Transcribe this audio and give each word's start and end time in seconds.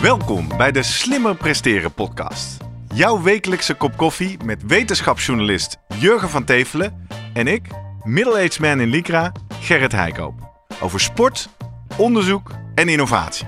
Welkom 0.00 0.48
bij 0.56 0.72
de 0.72 0.82
Slimmer 0.82 1.36
Presteren 1.36 1.92
podcast. 1.92 2.56
Jouw 2.94 3.22
wekelijkse 3.22 3.74
kop 3.74 3.96
koffie 3.96 4.36
met 4.44 4.62
wetenschapsjournalist 4.66 5.76
Jurgen 5.98 6.28
van 6.28 6.44
Tevelen 6.44 7.06
en 7.32 7.46
ik, 7.46 7.66
middle-aged 8.02 8.60
man 8.60 8.80
in 8.80 8.88
Lycra, 8.88 9.32
Gerrit 9.60 9.92
Heikoop. 9.92 10.66
Over 10.80 11.00
sport, 11.00 11.48
onderzoek 11.96 12.50
en 12.74 12.88
innovatie. 12.88 13.46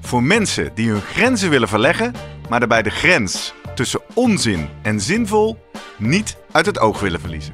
Voor 0.00 0.22
mensen 0.22 0.70
die 0.74 0.90
hun 0.90 1.00
grenzen 1.00 1.50
willen 1.50 1.68
verleggen, 1.68 2.14
maar 2.48 2.58
daarbij 2.58 2.82
de 2.82 2.90
grens 2.90 3.54
tussen 3.74 4.00
onzin 4.14 4.68
en 4.82 5.00
zinvol 5.00 5.58
niet 5.98 6.36
uit 6.52 6.66
het 6.66 6.78
oog 6.78 7.00
willen 7.00 7.20
verliezen. 7.20 7.52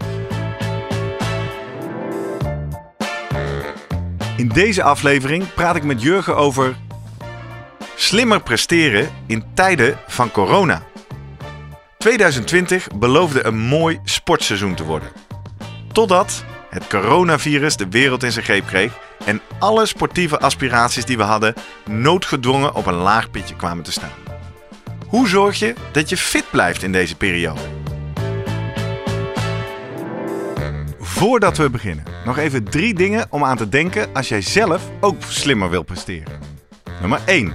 In 4.37 4.49
deze 4.49 4.83
aflevering 4.83 5.55
praat 5.55 5.77
ik 5.77 5.85
met 5.85 6.03
Jurgen 6.03 6.37
over 6.37 6.77
slimmer 8.01 8.43
presteren 8.43 9.09
in 9.27 9.45
tijden 9.55 9.99
van 10.07 10.31
corona. 10.31 10.83
2020 11.99 12.89
beloofde 12.95 13.47
een 13.47 13.59
mooi 13.59 14.01
sportseizoen 14.05 14.75
te 14.75 14.85
worden. 14.85 15.09
Totdat 15.93 16.45
het 16.71 16.87
coronavirus 16.87 17.77
de 17.77 17.89
wereld 17.89 18.23
in 18.23 18.33
zijn 18.33 18.45
greep 18.45 18.67
kreeg 18.67 18.93
en 19.25 19.41
alle 19.59 19.87
sportieve 19.87 20.39
aspiraties 20.39 21.05
die 21.05 21.17
we 21.17 21.23
hadden 21.23 21.55
noodgedwongen 21.85 22.75
op 22.75 22.87
een 22.87 22.95
laag 22.95 23.31
pitje 23.31 23.57
kwamen 23.57 23.85
te 23.85 23.93
staan. 23.93 24.13
Hoe 25.07 25.29
zorg 25.29 25.59
je 25.59 25.75
dat 25.93 26.09
je 26.09 26.17
fit 26.17 26.51
blijft 26.51 26.83
in 26.83 26.93
deze 26.93 27.17
periode? 27.17 27.61
Voordat 31.01 31.57
we 31.57 31.71
beginnen, 31.71 32.05
nog 32.25 32.39
even 32.39 32.65
drie 32.65 32.95
dingen 32.95 33.27
om 33.31 33.45
aan 33.45 33.57
te 33.57 33.69
denken 33.69 34.15
als 34.15 34.29
jij 34.29 34.43
zelf 34.43 34.83
ook 35.01 35.23
slimmer 35.29 35.71
wil 35.71 35.83
presteren. 35.83 36.39
Nummer 37.01 37.21
1. 37.27 37.55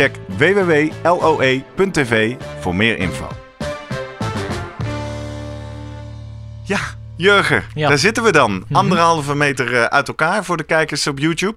Check 0.00 0.16
www.loe.tv 0.38 2.34
voor 2.60 2.74
meer 2.74 2.98
info. 2.98 3.28
Ja, 6.64 6.78
Jurgen, 7.16 7.64
Ja. 7.74 7.88
daar 7.88 7.98
zitten 7.98 8.22
we 8.22 8.32
dan. 8.32 8.64
Anderhalve 8.72 9.34
meter 9.34 9.74
eh, 9.74 9.84
uit 9.84 10.08
elkaar 10.08 10.44
voor 10.44 10.56
de 10.56 10.62
kijkers 10.62 11.06
op 11.06 11.18
YouTube. 11.18 11.56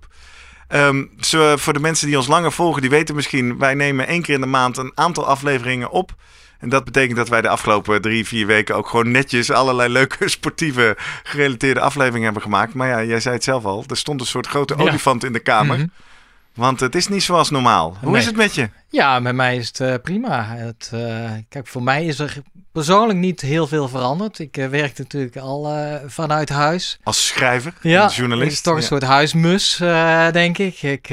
Ehm, 0.67 1.03
zo, 1.19 1.57
voor 1.57 1.73
de 1.73 1.79
mensen 1.79 2.07
die 2.07 2.17
ons 2.17 2.27
langer 2.27 2.51
volgen, 2.51 2.81
die 2.81 2.89
weten 2.89 3.15
misschien... 3.15 3.57
wij 3.57 3.73
nemen 3.73 4.07
één 4.07 4.21
keer 4.21 4.35
in 4.35 4.41
de 4.41 4.47
maand 4.47 4.77
een 4.77 4.91
aantal 4.95 5.25
afleveringen 5.25 5.89
op... 5.89 6.11
En 6.59 6.69
dat 6.69 6.83
betekent 6.83 7.17
dat 7.17 7.29
wij 7.29 7.41
de 7.41 7.49
afgelopen 7.49 8.01
drie, 8.01 8.27
vier 8.27 8.45
weken 8.47 8.75
ook 8.75 8.87
gewoon 8.87 9.11
netjes 9.11 9.51
allerlei 9.51 9.89
leuke 9.89 10.29
sportieve 10.37 10.97
gerelateerde 11.23 11.79
afleveringen 11.79 12.23
hebben 12.23 12.41
gemaakt. 12.41 12.73
Maar 12.73 12.87
ja, 12.87 13.03
jij 13.03 13.19
zei 13.19 13.35
het 13.35 13.43
zelf 13.43 13.65
al, 13.65 13.83
er 13.87 13.97
stond 13.97 14.21
een 14.21 14.27
soort 14.27 14.47
grote 14.47 14.73
Ja. 14.77 14.81
olifant 14.83 15.23
in 15.23 15.33
de 15.33 15.39
kamer. 15.39 15.77
Mhm. 15.77 15.87
Want 16.53 16.79
het 16.79 16.95
is 16.95 17.07
niet 17.07 17.23
zoals 17.23 17.49
normaal. 17.49 17.97
Hoe 18.01 18.09
Nee. 18.11 18.19
is 18.19 18.25
het 18.25 18.35
met 18.35 18.55
je? 18.55 18.69
Ja, 18.89 19.19
met 19.19 19.35
mij 19.35 19.55
is 19.57 19.67
het 19.67 19.79
eh, 19.79 19.93
prima. 20.01 20.45
Het, 20.45 20.89
eh, 20.93 21.31
kijk, 21.49 21.67
voor 21.67 21.83
mij 21.83 22.05
is 22.05 22.19
er 22.19 22.41
persoonlijk 22.73 23.19
niet 23.19 23.41
heel 23.41 23.67
veel 23.67 23.87
veranderd. 23.87 24.39
Ik 24.39 24.57
eh, 24.57 24.67
werk 24.67 24.97
natuurlijk 24.97 25.37
al 25.37 25.67
eh, 25.73 25.95
vanuit 26.07 26.49
huis. 26.49 26.99
Als 27.03 27.27
schrijver, 27.27 27.73
Ja, 27.81 28.03
als 28.03 28.15
journalist. 28.15 28.47
het 28.47 28.53
is 28.57 28.61
toch 28.61 28.75
een 28.75 28.81
Ja. 28.81 28.85
soort 28.87 29.03
huismus, 29.03 29.79
eh, 29.79 30.31
denk 30.31 30.57
ik. 30.57 30.81
Ik, 30.81 31.09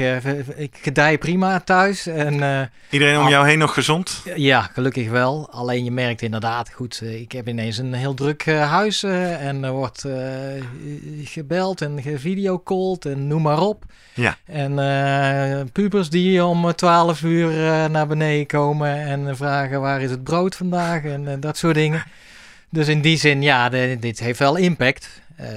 ik 0.55 0.77
gedij 0.81 1.17
prima 1.17 1.59
thuis. 1.59 2.07
En 2.07 2.69
Iedereen 2.89 3.19
om 3.19 3.27
jou 3.29 3.47
heen 3.47 3.57
nog 3.57 3.73
gezond? 3.73 4.21
ja, 4.35 4.61
gelukkig 4.61 5.09
wel. 5.09 5.47
Alleen 5.51 5.83
je 5.83 5.91
merkt 5.91 6.21
inderdaad, 6.21 6.71
goed, 6.73 7.01
ik 7.01 7.31
heb 7.31 7.47
ineens 7.47 7.77
een 7.77 7.93
heel 7.93 8.13
druk 8.13 8.45
huis. 8.45 9.03
en 9.03 9.63
er 9.63 9.71
wordt 9.71 10.05
gebeld 11.23 11.81
en 11.81 12.01
gevideocalled 12.01 13.05
en 13.05 13.27
noem 13.27 13.41
maar 13.41 13.59
op. 13.59 13.83
Ja. 14.13 14.37
En 14.45 15.69
pubers 15.71 16.09
die 16.09 16.45
om 16.45 16.75
12 16.75 17.21
uur 17.21 17.49
naar 17.89 18.07
beneden 18.07 18.45
komen 18.45 18.89
en 19.05 19.35
vragen 19.37 19.81
waar 19.81 20.01
is 20.01 20.11
het 20.11 20.23
brood 20.23 20.55
vandaag 20.55 21.03
en 21.03 21.27
eh, 21.27 21.33
dat 21.51 21.59
soort 21.59 21.75
dingen. 21.75 22.03
Dus 22.69 22.87
in 22.87 23.01
die 23.01 23.17
zin, 23.17 23.41
ja, 23.41 23.69
de- 23.69 23.97
dit 23.99 24.19
heeft 24.19 24.39
wel 24.39 24.55
impact. 24.55 25.19
eh, 25.35 25.47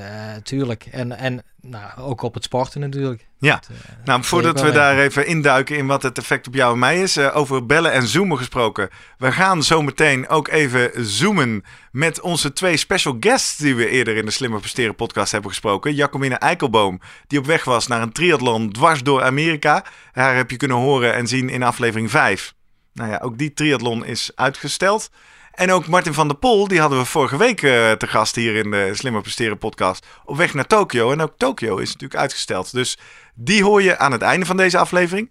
tuurlijk. 0.42 0.86
En, 0.90 1.18
en 1.18 1.42
nou, 1.60 1.98
ook 1.98 2.22
op 2.22 2.34
het 2.34 2.44
sporten 2.44 2.80
natuurlijk. 2.80 3.26
Ja. 3.38 3.54
Dat, 3.54 3.68
eh, 3.70 3.76
Nou, 4.04 4.24
voordat 4.24 4.60
we 4.60 4.70
daar 4.70 4.98
even. 4.98 5.26
induiken 5.26 5.76
in 5.76 5.86
wat 5.86 6.02
het 6.02 6.18
effect 6.18 6.46
op 6.46 6.54
jou 6.54 6.72
en 6.72 6.78
mij 6.78 7.00
is, 7.02 7.16
eh, 7.16 7.36
over 7.36 7.66
bellen 7.66 7.92
en 7.92 8.06
zoomen 8.06 8.38
gesproken. 8.38 8.88
We 9.18 9.32
gaan 9.32 9.62
zo 9.62 9.82
meteen 9.82 10.28
ook 10.28 10.48
even 10.48 10.90
zoomen 11.06 11.64
met 11.92 12.20
onze 12.20 12.52
twee 12.52 12.76
special 12.76 13.16
guests 13.20 13.56
die 13.56 13.74
we 13.74 13.88
eerder 13.88 14.16
in 14.16 14.24
de 14.24 14.30
Slimmer 14.30 14.60
Presteren 14.60 14.94
podcast 14.94 15.32
hebben 15.32 15.50
gesproken. 15.50 15.94
Jacomine 15.94 16.34
Eikelboom, 16.34 17.00
die 17.26 17.38
op 17.38 17.46
weg 17.46 17.64
was 17.64 17.86
naar 17.86 18.02
een 18.02 18.12
triathlon 18.12 18.72
dwars 18.72 19.02
door 19.02 19.22
Amerika. 19.22 19.84
Haar 20.12 20.36
heb 20.36 20.50
je 20.50 20.56
kunnen 20.56 20.76
horen 20.76 21.14
en 21.14 21.26
zien 21.26 21.48
in 21.48 21.62
aflevering 21.62 22.10
5. 22.10 22.54
Nou 22.92 23.10
ja, 23.10 23.18
ook 23.22 23.38
die 23.38 23.52
triathlon 23.54 24.04
is 24.04 24.30
uitgesteld. 24.34 25.10
En 25.54 25.70
ook 25.72 25.86
Martin 25.86 26.14
van 26.14 26.28
der 26.28 26.36
Pol, 26.36 26.68
die 26.68 26.80
hadden 26.80 26.98
we 26.98 27.04
vorige 27.04 27.36
week 27.36 27.62
eh, 27.62 27.90
te 27.92 28.06
gast 28.06 28.34
hier 28.36 28.54
in 28.54 28.70
de 28.70 28.90
Slimmer 28.94 29.22
Presteren 29.22 29.58
podcast. 29.58 30.06
Op 30.24 30.36
weg 30.36 30.54
naar 30.54 30.66
Tokio. 30.66 31.12
En 31.12 31.20
ook 31.20 31.32
Tokio 31.36 31.76
is 31.76 31.92
natuurlijk 31.92 32.20
uitgesteld. 32.20 32.72
Dus 32.72 32.98
die 33.34 33.62
hoor 33.64 33.82
je 33.82 33.98
aan 33.98 34.12
het 34.12 34.22
einde 34.22 34.46
van 34.46 34.56
deze 34.56 34.78
aflevering. 34.78 35.30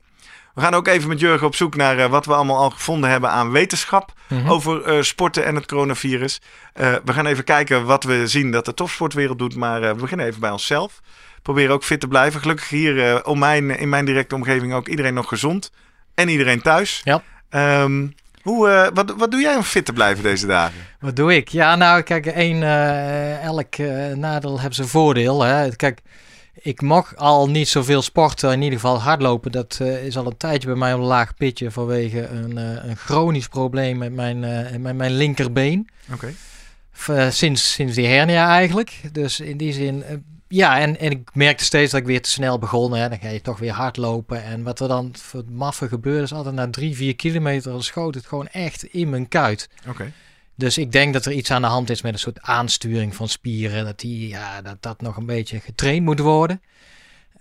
We 0.53 0.61
gaan 0.61 0.73
ook 0.73 0.88
even 0.88 1.09
met 1.09 1.19
Jurgen 1.19 1.47
op 1.47 1.56
zoek 1.56 1.75
naar 1.75 1.97
eh, 1.97 2.09
wat 2.09 2.25
we 2.25 2.34
allemaal 2.34 2.57
al 2.57 2.69
gevonden 2.69 3.09
hebben 3.09 3.29
aan 3.29 3.51
wetenschap 3.51 4.13
Mhm. 4.28 4.50
over 4.50 4.84
eh, 4.84 5.01
sporten 5.01 5.45
en 5.45 5.56
het 5.56 5.66
coronavirus. 5.66 6.41
We 6.73 7.13
gaan 7.13 7.25
even 7.25 7.44
kijken 7.44 7.85
wat 7.85 8.03
we 8.03 8.28
zien 8.28 8.51
dat 8.51 8.66
de 8.66 8.73
topsportwereld 8.73 9.40
doet, 9.40 9.55
maar 9.55 9.81
we 9.81 9.94
beginnen 10.01 10.25
even 10.25 10.40
bij 10.40 10.51
onszelf. 10.51 11.01
Proberen 11.41 11.73
ook 11.73 11.84
fit 11.84 12.00
te 12.00 12.07
blijven. 12.07 12.41
Gelukkig 12.41 12.69
hier 12.69 13.25
om 13.25 13.40
mijn, 13.40 13.78
in 13.79 13.90
mijn 13.90 14.05
directe 14.05 14.35
omgeving 14.35 14.73
ook 14.73 14.88
iedereen 14.88 15.13
nog 15.13 15.28
gezond. 15.28 15.72
En 16.16 16.29
iedereen 16.29 16.61
thuis. 16.61 17.01
Ja. 17.03 17.23
Ehm, 17.50 18.07
hoe, 18.44 18.70
eh, 18.70 18.88
wat, 18.94 19.14
wat 19.18 19.31
doe 19.31 19.42
jij 19.42 19.56
om 19.56 19.64
fit 19.64 19.86
te 19.86 19.94
blijven 19.94 20.24
deze 20.24 20.48
dagen? 20.48 20.80
Wat 21.00 21.16
doe 21.16 21.36
ik? 21.36 21.50
Ja, 21.50 21.76
nou, 21.76 22.02
kijk, 22.02 22.26
één, 22.26 22.64
eh, 22.64 23.44
elk 23.44 23.76
eh, 23.76 24.14
nadeel 24.16 24.59
heeft 24.59 24.76
zijn 24.76 24.88
voordeel. 24.88 25.42
Hè. 25.42 25.76
Kijk, 25.76 26.02
ik 26.53 26.82
mag 26.82 27.16
al 27.16 27.50
niet 27.50 27.68
zoveel 27.68 28.02
sporten, 28.02 28.52
in 28.52 28.62
ieder 28.62 28.80
geval 28.80 29.02
hardlopen. 29.02 29.52
Dat 29.52 29.80
is 29.80 30.18
al 30.18 30.26
een 30.26 30.38
tijdje 30.38 30.68
bij 30.68 30.78
mij 30.78 30.92
een 30.92 31.00
laag 31.00 31.36
pitje 31.36 31.72
vanwege 31.72 32.28
een, 32.28 32.58
een 32.58 32.96
chronisch 32.96 33.48
probleem 33.48 33.98
met 33.98 34.14
mijn, 34.14 34.40
met 34.82 34.96
mijn 34.96 35.12
linkerbeen. 35.12 35.90
Oké. 36.14 36.34
Sinds, 37.30 37.72
sinds 37.74 37.96
die 37.96 38.08
hernia 38.08 38.48
eigenlijk. 38.48 39.02
Dus 39.12 39.40
in 39.40 39.58
die 39.58 39.74
zin, 39.74 40.04
eh, 40.04 40.16
ja, 40.48 40.80
en, 40.80 41.00
en 41.00 41.12
ik 41.12 41.30
merkte 41.34 41.64
steeds 41.64 41.92
dat 41.92 42.00
ik 42.00 42.06
weer 42.06 42.22
te 42.22 42.30
snel 42.30 42.59
begon. 42.59 42.94
Hè. 42.94 43.09
Dan 43.09 43.20
ga 43.20 43.30
je 43.30 43.42
toch 43.42 43.59
weer 43.59 43.72
hardlopen. 43.72 44.44
En 44.44 44.64
wat 44.64 44.80
er 44.80 44.88
dan 44.88 45.12
voor 45.18 45.40
het 45.40 45.50
maffe 45.50 45.88
gebeurde, 45.88 46.24
is 46.24 46.34
altijd 46.34 46.56
na 46.56 46.70
drie, 46.70 46.96
vier 46.96 47.16
kilometer 47.16 47.84
schoot 47.84 48.16
het 48.16 48.26
gewoon 48.26 48.48
echt 48.48 48.84
in 48.84 49.09
mijn 49.09 49.28
kuit. 49.28 49.70
Oké. 49.88 50.12
Dus 50.56 50.78
ik 50.78 50.92
denk 50.92 51.14
dat 51.14 51.26
er 51.26 51.32
iets 51.32 51.52
aan 51.52 51.62
de 51.62 51.68
hand 51.68 51.90
is 51.90 52.02
met 52.02 52.14
een 52.14 52.20
soort 52.20 52.42
aansturing 52.42 53.16
van 53.16 53.28
spieren. 53.28 53.86
Dat 53.86 54.00
die, 54.00 54.28
ja, 54.28 54.62
dat, 54.62 54.78
dat 54.80 55.02
nog 55.02 55.18
een 55.18 55.26
beetje 55.26 55.59
getraind 55.59 56.06
moet 56.06 56.20
worden. 56.20 56.62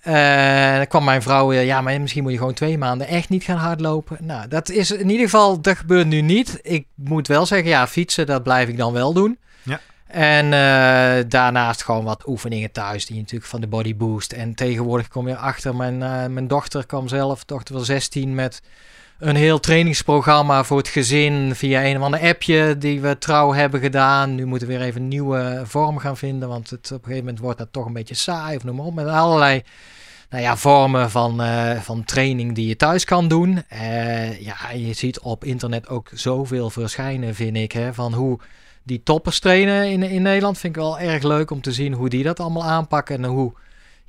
Eh, 0.03 0.76
dan 0.76 0.87
kwam 0.87 1.05
mijn 1.05 1.23
vrouw 1.23 1.47
weer, 1.47 1.62
ja, 1.62 1.81
maar 1.81 2.00
misschien 2.00 2.23
moet 2.23 2.32
je 2.32 2.38
gewoon 2.38 2.55
twee 2.55 2.79
maanden 2.79 3.06
echt 3.06 3.29
niet 3.29 3.44
gaan 3.44 3.56
hardlopen. 3.56 4.19
Nou, 4.21 4.49
dat 4.49 4.69
is 4.69 4.91
in 4.91 5.11
ieder 5.11 5.25
geval, 5.25 5.61
dat 5.61 5.76
gebeurt 5.76 6.06
nu 6.06 6.21
niet. 6.21 6.59
Ik 6.62 6.87
moet 6.94 7.26
wel 7.26 7.47
zeggen, 7.47 7.69
ja, 7.69 7.87
fietsen, 7.87 8.26
dat 8.26 8.43
blijf 8.43 8.69
ik 8.69 8.76
dan 8.76 8.93
wel 8.93 9.12
doen. 9.12 9.38
Ja. 9.62 9.81
En 10.12 10.44
eh, 10.44 11.25
daarnaast 11.29 11.82
gewoon 11.82 12.05
wat 12.05 12.26
oefeningen 12.26 12.73
thuis, 12.73 13.06
die 13.06 13.17
natuurlijk 13.17 13.50
van 13.50 13.61
de 13.61 13.67
body 13.67 13.97
boost. 13.97 14.32
En 14.32 14.55
tegenwoordig 14.55 15.09
kom 15.09 15.29
je 15.29 15.37
achter, 15.37 15.76
mijn, 15.76 16.03
eh, 16.03 16.26
mijn 16.26 16.49
dochter 16.49 16.87
kwam 16.87 17.09
zelf, 17.09 17.44
dochter 17.44 17.75
van 17.75 17.85
16, 17.85 18.35
met 18.35 18.62
een 19.19 19.37
heel 19.37 19.61
trainingsprogramma 19.61 20.64
voor 20.64 20.79
het 20.79 20.88
gezin 20.88 21.55
via 21.55 21.85
een 21.85 21.97
of 21.97 22.03
ander 22.03 22.20
appje 22.20 22.79
die 22.79 23.00
we 23.00 23.19
trouw 23.19 23.53
hebben 23.53 23.81
gedaan. 23.81 24.35
Nu 24.35 24.44
moeten 24.44 24.69
we 24.69 24.76
weer 24.76 24.87
even 24.87 25.00
een 25.00 25.09
nieuwe 25.09 25.62
vorm 25.64 25.99
gaan 25.99 26.17
vinden, 26.17 26.49
want 26.49 26.70
het, 26.70 26.87
op 26.87 26.99
een 26.99 27.05
gegeven 27.05 27.25
moment 27.25 27.38
wordt 27.38 27.59
dat 27.59 27.69
toch 27.70 27.87
een 27.87 27.93
beetje 27.93 28.14
saai 28.14 28.56
of 28.56 28.64
noem 28.64 28.76
maar 28.76 28.87
op. 28.87 28.94
Met 28.94 29.06
allerlei 29.06 29.62
nou 30.31 30.43
ja, 30.43 30.56
vormen 30.56 31.11
van, 31.11 31.43
eh, 31.43 31.81
van 31.81 32.05
training 32.05 32.55
die 32.55 32.69
je 32.69 32.76
thuis 32.76 33.05
kan 33.05 33.29
doen. 33.29 33.64
Ja, 34.41 34.70
je 34.75 34.93
ziet 34.93 35.20
op 35.20 35.44
internet 35.44 35.88
ook 35.88 36.11
zoveel 36.14 36.70
verschijnen, 36.70 37.35
vind 37.35 37.56
ik, 37.56 37.73
hè, 37.73 37.94
van 37.94 38.14
hoe 38.14 38.38
die 38.82 39.02
toppers 39.02 39.38
trainen 39.38 39.90
in, 39.90 40.02
in 40.02 40.23
Nederland. 40.23 40.58
Vind 40.58 40.76
ik 40.76 40.82
wel 40.82 40.99
erg 40.99 41.23
leuk 41.23 41.50
om 41.50 41.61
te 41.61 41.73
zien 41.73 41.93
hoe 41.93 42.08
die 42.08 42.23
dat 42.23 42.40
allemaal 42.40 42.64
aanpakken 42.64 43.17
en 43.17 43.31
hoe 43.31 43.52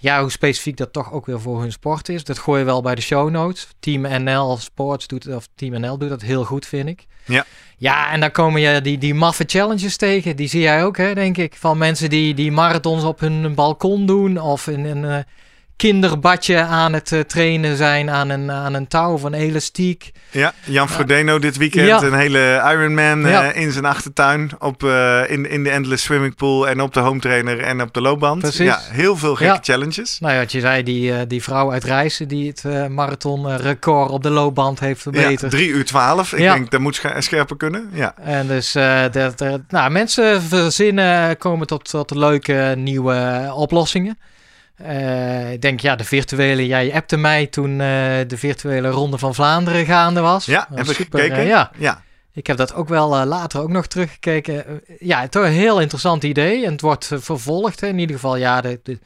ja, 0.04 0.22
hoe 0.22 0.32
specifiek 0.32 0.78
dat 0.78 0.94
toch 0.94 1.12
ook 1.12 1.26
weer 1.26 1.42
voor 1.42 1.62
hun 1.62 1.72
sport 1.72 2.10
is. 2.10 2.24
Dat 2.24 2.40
gooi 2.40 2.60
je 2.60 2.66
wel 2.66 2.82
bij 2.82 2.96
de 2.96 3.02
show 3.02 3.30
notes. 3.30 3.68
Team 3.80 4.24
NL 4.24 4.58
Sports 4.58 5.08
doet 5.08 5.28
of 5.28 5.48
Team 5.56 5.80
NL 5.82 5.98
doet 5.98 6.10
dat 6.10 6.22
heel 6.22 6.46
goed, 6.46 6.66
vind 6.66 6.90
ik. 6.90 7.06
Ja. 7.26 7.46
Ja, 7.78 8.12
en 8.12 8.20
dan 8.20 8.32
komen 8.32 8.62
je 8.62 8.82
die, 8.82 8.98
die 8.98 9.14
maffe 9.14 9.44
challenges 9.48 9.98
tegen. 9.98 10.36
Die 10.36 10.48
zie 10.48 10.62
jij 10.62 10.86
ook, 10.86 10.98
hè, 10.98 11.14
denk 11.14 11.38
ik. 11.38 11.56
Van 11.56 11.78
mensen 11.78 12.10
die, 12.10 12.34
die 12.34 12.52
marathons 12.52 13.04
op 13.04 13.20
hun 13.20 13.56
balkon 13.56 14.06
doen. 14.06 14.42
Of 14.42 14.68
in 14.68 14.86
een 14.86 15.26
kinderbadje 15.76 16.58
aan 16.62 16.94
het 16.94 17.12
uh, 17.12 17.20
trainen 17.20 17.78
zijn 17.78 18.10
aan 18.10 18.30
een, 18.30 18.52
aan 18.52 18.74
een 18.74 18.88
touw 18.88 19.20
een 19.24 19.34
elastiek. 19.34 20.12
Ja, 20.32 20.54
Jan 20.64 20.90
Frodeno 20.90 21.40
dit 21.40 21.58
weekend 21.58 21.88
Ja. 21.88 22.02
een 22.02 22.14
hele 22.14 22.62
Ironman 22.72 23.26
eh, 23.26 23.56
in 23.62 23.72
zijn 23.72 23.86
achtertuin. 23.86 24.52
Op, 24.60 24.84
eh, 24.84 25.22
in, 25.28 25.50
in 25.50 25.64
de 25.64 25.70
Endless 25.70 26.04
Swimming 26.04 26.36
Pool 26.36 26.68
en 26.68 26.82
op 26.82 26.94
de 26.94 27.00
home 27.00 27.20
trainer 27.20 27.60
en 27.60 27.82
op 27.82 27.94
de 27.94 28.02
loopband. 28.02 28.42
Precies. 28.42 28.66
Ja, 28.66 28.80
heel 28.82 29.18
veel 29.18 29.36
gekke 29.36 29.54
Ja. 29.54 29.60
challenges. 29.62 30.20
Nou 30.20 30.34
ja, 30.34 30.40
wat 30.40 30.52
je 30.52 30.60
zei, 30.60 30.84
die, 30.84 31.14
eh, 31.14 31.20
die 31.28 31.44
vrouw 31.44 31.72
uit 31.72 31.84
Rijssen 31.84 32.28
die 32.28 32.48
het 32.50 32.66
eh 32.66 32.88
marathonrecord 32.88 34.10
op 34.10 34.24
de 34.24 34.30
loopband 34.30 34.80
heeft 34.80 35.04
Ja, 35.04 35.12
verbeterd. 35.12 35.52
3 35.52 35.68
uur 35.70 35.86
12. 35.86 36.32
Ik 36.34 36.38
denk 36.38 36.72
dat 36.72 36.80
moet 36.80 37.02
scherper 37.18 37.58
kunnen. 37.58 37.90
Ja. 37.94 38.14
En 38.18 38.48
dus 38.48 38.76
eh, 38.76 39.02
dat, 39.12 39.44
nou, 39.70 39.92
mensen 39.92 40.42
verzinnen, 40.42 41.38
komen 41.38 41.68
tot, 41.68 41.90
tot 41.90 42.12
leuke 42.16 42.74
nieuwe 42.78 43.52
oplossingen. 43.56 44.18
Eh, 44.76 45.52
ik 45.52 45.62
denk, 45.62 45.80
ja, 45.80 45.96
de 45.96 46.04
virtuele, 46.04 46.68
jij 46.68 46.94
appte 46.94 47.18
mij 47.18 47.48
toen 47.48 47.72
eh, 47.72 47.78
de 48.28 48.38
virtuele 48.38 48.90
Ronde 48.90 49.18
van 49.18 49.36
Vlaanderen 49.36 49.86
gaande 49.86 50.22
was. 50.22 50.46
Ja, 50.46 50.68
heb 50.74 50.88
ik 50.88 50.96
super, 50.96 51.20
gekeken? 51.20 51.44
eh, 51.44 51.48
ja, 51.48 51.72
ja. 51.78 52.04
ik 52.34 52.48
heb 52.48 52.58
dat 52.58 52.74
ook 52.74 52.88
wel 52.88 53.26
later 53.26 53.62
ook 53.62 53.70
nog 53.70 53.88
teruggekeken. 53.88 54.82
Ja, 55.00 55.28
toch 55.28 55.44
een 55.44 55.52
heel 55.52 55.82
interessant 55.82 56.24
idee. 56.24 56.66
En 56.66 56.72
het 56.72 56.82
wordt 56.82 57.12
vervolgd. 57.14 57.82
Hè. 57.82 57.88
In 57.88 58.00
ieder 58.00 58.16
geval, 58.16 58.36
ja, 58.36 58.62
de, 58.62 58.80
de, 58.84 59.00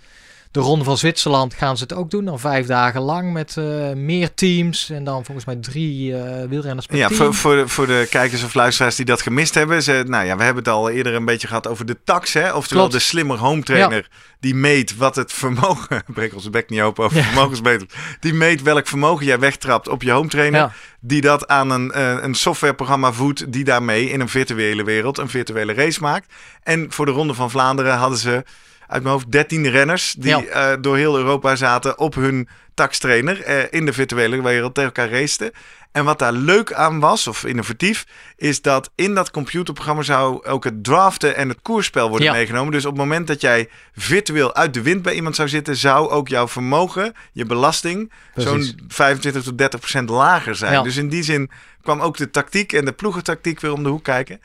de 0.57 0.63
Ronde 0.63 0.86
van 0.86 0.98
Zwitserland 0.98 1.54
gaan 1.54 1.77
ze 1.77 1.83
het 1.83 1.94
ook 1.94 2.12
doen. 2.12 2.25
Dan 2.25 2.39
vijf 2.39 2.65
dagen 2.65 3.01
lang 3.01 3.33
met 3.33 3.57
eh, 3.57 3.94
meer 3.94 4.33
teams. 4.33 4.89
En 4.89 5.04
dan 5.04 5.25
volgens 5.25 5.45
mij 5.45 5.56
drie 5.56 6.18
eh, 6.18 6.48
wielrenners 6.50 6.86
per 6.86 6.98
Ja, 6.98 7.07
team. 7.07 7.19
voor, 7.19 7.33
voor, 7.33 7.56
de, 7.56 7.68
voor 7.68 7.88
de 7.88 8.07
kijkers 8.09 8.44
of 8.44 8.54
luisteraars 8.54 8.95
die 8.95 9.06
dat 9.06 9.21
gemist 9.21 9.54
hebben. 9.54 9.83
Ze, 9.83 10.04
nou 10.07 10.25
ja, 10.25 10.38
we 10.38 10.44
hebben 10.44 10.63
het 10.63 10.74
al 10.74 10.89
eerder 10.89 11.13
een 11.13 11.25
beetje 11.25 11.48
gehad 11.48 11.68
over 11.68 11.86
de 11.86 11.98
tax. 12.04 12.33
Hè? 12.33 12.54
Oftewel 12.54 12.83
Klopt. 12.83 13.04
de 13.04 13.07
slimmer 13.07 13.38
home 13.38 13.63
trainer. 13.63 14.09
Die 14.39 14.56
meet 14.56 14.98
wat 14.98 15.15
het 15.15 15.33
vermogen... 15.33 16.04
Breek 16.13 16.33
onze 16.33 16.50
bek 16.50 16.69
niet 16.69 16.81
open 16.81 17.04
over 17.04 17.18
Ja. 17.18 17.77
Die 18.19 18.33
meet 18.33 18.62
welk 18.62 18.88
vermogen 18.88 19.25
jij 19.25 19.39
wegtrapt 19.39 19.88
op 19.88 20.04
je 20.04 20.12
home 20.12 20.30
trainer. 20.30 20.59
Ja. 20.59 20.71
Die 21.00 21.21
dat 21.21 21.48
aan 21.48 21.69
een, 21.69 21.92
eh, 21.92 22.18
een 22.21 22.36
softwareprogramma 22.36 23.12
voedt. 23.12 23.51
Die 23.51 23.63
daarmee 23.63 24.09
in 24.09 24.19
een 24.19 24.30
virtuele 24.30 24.83
wereld 24.83 25.18
een 25.18 25.30
virtuele 25.30 25.74
race 25.74 26.01
maakt. 26.01 26.33
En 26.63 26.86
voor 26.89 27.06
de 27.06 27.12
Ronde 27.12 27.33
van 27.33 27.51
Vlaanderen 27.51 27.98
hadden 27.98 28.18
ze 28.18 28.44
uit 28.87 29.01
mijn 29.03 29.13
hoofd 29.13 29.31
13 29.31 29.69
renners. 29.69 30.15
Die 30.17 30.29
Ja. 30.29 30.43
eh, 30.43 30.77
door 30.81 30.97
heel 30.97 31.17
Europa 31.17 31.55
zaten 31.55 31.99
op 31.99 32.15
hun 32.15 32.47
taxtrainer. 32.73 33.41
eh, 33.41 33.63
in 33.69 33.85
de 33.85 33.93
virtuele 33.93 34.41
wereld 34.41 34.73
tegen 34.73 34.93
elkaar 34.93 35.19
raceten. 35.19 35.51
En 35.91 36.05
wat 36.05 36.19
daar 36.19 36.31
leuk 36.33 36.73
aan 36.73 36.99
was, 36.99 37.27
of 37.27 37.43
innovatief, 37.45 38.05
is 38.35 38.61
dat 38.61 38.91
in 38.95 39.15
dat 39.15 39.31
computerprogramma 39.31 40.01
zou 40.01 40.45
ook 40.45 40.63
het 40.63 40.83
draften 40.83 41.35
en 41.35 41.49
het 41.49 41.61
koersspel 41.61 42.09
worden 42.09 42.27
Ja. 42.27 42.33
meegenomen. 42.33 42.71
Dus 42.71 42.85
op 42.85 42.91
het 42.91 42.99
moment 43.01 43.27
dat 43.27 43.41
jij 43.41 43.69
virtueel 43.93 44.55
uit 44.55 44.73
de 44.73 44.81
wind 44.81 45.01
bij 45.01 45.13
iemand 45.13 45.35
zou 45.35 45.47
zitten, 45.49 45.75
zou 45.75 46.09
ook 46.09 46.27
jouw 46.27 46.47
vermogen, 46.47 47.13
je 47.31 47.45
belasting, 47.45 48.11
zo'n 48.35 48.79
25 48.87 49.43
tot 49.43 49.57
30 49.57 49.79
procent 49.79 50.09
lager 50.09 50.55
zijn. 50.55 50.73
Ja. 50.73 50.81
Dus 50.81 50.97
in 50.97 51.09
die 51.09 51.23
zin 51.23 51.49
kwam 51.81 51.99
ook 52.01 52.17
de 52.17 52.29
tactiek 52.29 52.73
en 52.73 52.85
de 52.85 52.91
ploegentactiek 52.91 53.59
weer 53.59 53.73
om 53.73 53.83
de 53.83 53.89
hoek 53.89 54.03
kijken. 54.03 54.41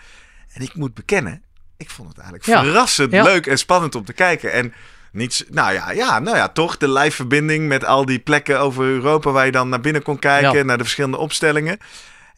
En 0.52 0.62
ik 0.62 0.74
moet 0.74 0.94
bekennen, 0.94 1.42
ik 1.82 1.90
vond 1.90 2.08
het 2.08 2.18
eigenlijk 2.18 2.48
Ja. 2.48 2.62
verrassend 2.62 3.12
Ja. 3.12 3.22
leuk 3.22 3.46
en 3.46 3.58
spannend 3.58 3.94
om 3.94 4.04
te 4.04 4.12
kijken. 4.12 4.52
En 4.52 4.74
niets, 5.12 5.44
nou 5.48 5.72
ja, 5.72 5.90
ja, 5.90 6.18
nou 6.18 6.36
ja, 6.36 6.48
toch 6.48 6.76
de 6.76 6.88
live 6.88 7.16
verbinding 7.16 7.68
met 7.68 7.84
al 7.84 8.04
die 8.06 8.18
plekken 8.18 8.60
over 8.60 8.84
Europa 8.84 9.30
waar 9.30 9.46
je 9.46 9.52
dan 9.52 9.68
naar 9.68 9.80
binnen 9.80 10.02
kon 10.02 10.18
kijken, 10.18 10.66
naar 10.66 10.76
de 10.78 10.82
verschillende 10.82 11.16
opstellingen. 11.16 11.78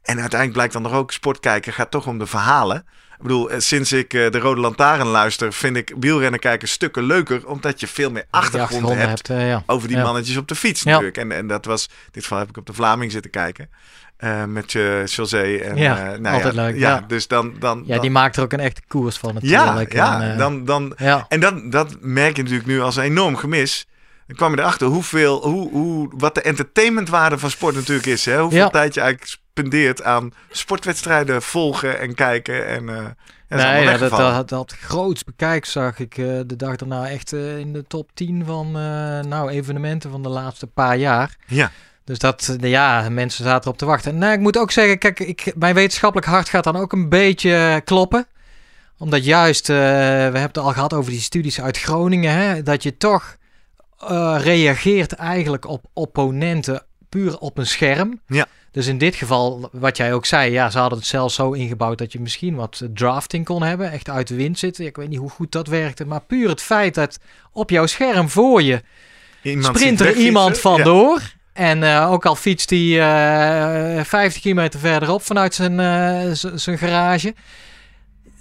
En 0.03 0.21
uiteindelijk 0.21 0.53
blijkt 0.53 0.73
dan 0.73 0.83
nog 0.83 0.93
ook 0.93 1.13
sport 1.13 1.41
kijken 1.41 1.73
gaat 1.73 1.91
toch 1.91 2.07
om 2.07 2.19
de 2.19 2.27
verhalen. 2.27 2.87
Ik 3.25 3.31
bedoel, 3.31 3.51
eh, 3.51 3.59
sinds 3.59 3.93
ik 3.93 4.15
eh, 4.15 4.31
de 4.31 4.39
Rode 4.39 4.61
Lantaarn 4.61 5.07
luister, 5.07 5.53
vind 5.53 5.77
ik 5.77 5.93
wielrennen 6.01 6.41
kijken 6.41 6.69
stukken 6.69 7.03
leuker, 7.05 7.47
omdat 7.47 7.81
je 7.81 7.87
veel 7.87 8.11
meer 8.11 8.25
achtergrond 8.31 8.89
hebt 8.89 9.09
hebt, 9.09 9.31
eh, 9.31 9.49
ja. 9.49 9.63
over 9.67 9.89
die 9.89 9.97
Ja. 9.97 10.03
mannetjes 10.03 10.37
op 10.37 10.49
de 10.49 10.55
fiets 10.55 10.83
Ja. 10.83 10.91
natuurlijk. 10.91 11.17
En, 11.17 11.33
en 11.33 11.47
dat 11.47 11.65
was, 11.65 11.87
in 11.91 12.09
dit 12.11 12.23
geval 12.23 12.39
heb 12.39 12.49
ik 12.49 12.57
op 12.57 12.67
de 12.67 12.73
Vlaming 12.73 13.13
zitten 13.13 13.31
kijken. 13.31 13.69
met 14.47 14.75
uh, 14.75 15.07
José. 15.07 15.57
En, 15.57 15.77
Ja, 15.77 16.17
nou 16.17 16.35
altijd 16.35 16.55
ja, 16.55 16.63
leuk, 16.63 16.77
Ja, 16.79 16.89
ja. 16.91 17.05
dus 17.07 17.27
dan... 17.29 17.55
dan 17.59 17.83
Ja, 17.87 17.93
dan- 17.93 18.01
die 18.01 18.11
maakt 18.11 18.37
er 18.37 18.43
ook 18.43 18.53
een 18.53 18.61
echte 18.61 18.83
koers 18.89 19.17
van 19.17 19.37
ja, 19.41 19.65
natuurlijk. 19.65 19.93
ja, 19.93 20.21
En, 20.23 20.33
eh, 20.33 20.39
dan, 20.39 20.65
dan, 20.65 20.93
ja. 20.97 21.27
en 21.29 21.41
dat, 21.41 21.73
dat 21.73 21.97
merk 22.01 22.37
je 22.37 22.43
natuurlijk 22.43 22.69
nu 22.69 22.81
als 22.81 22.97
een 22.97 23.03
enorm 23.03 23.37
gemis. 23.37 23.87
Dan 24.27 24.37
kwam 24.37 24.55
je 24.55 24.59
erachter 24.59 24.87
hoeveel, 24.87 25.43
hoe, 25.49 25.71
hoe, 25.71 26.11
wat 26.17 26.35
de 26.35 26.43
entertainmentwaarde 26.43 27.39
van 27.39 27.51
sport 27.51 27.75
natuurlijk 27.75 28.07
is. 28.07 28.25
Hè? 28.25 28.41
Hoeveel 28.41 28.59
Ja. 28.59 28.69
tijd 28.69 28.95
je 28.95 29.01
eigenlijk 29.01 29.31
spendeert 29.31 30.03
aan 30.03 30.33
sportwedstrijden 30.51 31.43
volgen 31.43 31.99
en 32.01 32.15
kijken. 32.15 32.67
En, 32.67 32.89
eh, 32.89 32.95
dat 33.49 33.59
is 33.59 33.65
allemaal 33.65 33.83
Nee, 33.83 33.93
ja, 33.93 33.97
dat, 33.99 34.11
dat, 34.11 34.49
dat 34.49 34.77
groots 34.81 35.25
bekijk 35.25 35.65
zag 35.65 35.99
ik 35.99 36.19
eh, 36.19 36.25
de 36.47 36.57
dag 36.57 36.77
daarna 36.77 37.09
echt 37.09 37.33
eh, 37.33 37.59
in 37.59 37.73
de 37.73 37.85
top 37.87 38.11
10 38.15 38.43
van 38.45 38.67
eh, 38.67 38.73
nou, 39.21 39.51
evenementen 39.51 40.11
van 40.11 40.23
de 40.23 40.29
laatste 40.29 40.67
paar 40.67 40.97
jaar. 40.97 41.37
Ja. 41.47 41.71
Dus 42.05 42.19
dat, 42.19 42.57
eh, 42.61 42.71
ja, 42.71 43.09
mensen 43.11 43.45
zaten 43.45 43.63
erop 43.65 43.79
te 43.79 43.85
wachten. 43.85 44.13
En 44.13 44.19
nou, 44.19 44.33
ik 44.33 44.41
moet 44.41 44.59
ook 44.59 44.71
zeggen, 44.71 44.99
kijk, 44.99 45.21
ik, 45.21 45.53
mijn 45.57 45.75
wetenschappelijk 45.75 46.29
hart 46.31 46.49
gaat 46.49 46.65
dan 46.65 46.77
ook 46.77 46.93
een 46.93 47.09
beetje 47.09 47.55
eh, 47.55 47.77
kloppen. 47.85 48.27
Omdat 48.99 49.25
juist, 49.25 49.69
eh, 49.71 49.77
we 49.77 49.83
hebben 49.83 50.43
het 50.43 50.59
al 50.59 50.73
gehad 50.73 50.93
over 50.93 51.11
die 51.11 51.21
studies 51.21 51.61
uit 51.61 51.79
Groningen, 51.79 52.33
hè, 52.33 52.63
dat 52.63 52.83
je 52.83 52.97
toch 52.97 53.37
eh, 53.99 54.37
reageert 54.39 55.13
eigenlijk 55.13 55.67
op 55.69 55.85
opponenten 55.93 56.83
puur 57.09 57.39
op 57.39 57.59
een 57.59 57.67
scherm. 57.67 58.21
Ja. 58.27 58.47
Dus 58.71 58.87
in 58.87 58.99
dit 58.99 59.15
geval, 59.15 59.69
wat 59.73 59.97
jij 59.97 60.15
ook 60.15 60.27
zei, 60.27 60.53
ja, 60.53 60.71
ze 60.71 60.79
hadden 60.79 60.99
het 60.99 61.07
zelfs 61.07 61.35
zo 61.35 61.53
ingebouwd 61.53 61.99
dat 61.99 62.13
je 62.13 62.21
misschien 62.21 62.55
wat 62.55 62.81
eh, 62.83 62.89
drafting 62.95 63.45
kon 63.45 63.63
hebben. 63.63 63.91
Echt 63.91 64.11
uit 64.11 64.29
de 64.29 64.35
wind 64.35 64.59
zitten. 64.59 64.85
Ik 64.87 64.97
weet 64.97 65.09
niet 65.09 65.19
hoe 65.19 65.31
goed 65.31 65.53
dat 65.53 65.67
werkte. 65.67 66.05
Maar 66.05 66.21
puur 66.21 66.49
het 66.49 66.63
feit 66.63 66.95
dat 66.95 67.19
op 67.53 67.71
jouw 67.71 67.87
scherm 67.87 68.29
voor 68.29 68.63
je 68.63 68.83
Iemand 69.43 69.77
sprint 69.77 70.01
er 70.01 70.17
iemand 70.17 70.55
Ja. 70.55 70.61
vandoor. 70.61 71.21
En 71.53 71.83
eh, 71.83 72.11
ook 72.11 72.27
al 72.27 72.37
fietst 72.37 72.71
hij 72.71 73.01
eh 73.99 74.05
50 74.05 74.43
kilometer 74.43 74.81
verderop 74.81 75.23
vanuit 75.23 75.55
zijn, 75.55 75.77
zijn 76.37 76.79
garage. 76.79 77.35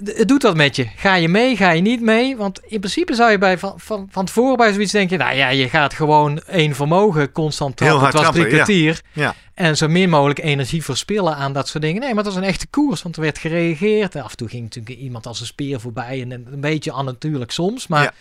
Het 0.06 0.28
doet 0.28 0.44
wat 0.44 0.56
met 0.56 0.76
je. 0.76 0.88
Ga 0.96 1.16
je 1.16 1.30
mee, 1.30 1.56
ga 1.56 1.72
je 1.72 1.82
niet 1.82 2.02
mee? 2.02 2.38
Want 2.38 2.60
in 2.66 2.80
principe 2.80 3.14
zou 3.14 3.32
je 3.32 3.38
bij 3.38 3.58
van, 3.58 3.74
van, 3.78 4.08
van 4.12 4.26
tevoren 4.26 4.58
bij 4.58 4.74
zoiets 4.74 4.92
denken... 4.92 5.18
nou 5.18 5.36
ja, 5.36 5.50
je 5.50 5.70
gaat 5.70 5.94
gewoon 5.94 6.42
één 6.42 6.76
vermogen 6.76 7.32
constant 7.32 7.80
Heel 7.80 7.88
trappen. 7.88 8.20
hard 8.20 8.26
Het 8.26 8.36
was 8.36 8.46
drie 8.46 8.58
ja. 8.58 8.64
kwartier. 8.64 9.02
Ja. 9.12 9.36
En 9.54 9.78
zo 9.78 9.88
min 9.88 10.10
mogelijk 10.10 10.40
energie 10.40 10.84
verspillen 10.84 11.36
aan 11.36 11.54
dat 11.54 11.68
soort 11.68 11.84
dingen. 11.84 12.02
Nee, 12.02 12.14
maar 12.14 12.24
het 12.24 12.34
was 12.34 12.44
een 12.44 12.50
echte 12.50 12.68
koers, 12.68 13.02
want 13.02 13.16
er 13.16 13.22
werd 13.22 13.38
gereageerd. 13.38 14.16
Af 14.16 14.32
en 14.32 14.38
toe 14.38 14.50
ging 14.50 14.64
natuurlijk 14.64 14.98
iemand 14.98 15.26
als 15.28 15.40
een 15.40 15.46
speer 15.46 15.80
voorbij. 15.80 16.22
En 16.22 16.32
een 16.32 16.62
beetje 16.62 16.94
onnatuurlijk 16.94 17.52
soms. 17.52 17.88
Maar, 17.88 18.04
Ja. 18.04 18.14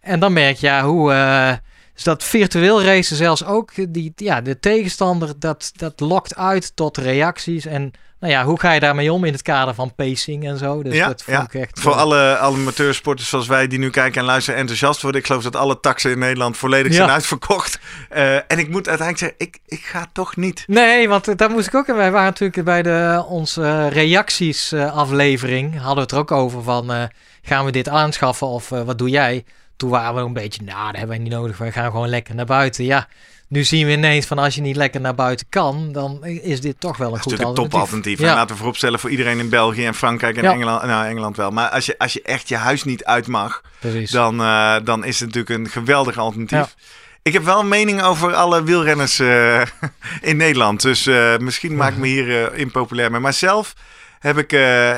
En 0.00 0.20
dan 0.20 0.32
merk 0.32 0.56
je 0.56 0.66
ja, 0.66 0.84
hoe... 0.84 1.12
eh, 1.12 1.52
dus 2.00 2.08
dat 2.08 2.24
virtueel 2.24 2.82
racen 2.82 3.16
zelfs 3.16 3.44
ook, 3.44 3.72
die, 3.88 4.12
ja, 4.16 4.40
de 4.40 4.60
tegenstander, 4.60 5.32
dat, 5.38 5.72
dat 5.76 6.00
lokt 6.00 6.36
uit 6.36 6.76
tot 6.76 6.96
reacties. 6.96 7.66
En 7.66 7.92
nou 8.20 8.32
ja, 8.32 8.44
hoe 8.44 8.60
ga 8.60 8.72
je 8.72 8.80
daarmee 8.80 9.12
om 9.12 9.24
in 9.24 9.32
het 9.32 9.42
kader 9.42 9.74
van 9.74 9.94
pacing 9.94 10.46
en 10.46 10.58
zo? 10.58 10.82
Dus 10.82 10.94
Ja, 10.94 11.06
dat 11.06 11.22
vond 11.22 11.36
ja. 11.36 11.44
ik 11.44 11.54
echt... 11.54 11.80
Voor 11.80 11.92
eh, 11.92 11.98
alle 11.98 12.38
amateursporters 12.38 13.28
zoals 13.28 13.46
wij 13.46 13.66
die 13.66 13.78
nu 13.78 13.90
kijken 13.90 14.20
en 14.20 14.26
luisteren 14.26 14.60
enthousiast 14.60 15.02
worden. 15.02 15.20
Ik 15.20 15.26
geloof 15.26 15.42
dat 15.42 15.56
alle 15.56 15.80
taxen 15.80 16.10
in 16.10 16.18
Nederland 16.18 16.56
volledig 16.56 16.92
Ja. 16.92 16.98
zijn 16.98 17.10
uitverkocht. 17.10 17.78
Eh, 18.08 18.34
en 18.34 18.58
ik 18.58 18.68
moet 18.68 18.88
uiteindelijk 18.88 19.18
zeggen, 19.18 19.38
ik, 19.38 19.58
ik 19.66 19.84
ga 19.84 20.06
toch 20.12 20.36
niet. 20.36 20.64
Nee, 20.66 21.08
want 21.08 21.28
eh, 21.28 21.36
daar 21.36 21.50
moest 21.50 21.66
ik 21.66 21.74
ook. 21.74 21.86
Wij 21.86 22.10
waren 22.10 22.30
natuurlijk 22.30 22.64
bij 22.64 22.82
de, 22.82 23.24
onze 23.28 23.88
reacties 23.88 24.72
aflevering. 24.74 25.74
Hadden 25.76 25.94
we 25.94 26.00
het 26.00 26.12
er 26.12 26.18
ook 26.18 26.30
over 26.32 26.62
van 26.62 27.10
gaan 27.42 27.64
we 27.64 27.70
dit 27.70 27.88
aanschaffen 27.88 28.46
of 28.46 28.68
wat 28.68 28.98
doe 28.98 29.08
jij? 29.08 29.44
Toen 29.80 29.90
waren 29.90 30.14
we 30.14 30.20
een 30.20 30.32
beetje, 30.32 30.62
nou, 30.64 30.86
dat 30.86 30.96
hebben 30.96 31.08
wij 31.08 31.18
niet 31.18 31.32
nodig. 31.32 31.58
Wij 31.58 31.72
gaan 31.72 31.90
gewoon 31.90 32.08
lekker 32.08 32.34
naar 32.34 32.44
buiten. 32.46 32.84
Ja, 32.84 33.08
nu 33.48 33.64
zien 33.64 33.86
we 33.86 33.92
ineens 33.92 34.26
van 34.26 34.38
als 34.38 34.54
je 34.54 34.60
niet 34.60 34.76
lekker 34.76 35.00
naar 35.00 35.14
buiten 35.14 35.46
kan, 35.48 35.92
dan 35.92 36.24
is 36.24 36.60
dit 36.60 36.80
toch 36.80 36.96
wel 36.96 37.06
een 37.08 37.12
Dat 37.14 37.26
is 37.26 37.32
goed 37.32 37.44
alternatief. 37.44 37.70
topalternatief. 37.72 38.18
Ja. 38.18 38.28
En 38.28 38.34
laten 38.34 38.50
we 38.50 38.56
vooropstellen 38.56 38.98
voor 38.98 39.10
iedereen 39.10 39.38
in 39.38 39.48
België 39.48 39.86
en 39.86 39.94
Frankrijk 39.94 40.36
en 40.36 40.42
Ja. 40.42 40.52
Engeland. 40.52 40.82
Nou, 40.82 41.06
Engeland 41.06 41.36
wel. 41.36 41.50
Maar 41.50 41.68
als 41.68 41.86
je, 41.86 41.98
als 41.98 42.12
je 42.12 42.22
echt 42.22 42.48
je 42.48 42.56
huis 42.56 42.84
niet 42.84 43.04
uit 43.04 43.26
mag, 43.26 43.62
Precies. 43.78 44.10
dan, 44.10 44.40
eh, 44.40 44.74
dan 44.84 45.04
is 45.04 45.20
het 45.20 45.34
natuurlijk 45.34 45.58
een 45.60 45.68
geweldig 45.72 46.18
alternatief. 46.18 46.74
Ik 47.22 47.32
heb 47.32 47.44
wel 47.44 47.60
een 47.60 47.68
mening 47.68 48.02
over 48.02 48.34
alle 48.34 48.62
wielrenners 48.62 49.18
eh, 49.18 49.60
in 50.30 50.36
Nederland. 50.36 50.82
Dus 50.82 51.06
eh, 51.06 51.36
misschien 51.38 51.76
maak 51.76 51.92
ik 51.92 51.98
me 51.98 52.06
hier 52.06 52.54
impopulair 52.54 53.10
mee. 53.10 53.20
Maar 53.20 53.32
zelf 53.32 53.74
heb 54.18 54.38
ik, 54.38 54.50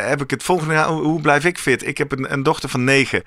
heb 0.09 0.23
ik 0.23 0.31
het 0.31 0.43
volgende. 0.43 0.83
Hoe, 0.83 1.03
hoe 1.03 1.21
blijf 1.21 1.45
ik 1.45 1.59
fit? 1.59 1.87
Ik 1.87 1.99
heb 1.99 2.13
een, 2.13 2.33
een 2.33 2.43
dochter 2.43 2.69
van 2.69 2.85
negen. 2.85 3.23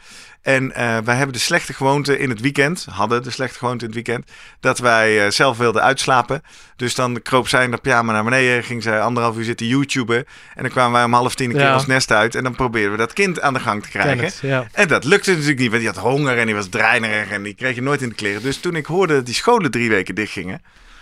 En 0.45 0.75
eh, 0.75 0.97
wij 1.03 1.15
hebben 1.15 1.33
de 1.33 1.41
slechte 1.41 1.73
gewoonte 1.73 2.17
in 2.19 2.29
het 2.29 2.41
weekend, 2.41 2.87
hadden 2.89 3.23
de 3.23 3.31
slechte 3.31 3.57
gewoonte 3.57 3.85
in 3.85 3.91
het 3.91 4.05
weekend, 4.05 4.31
dat 4.59 4.79
wij 4.79 5.25
eh, 5.25 5.31
zelf 5.31 5.57
wilden 5.57 5.81
uitslapen. 5.81 6.41
Dus 6.75 6.95
dan 6.95 7.21
kroop 7.21 7.47
zij 7.47 7.63
in 7.63 7.71
de 7.71 7.77
pyjama 7.77 8.11
naar 8.13 8.23
beneden, 8.23 8.63
ging 8.63 8.83
zij 8.83 9.01
anderhalf 9.01 9.37
uur 9.37 9.43
zitten 9.43 9.67
YouTuben. 9.67 10.17
En 10.55 10.61
dan 10.61 10.71
kwamen 10.71 10.91
wij 10.91 11.03
om 11.03 11.13
half 11.13 11.35
tien 11.35 11.49
een 11.49 11.55
keer 11.55 11.65
Ja. 11.65 11.73
ons 11.73 11.85
nest 11.85 12.11
uit. 12.11 12.35
En 12.35 12.43
dan 12.43 12.55
probeerden 12.55 12.91
we 12.91 12.97
dat 12.97 13.13
kind 13.13 13.41
aan 13.41 13.53
de 13.53 13.59
gang 13.59 13.83
te 13.83 13.89
krijgen. 13.89 14.15
Ken 14.15 14.25
het, 14.25 14.39
ja. 14.41 14.67
En 14.71 14.87
dat 14.87 15.03
lukte 15.03 15.31
natuurlijk 15.31 15.59
niet, 15.59 15.69
want 15.69 15.81
die 15.81 15.91
had 15.91 16.01
honger 16.01 16.37
en 16.37 16.45
die 16.45 16.55
was 16.55 16.69
dreinerig 16.69 17.29
en 17.29 17.43
die 17.43 17.53
kreeg 17.53 17.75
je 17.75 17.81
nooit 17.81 18.01
in 18.01 18.09
de 18.09 18.15
kleren. 18.15 18.41
Dus 18.41 18.57
toen 18.57 18.75
ik 18.75 18.85
hoorde 18.85 19.13
dat 19.13 19.25
die 19.25 19.35
scholen 19.35 19.71
drie 19.71 19.89
weken 19.89 20.15
dichtgingen, 20.15 20.61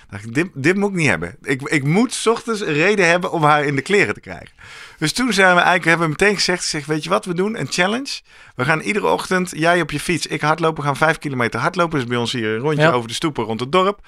dacht 0.09 0.25
ik, 0.25 0.33
dit, 0.33 0.47
dit 0.53 0.75
moet 0.75 0.89
ik 0.89 0.95
niet 0.95 1.07
hebben. 1.07 1.35
Ik, 1.41 1.61
ik 1.61 1.83
moet 1.83 2.13
's 2.13 2.25
ochtends 2.25 2.61
een 2.61 2.73
reden 2.73 3.07
hebben 3.09 3.31
om 3.31 3.43
haar 3.43 3.63
in 3.65 3.75
de 3.75 3.81
kleren 3.81 4.13
te 4.13 4.19
krijgen. 4.19 4.49
Dus 4.97 5.13
toen 5.13 5.33
zijn 5.33 5.49
we 5.55 5.61
eigenlijk, 5.61 5.85
hebben 5.85 6.05
we 6.05 6.15
meteen 6.19 6.35
gezegd, 6.35 6.65
zeg, 6.65 6.85
weet 6.85 7.03
je 7.03 7.09
wat 7.09 7.25
we 7.25 7.33
doen? 7.33 7.59
Een 7.59 7.67
challenge. 7.69 8.21
We 8.55 8.65
gaan 8.65 8.79
iedere 8.79 9.07
ochtend, 9.07 9.51
jij 9.55 9.81
op 9.81 9.91
je 9.91 9.99
fiets, 9.99 10.27
ik 10.27 10.41
hardlopen, 10.41 10.81
we 10.81 10.87
gaan 10.87 10.97
vijf 10.97 11.17
kilometer 11.17 11.59
hardlopen. 11.59 11.99
Dus 11.99 12.07
bij 12.07 12.17
ons 12.17 12.31
hier 12.31 12.47
een 12.49 12.59
rondje 12.59 12.81
Ja. 12.81 12.91
over 12.91 13.07
de 13.07 13.13
stoepen 13.13 13.43
rond 13.43 13.59
het 13.59 13.71
dorp. 13.71 13.99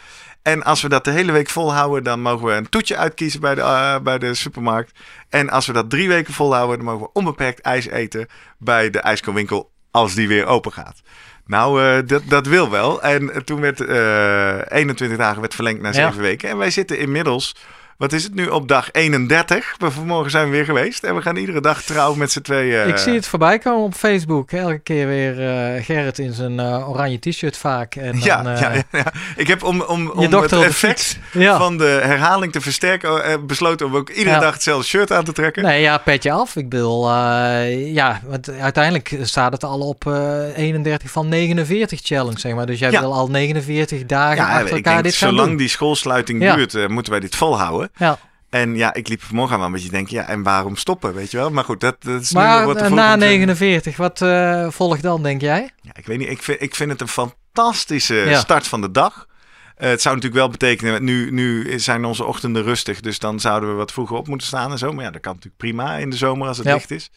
En 0.42 0.64
als 0.64 0.82
we 0.82 0.90
dat 0.90 1.04
de 1.04 1.12
hele 1.12 1.32
week 1.32 1.50
volhouden, 1.50 2.04
dan 2.04 2.22
mogen 2.22 2.46
we 2.48 2.54
een 2.54 2.70
toetje 2.70 2.98
uitkiezen 2.98 3.40
bij 3.40 3.56
de, 3.56 3.62
eh, 3.62 4.00
bij 4.00 4.18
de 4.20 4.34
supermarkt. 4.34 5.00
En 5.30 5.50
als 5.50 5.66
we 5.66 5.74
dat 5.74 5.90
drie 5.90 6.08
weken 6.08 6.34
volhouden, 6.34 6.76
dan 6.78 6.86
mogen 6.86 7.02
we 7.02 7.10
onbeperkt 7.14 7.60
ijs 7.62 7.86
eten 7.88 8.28
bij 8.58 8.90
de 8.90 9.00
ijskoolwinkel 9.00 9.72
als 9.92 10.14
die 10.14 10.28
weer 10.28 10.46
open 10.46 10.72
gaat. 10.74 11.02
Nou, 11.48 11.84
eh, 11.84 12.08
dat, 12.08 12.22
dat 12.28 12.48
wil 12.48 12.70
wel. 12.72 13.02
En 13.02 13.34
eh, 13.34 13.42
toen 13.42 13.62
werd 13.62 13.82
eh 13.82 14.78
21 14.78 15.18
dagen 15.18 15.42
werd 15.42 15.56
verlengd 15.56 15.82
naar 15.82 15.94
Ja. 15.96 16.08
7 16.08 16.22
weken. 16.22 16.50
En 16.50 16.58
wij 16.58 16.72
zitten 16.72 16.98
inmiddels, 16.98 17.56
wat 17.98 18.14
is 18.14 18.24
het 18.24 18.36
nu, 18.36 18.48
op 18.48 18.68
dag 18.68 18.90
31. 18.92 19.76
Maar 19.80 19.92
vanmorgen 19.92 20.32
zijn 20.32 20.46
we 20.46 20.52
weer 20.52 20.66
geweest. 20.66 21.04
En 21.04 21.16
we 21.16 21.22
gaan 21.22 21.36
iedere 21.36 21.62
dag 21.62 21.82
trouw 21.84 22.14
met 22.16 22.32
z'n 22.32 22.42
tweeën. 22.42 22.88
Ik 22.88 22.98
zie 22.98 23.14
het 23.14 23.28
voorbij 23.28 23.60
komen 23.60 23.84
op 23.84 23.94
Facebook. 23.94 24.52
Elke 24.52 24.80
keer 24.80 25.08
weer 25.08 25.48
eh, 25.50 25.84
Gerrit 25.84 26.20
in 26.20 26.34
zijn 26.34 26.60
eh, 26.60 26.90
oranje 26.90 27.20
t-shirt 27.20 27.58
vaak. 27.58 27.96
En 27.96 28.12
dan, 28.12 28.20
Ja, 28.24 28.46
eh, 28.46 28.60
ja, 28.62 28.72
ja, 28.74 28.82
ja. 28.92 29.12
Ik 29.36 29.48
heb 29.48 29.64
om, 29.64 29.82
om, 29.82 30.10
om 30.10 30.34
het 30.34 30.52
effect. 30.52 31.18
Ja. 31.32 31.58
van 31.58 31.78
de 31.78 32.00
herhaling 32.04 32.52
te 32.52 32.62
versterken 32.62 33.24
eh, 33.24 33.34
besloten 33.48 33.86
om 33.86 33.96
ook 33.96 34.10
iedere 34.10 34.40
dag 34.40 34.54
hetzelfde 34.54 34.86
shirt 34.88 35.12
aan 35.12 35.24
te 35.24 35.32
trekken. 35.32 35.64
Nee, 35.64 35.82
ja, 35.82 35.98
petje 35.98 36.32
af. 36.32 36.56
Ik 36.56 36.70
bedoel, 36.70 37.10
eh, 37.10 37.94
ja, 37.94 38.22
want 38.26 38.50
uiteindelijk 38.52 39.18
staat 39.22 39.52
het 39.52 39.64
al 39.64 39.80
op 39.80 40.08
eh 40.08 40.58
31 40.58 41.12
van 41.12 41.28
49 41.30 42.00
challenge, 42.04 42.40
zeg 42.40 42.54
maar. 42.54 42.66
Dus 42.66 42.80
jij 42.80 42.92
wil 42.92 43.14
al 43.14 43.28
49 43.28 44.06
dagen 44.06 44.36
Ja, 44.46 44.54
achter 44.60 44.76
elkaar 44.76 44.94
denk, 44.94 45.04
dit 45.04 45.16
gaan 45.16 45.30
zolang 45.30 45.48
doen. 45.48 45.58
die 45.58 45.68
schoolsluiting 45.68 46.40
duurt, 46.56 46.76
eh, 46.76 46.88
moeten 46.88 47.12
wij 47.12 47.22
dit 47.22 47.36
volhouden. 47.36 47.85
Ja. 47.96 48.18
En 48.50 48.76
ja, 48.76 48.94
ik 48.94 49.08
liep 49.08 49.22
vanmorgen 49.24 49.58
wel 49.58 49.66
een 49.66 49.72
beetje 49.72 49.90
denken, 49.90 50.16
ja, 50.16 50.28
en 50.28 50.44
waarom 50.44 50.76
stoppen, 50.76 51.14
weet 51.14 51.32
je 51.32 51.38
wel? 51.38 51.50
Maar 51.52 51.64
goed, 51.64 51.80
dat, 51.80 52.04
dat 52.04 52.22
is 52.22 52.32
nu 52.32 52.40
Maar 52.40 52.66
wat 52.66 52.78
de 52.80 52.84
eh, 52.86 52.92
na 52.92 53.16
49, 53.16 53.98
wat 53.98 54.22
eh 54.22 54.68
volgt 54.70 55.02
dan, 55.02 55.24
denk 55.24 55.42
jij? 55.42 55.70
Ja, 55.82 55.92
ik 55.96 56.06
weet 56.06 56.18
niet, 56.18 56.30
ik 56.30 56.42
vind, 56.42 56.62
ik 56.62 56.76
vind 56.76 56.92
het 56.92 57.02
een 57.02 57.08
fantastische 57.08 58.16
Ja. 58.16 58.40
start 58.40 58.68
van 58.68 58.82
de 58.82 58.92
dag. 58.92 59.28
Eh, 59.76 59.90
het 59.90 60.02
zou 60.02 60.16
natuurlijk 60.16 60.42
wel 60.42 60.52
betekenen, 60.52 61.04
nu, 61.04 61.32
nu 61.32 61.80
zijn 61.80 62.06
onze 62.06 62.24
ochtenden 62.24 62.64
rustig, 62.64 63.00
dus 63.00 63.20
dan 63.20 63.40
zouden 63.40 63.70
we 63.70 63.76
wat 63.76 63.92
vroeger 63.92 64.16
op 64.18 64.28
moeten 64.28 64.48
staan 64.48 64.72
en 64.72 64.78
zo. 64.78 64.92
Maar 64.94 65.04
ja, 65.04 65.12
dat 65.12 65.22
kan 65.22 65.34
natuurlijk 65.34 65.62
prima 65.62 65.96
in 65.96 66.10
de 66.10 66.18
zomer 66.18 66.48
als 66.48 66.58
het 66.58 66.68
Ja. 66.68 66.74
licht 66.74 66.92
is. 66.92 67.10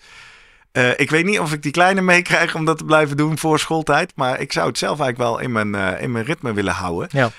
Ik 0.97 1.11
weet 1.11 1.25
niet 1.25 1.39
of 1.41 1.53
ik 1.53 1.63
die 1.63 1.73
kleine 1.73 2.01
meekrijg 2.01 2.55
om 2.55 2.65
dat 2.65 2.79
te 2.79 2.85
blijven 2.85 3.17
doen 3.17 3.39
voor 3.39 3.59
schooltijd. 3.59 4.13
Maar 4.15 4.41
ik 4.41 4.53
zou 4.53 4.69
het 4.69 4.79
zelf 4.79 5.01
eigenlijk 5.01 5.31
wel 5.31 5.39
in 5.39 5.53
mijn, 5.53 6.01
in 6.01 6.13
mijn 6.13 6.25
ritme 6.25 6.53
willen 6.53 6.73
houden. 6.75 7.09
Ja. 7.13 7.31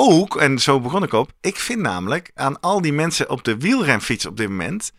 Ook, 0.00 0.36
en 0.36 0.58
zo 0.58 0.80
begon 0.80 1.02
ik 1.02 1.12
op, 1.12 1.32
ik 1.40 1.56
vind 1.56 1.80
namelijk 1.80 2.30
aan 2.34 2.60
al 2.60 2.80
die 2.80 2.92
mensen 2.92 3.30
op 3.30 3.44
de 3.44 3.56
wielrenfiets 3.56 4.26
op 4.26 4.36
dit 4.36 4.48
moment... 4.48 4.92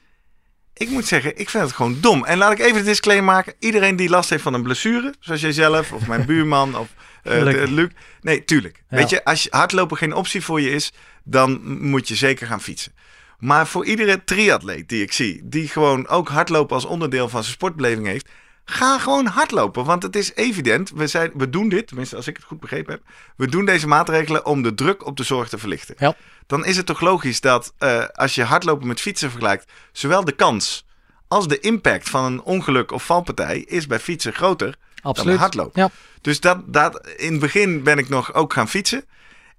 Ik 0.74 0.89
moet 0.89 1.06
zeggen, 1.06 1.38
ik 1.38 1.50
vind 1.50 1.63
het 1.63 1.74
gewoon 1.74 1.98
dom. 2.01 2.25
En 2.25 2.38
laat 2.38 2.51
ik 2.51 2.60
even 2.60 2.77
de 2.77 2.84
disclaimer 2.84 3.25
maken. 3.25 3.53
Iedereen 3.60 3.96
die 3.96 4.10
last 4.10 4.29
heeft 4.29 4.44
van 4.44 4.53
een 4.53 4.63
blessure, 4.63 5.13
zoals 5.20 5.41
jijzelf 5.41 5.91
of 5.91 6.08
mijn 6.08 6.25
buurman 6.32 6.77
of 6.77 6.88
eh, 7.24 7.44
de- 7.44 7.72
Luc. 7.72 7.89
Nee, 8.22 8.46
tuurlijk. 8.46 8.84
Ja. 8.89 8.98
Weet 8.98 9.10
je, 9.10 9.24
als 9.24 9.44
je 9.44 9.50
hardlopen 9.51 9.98
geen 9.98 10.13
optie 10.13 10.44
voor 10.44 10.62
je 10.62 10.70
is, 10.70 10.91
dan 11.24 11.77
moet 11.89 12.08
je 12.08 12.15
zeker 12.15 12.48
gaan 12.48 12.62
fietsen. 12.62 12.94
Maar 13.39 13.68
voor 13.68 13.86
iedere 13.86 14.24
triatleet 14.24 14.89
die 14.89 15.01
ik 15.01 15.12
zie, 15.12 15.41
die 15.44 15.68
gewoon 15.68 16.08
ook 16.08 16.29
hardlopen 16.29 16.75
als 16.75 16.86
onderdeel 16.86 17.29
van 17.29 17.41
zijn 17.44 17.56
sportbeleving 17.56 18.08
heeft, 18.08 18.29
ga 18.69 18.99
gewoon 18.99 19.25
hardlopen. 19.25 19.85
Want 19.85 20.03
het 20.03 20.15
is 20.15 20.35
evident, 20.35 20.91
we, 20.95 21.07
zijn, 21.07 21.31
we 21.33 21.49
doen 21.49 21.69
dit, 21.69 21.88
tenminste 21.88 22.15
als 22.15 22.27
ik 22.27 22.35
het 22.35 22.45
goed 22.45 22.59
begrepen 22.59 22.93
heb, 22.93 23.01
we 23.35 23.47
doen 23.47 23.65
deze 23.65 23.88
maatregelen 23.88 24.45
om 24.45 24.61
de 24.61 24.73
druk 24.73 25.05
op 25.05 25.17
de 25.17 25.23
zorg 25.23 25.49
te 25.49 25.57
verlichten. 25.57 25.95
Ja. 25.97 26.15
Dan 26.47 26.65
is 26.65 26.77
het 26.77 26.85
toch 26.85 27.01
logisch 27.01 27.41
dat 27.41 27.73
eh, 27.77 28.05
als 28.13 28.35
je 28.35 28.43
hardlopen 28.43 28.88
met 28.88 29.01
fietsen 29.01 29.29
vergelijkt, 29.29 29.71
zowel 29.91 30.23
de 30.23 30.31
kans 30.31 30.85
als 31.27 31.47
de 31.47 31.59
impact 31.59 32.09
van 32.09 32.23
een 32.23 32.41
ongeluk 32.41 32.91
of 32.91 33.05
valpartij 33.05 33.59
is 33.59 33.88
bij 33.88 33.99
fietsen 33.99 34.33
groter 34.33 34.77
dan 34.95 35.11
Absoluut. 35.11 35.38
hardlopen. 35.38 35.81
Ja. 35.81 35.89
Dus 36.21 36.39
dat, 36.39 36.73
dat, 36.73 37.07
in 37.17 37.31
het 37.31 37.41
begin 37.41 37.83
ben 37.83 37.97
ik 37.97 38.09
nog 38.09 38.33
ook 38.33 38.53
gaan 38.53 38.69
fietsen. 38.69 39.05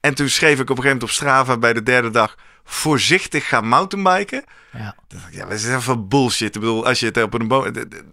En 0.01 0.15
toen 0.15 0.29
schreef 0.29 0.61
ik 0.61 0.71
op 0.71 0.77
een 0.77 0.83
gegeven 0.83 0.93
moment 0.93 1.03
op 1.03 1.11
Strava 1.11 1.57
bij 1.57 1.73
de 1.73 1.83
derde 1.83 2.11
dag 2.11 2.37
voorzichtig 2.71 3.49
gaan 3.49 3.69
mountainbiken. 3.69 4.45
Ja. 4.73 4.95
Ja, 5.31 5.45
dat 5.45 5.53
is 5.53 5.69
even 5.69 6.09
bullshit. 6.09 6.55
Ik 6.55 6.61
bedoel, 6.61 6.87
als 6.87 7.01
je 7.01 7.07
het 7.07 7.23
op 7.23 7.35
een 7.35 7.49
boom... 7.49 7.73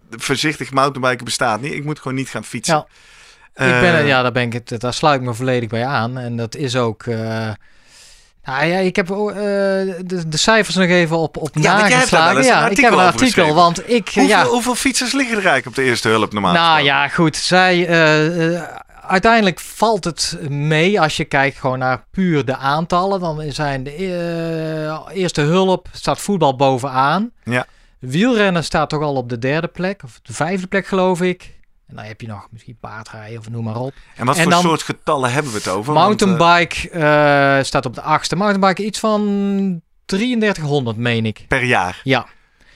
Voorzichtig 0.10 0.72
mountainbiken 0.72 1.26
bestaat 1.26 1.62
niet. 1.62 1.74
Ik 1.74 1.84
moet 1.84 2.00
gewoon 2.00 2.18
niet 2.18 2.30
gaan 2.30 2.44
fietsen. 2.44 2.76
Ja. 3.56 3.66
ik 3.66 3.82
ben, 3.82 3.96
Eh, 3.96 4.08
ja, 4.08 4.22
daar, 4.22 4.32
ben 4.32 4.52
ik 4.52 4.80
daar 4.80 4.94
sluit 4.94 5.20
ik 5.20 5.26
me 5.26 5.34
volledig 5.34 5.70
bij 5.70 5.86
aan. 5.86 6.18
En 6.18 6.38
dat 6.38 6.56
is 6.56 6.76
ook... 6.76 7.06
nou 7.06 8.66
ja, 8.66 8.78
ik 8.78 8.96
heb 8.96 9.10
eh, 9.10 9.16
de, 9.16 10.24
de 10.28 10.38
cijfers 10.38 10.76
nog 10.76 10.88
even 10.88 11.18
op, 11.18 11.38
op 11.38 11.50
Ja, 11.54 11.78
nageslagen. 11.78 12.44
Ja, 12.44 12.70
ik 12.70 12.78
heb 12.78 12.92
een 12.92 13.00
artikel, 13.00 13.54
want 13.54 13.90
ik... 13.90 14.10
Hoeveel, 14.14 14.24
ja, 14.24 14.46
hoeveel 14.46 14.76
fietsers 14.76 15.12
liggen 15.12 15.38
er 15.38 15.46
eigenlijk 15.46 15.68
op 15.68 15.76
de 15.76 15.90
eerste 15.90 16.10
hulp 16.10 16.34
normaal 16.34 16.54
Nou 16.54 16.82
ja, 16.82 17.08
goed. 17.08 17.36
Zij, 17.36 17.88
uiteindelijk 19.08 19.60
valt 19.60 20.04
het 20.04 20.38
mee 20.50 21.02
als 21.02 21.18
je 21.18 21.26
kijkt 21.26 21.58
gewoon 21.58 21.80
naar 21.80 22.06
puur 22.12 22.46
de 22.46 22.56
aantallen. 22.56 23.20
Dan 23.20 23.42
zijn 23.52 23.84
de 23.84 23.92
eh, 23.92 25.16
eerste 25.18 25.42
hulp, 25.42 25.88
staat 25.92 26.20
voetbal 26.20 26.56
bovenaan. 26.56 27.32
Ja. 27.44 27.66
Wielrennen 28.00 28.64
staat 28.64 28.90
toch 28.90 29.02
al 29.02 29.16
op 29.16 29.30
de 29.30 29.40
derde 29.40 29.68
plek, 29.68 30.04
of 30.04 30.20
de 30.24 30.34
vijfde 30.34 30.68
plek 30.68 30.88
geloof 30.88 31.22
ik. 31.22 31.56
En 31.88 31.96
dan 31.96 32.06
heb 32.06 32.22
je 32.22 32.28
nog 32.28 32.48
misschien 32.52 32.78
paardrijden 32.80 33.40
of 33.40 33.50
noem 33.50 33.64
maar 33.64 33.76
op. 33.80 33.94
En 34.16 34.26
wat 34.26 34.36
en 34.36 34.42
voor 34.42 34.52
dan- 34.52 34.62
soort 34.62 34.82
getallen 34.82 35.32
hebben 35.32 35.52
we 35.52 35.58
het 35.58 35.68
over? 35.68 35.94
Mountainbike 35.94 36.90
eh, 36.90 37.64
staat 37.64 37.86
op 37.86 37.96
de 37.96 38.02
achtste. 38.02 38.36
Mountainbike 38.36 38.86
iets 38.86 39.00
van 39.00 39.82
3300 40.06 40.98
meen 40.98 41.26
ik. 41.26 41.46
per 41.48 41.64
jaar. 41.64 42.02
Ja, 42.04 42.26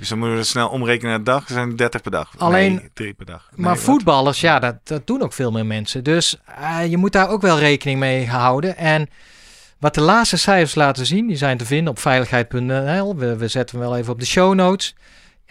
Dus 0.01 0.09
dan 0.09 0.19
moeten 0.19 0.37
we 0.37 0.43
snel 0.43 0.69
omrekenen 0.69 1.09
naar 1.09 1.17
de 1.17 1.23
dag. 1.23 1.47
Er 1.47 1.53
zijn 1.53 1.75
30 1.75 2.01
per 2.01 2.11
dag. 2.11 2.33
Alleen- 2.37 2.73
Nee, 2.75 2.89
drie 2.93 3.13
per 3.13 3.25
dag. 3.25 3.47
Nee, 3.51 3.65
Maar 3.65 3.75
wat? 3.75 3.83
voetballers, 3.83 4.41
ja, 4.41 4.59
dat, 4.59 4.75
dat 4.83 5.07
doen 5.07 5.21
ook 5.21 5.33
veel 5.33 5.51
meer 5.51 5.65
mensen. 5.65 6.03
Dus 6.03 6.37
eh, 6.45 6.85
je 6.89 6.97
moet 6.97 7.11
daar 7.11 7.29
ook 7.29 7.41
wel 7.41 7.59
rekening 7.59 7.99
mee 7.99 8.27
houden. 8.27 8.77
En 8.77 9.07
wat 9.79 9.93
de 9.93 10.01
laatste 10.01 10.37
cijfers 10.37 10.75
laten 10.75 11.05
zien, 11.05 11.27
die 11.27 11.35
zijn 11.37 11.57
te 11.57 11.65
vinden 11.65 11.91
op 11.93 11.99
veiligheid.nl. 11.99 13.15
We, 13.15 13.35
we 13.37 13.47
zetten 13.47 13.79
hem 13.79 13.87
wel 13.87 13.97
even 13.97 14.13
op 14.13 14.19
de 14.19 14.25
show 14.25 14.53
notes. 14.53 14.95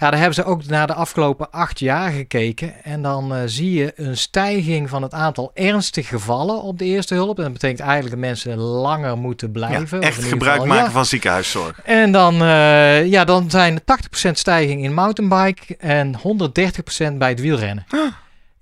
Ja, 0.01 0.11
daar 0.11 0.19
hebben 0.19 0.35
ze 0.35 0.45
ook 0.45 0.67
naar 0.67 0.87
de 0.87 0.95
afgelopen 0.95 1.51
acht 1.51 1.79
jaar 1.79 2.11
gekeken. 2.11 2.85
En 2.85 3.03
dan 3.03 3.35
eh, 3.35 3.43
zie 3.47 3.73
je 3.73 3.93
een 3.97 4.17
stijging 4.17 4.89
van 4.89 5.03
het 5.03 5.13
aantal 5.13 5.51
ernstige 5.55 6.09
gevallen 6.09 6.63
op 6.63 6.79
de 6.79 6.85
eerste 6.85 7.15
hulp. 7.15 7.37
En 7.37 7.43
dat 7.45 7.53
betekent 7.53 7.81
eigenlijk 7.81 8.11
dat 8.11 8.21
mensen 8.21 8.59
langer 8.59 9.17
moeten 9.19 9.47
Ja, 9.47 9.53
blijven. 9.53 9.99
of 9.99 10.05
echt 10.05 10.25
gebruik 10.25 10.53
geval- 10.61 10.67
maken 10.67 10.85
ja. 10.85 10.91
van 10.91 11.05
ziekenhuiszorg. 11.07 11.81
En 11.85 12.13
dan, 12.13 12.35
eh, 12.43 13.07
ja, 13.07 13.25
dan 13.25 13.51
zijn 13.51 13.75
er 13.75 13.85
80% 13.85 14.39
stijging 14.39 14.83
in 14.85 14.95
mountainbike 14.95 15.77
en 15.77 16.15
130% 16.17 17.19
bij 17.19 17.29
het 17.29 17.41
wielrennen. 17.41 17.85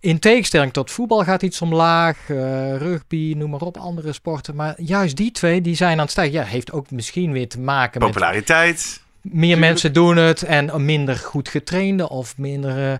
In 0.00 0.18
tegenstelling 0.18 0.72
tot 0.72 0.90
voetbal 0.90 1.24
gaat 1.24 1.42
iets 1.42 1.60
omlaag, 1.60 2.16
eh, 2.28 2.36
rugby, 2.76 3.34
noem 3.36 3.50
maar 3.50 3.60
op, 3.60 3.76
andere 3.76 4.12
sporten. 4.12 4.54
Maar 4.54 4.74
juist 4.76 5.16
die 5.16 5.30
twee, 5.32 5.60
die 5.60 5.74
zijn 5.76 5.92
aan 5.92 5.98
het 5.98 6.10
stijgen. 6.10 6.34
Ja, 6.34 6.44
heeft 6.44 6.72
ook 6.72 6.90
misschien 6.90 7.32
weer 7.32 7.48
te 7.48 7.60
maken 7.60 8.00
met 8.00 8.08
Populariteit. 8.10 9.06
Meer 9.32 9.58
mensen 9.58 9.92
doen 9.92 10.16
het 10.16 10.42
en 10.42 10.84
minder 10.84 11.16
goed 11.16 11.48
getrainde 11.48 12.08
of 12.08 12.38
minder... 12.38 12.76
eh, 12.76 12.98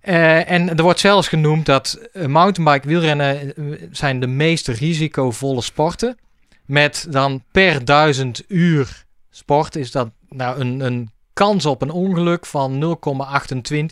eh, 0.00 0.50
en 0.50 0.76
er 0.76 0.82
wordt 0.82 1.00
zelfs 1.00 1.28
genoemd 1.28 1.66
dat 1.66 2.08
eh, 2.12 2.26
mountainbike, 2.26 2.88
wielrennen 2.88 3.52
zijn 3.90 4.20
de 4.20 4.26
meest 4.26 4.68
risicovolle 4.68 5.62
sporten. 5.62 6.18
Met 6.64 7.06
dan 7.10 7.42
per 7.52 7.84
duizend 7.84 8.44
uur 8.48 9.04
sport 9.30 9.76
is 9.76 9.90
dat 9.90 10.10
nou 10.28 10.60
een, 10.60 10.80
een 10.80 11.10
kans 11.32 11.66
op 11.66 11.82
een 11.82 11.90
ongeluk 11.90 12.46
van 12.46 12.98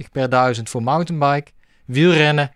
0,28 0.01 0.11
per 0.13 0.29
duizend 0.29 0.71
voor 0.71 0.83
mountainbike. 0.83 1.51
Wielrennen 1.85 2.53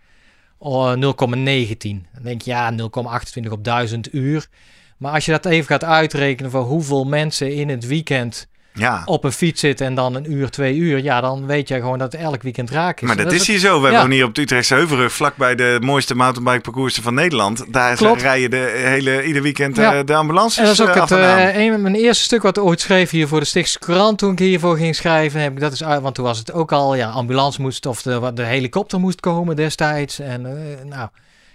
oh, 0.58 0.94
0,19. 0.94 1.00
Dan 1.00 2.22
denk 2.22 2.42
je 2.42 2.50
ja, 2.50 2.72
0,28 2.72 3.50
op 3.50 3.64
1000 3.64 4.14
uur. 4.14 4.48
Maar 4.96 5.12
als 5.12 5.24
je 5.24 5.30
dat 5.30 5.46
even 5.46 5.66
gaat 5.66 5.84
uitrekenen 5.84 6.50
voor 6.50 6.64
hoeveel 6.64 7.04
mensen 7.04 7.54
in 7.54 7.68
het 7.68 7.86
weekend 7.86 8.48
Ja. 8.80 9.02
op 9.04 9.24
een 9.24 9.32
fiets 9.32 9.60
zit 9.60 9.80
en 9.80 9.94
dan 9.94 10.14
een 10.14 10.32
uur, 10.32 10.50
twee 10.50 10.76
uur, 10.76 11.02
ja, 11.02 11.20
dan 11.20 11.46
weet 11.46 11.68
je 11.68 11.74
gewoon 11.74 11.98
dat 11.98 12.12
het 12.12 12.20
elk 12.20 12.42
weekend 12.42 12.70
raak 12.70 13.00
is. 13.00 13.06
Maar 13.06 13.16
dat 13.16 13.32
is 13.32 13.38
het- 13.38 13.46
hier 13.46 13.58
zo. 13.58 13.80
Wij 13.80 13.90
ja. 13.92 13.96
wonen 14.00 14.12
hier 14.16 14.24
op 14.24 14.34
de 14.34 14.40
Utrechtse 14.40 14.74
Heuvelrug, 14.74 15.12
vlakbij 15.12 15.54
de 15.54 15.78
mooiste 15.80 16.14
mountainbike 16.14 16.60
parcoursen 16.60 17.02
van 17.02 17.14
Nederland. 17.14 17.64
Daar 17.72 17.96
Klopt. 17.96 18.22
rijden 18.22 18.50
de 18.50 18.82
hele, 18.84 19.24
ieder 19.24 19.42
weekend 19.42 19.76
Ja. 19.76 19.94
eh, 19.94 20.04
de 20.04 20.14
ambulances 20.14 20.58
En 20.58 20.64
dat 20.64 20.72
is 20.72 20.80
ook 20.80 20.88
eh, 20.88 21.00
het, 21.00 21.10
eh, 21.10 21.64
een, 21.64 21.82
mijn 21.82 21.94
eerste 21.94 22.22
stuk 22.24 22.42
wat 22.42 22.56
ik 22.56 22.62
ooit 22.62 22.80
schreef 22.80 23.10
hier 23.10 23.28
voor 23.28 23.40
de 23.40 23.46
Stichtse 23.46 23.78
Courant 23.78 24.18
toen 24.18 24.32
ik 24.32 24.38
hiervoor 24.38 24.76
ging 24.76 24.94
schrijven. 24.96 25.40
Heb 25.40 25.52
ik 25.52 25.60
dat 25.60 25.72
is 25.72 25.80
want 25.80 26.14
toen 26.14 26.24
was 26.24 26.38
het 26.38 26.52
ook 26.52 26.72
al, 26.72 26.94
ja, 26.94 27.08
ambulance 27.08 27.60
moest 27.60 27.86
of 27.86 28.02
de, 28.02 28.30
de 28.34 28.44
helikopter 28.44 29.00
moest 29.00 29.20
komen 29.20 29.56
destijds. 29.56 30.18
En, 30.18 30.42
nou, 30.88 31.08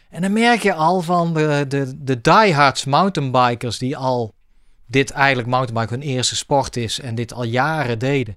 en 0.09 0.21
dan 0.21 0.33
merk 0.33 0.61
je 0.61 0.73
al 0.73 1.01
van 1.01 1.33
de, 1.33 1.65
de, 1.67 1.93
de 2.03 2.21
diehards 2.21 2.85
mountainbikers 2.85 3.77
die 3.77 3.97
al 3.97 4.33
dit 4.87 5.11
eigenlijk 5.11 5.47
mountainbike 5.47 5.93
hun 5.93 6.03
eerste 6.03 6.35
sport 6.35 6.75
is 6.75 6.99
en 6.99 7.15
dit 7.15 7.33
al 7.33 7.43
jaren 7.43 7.99
deden. 7.99 8.35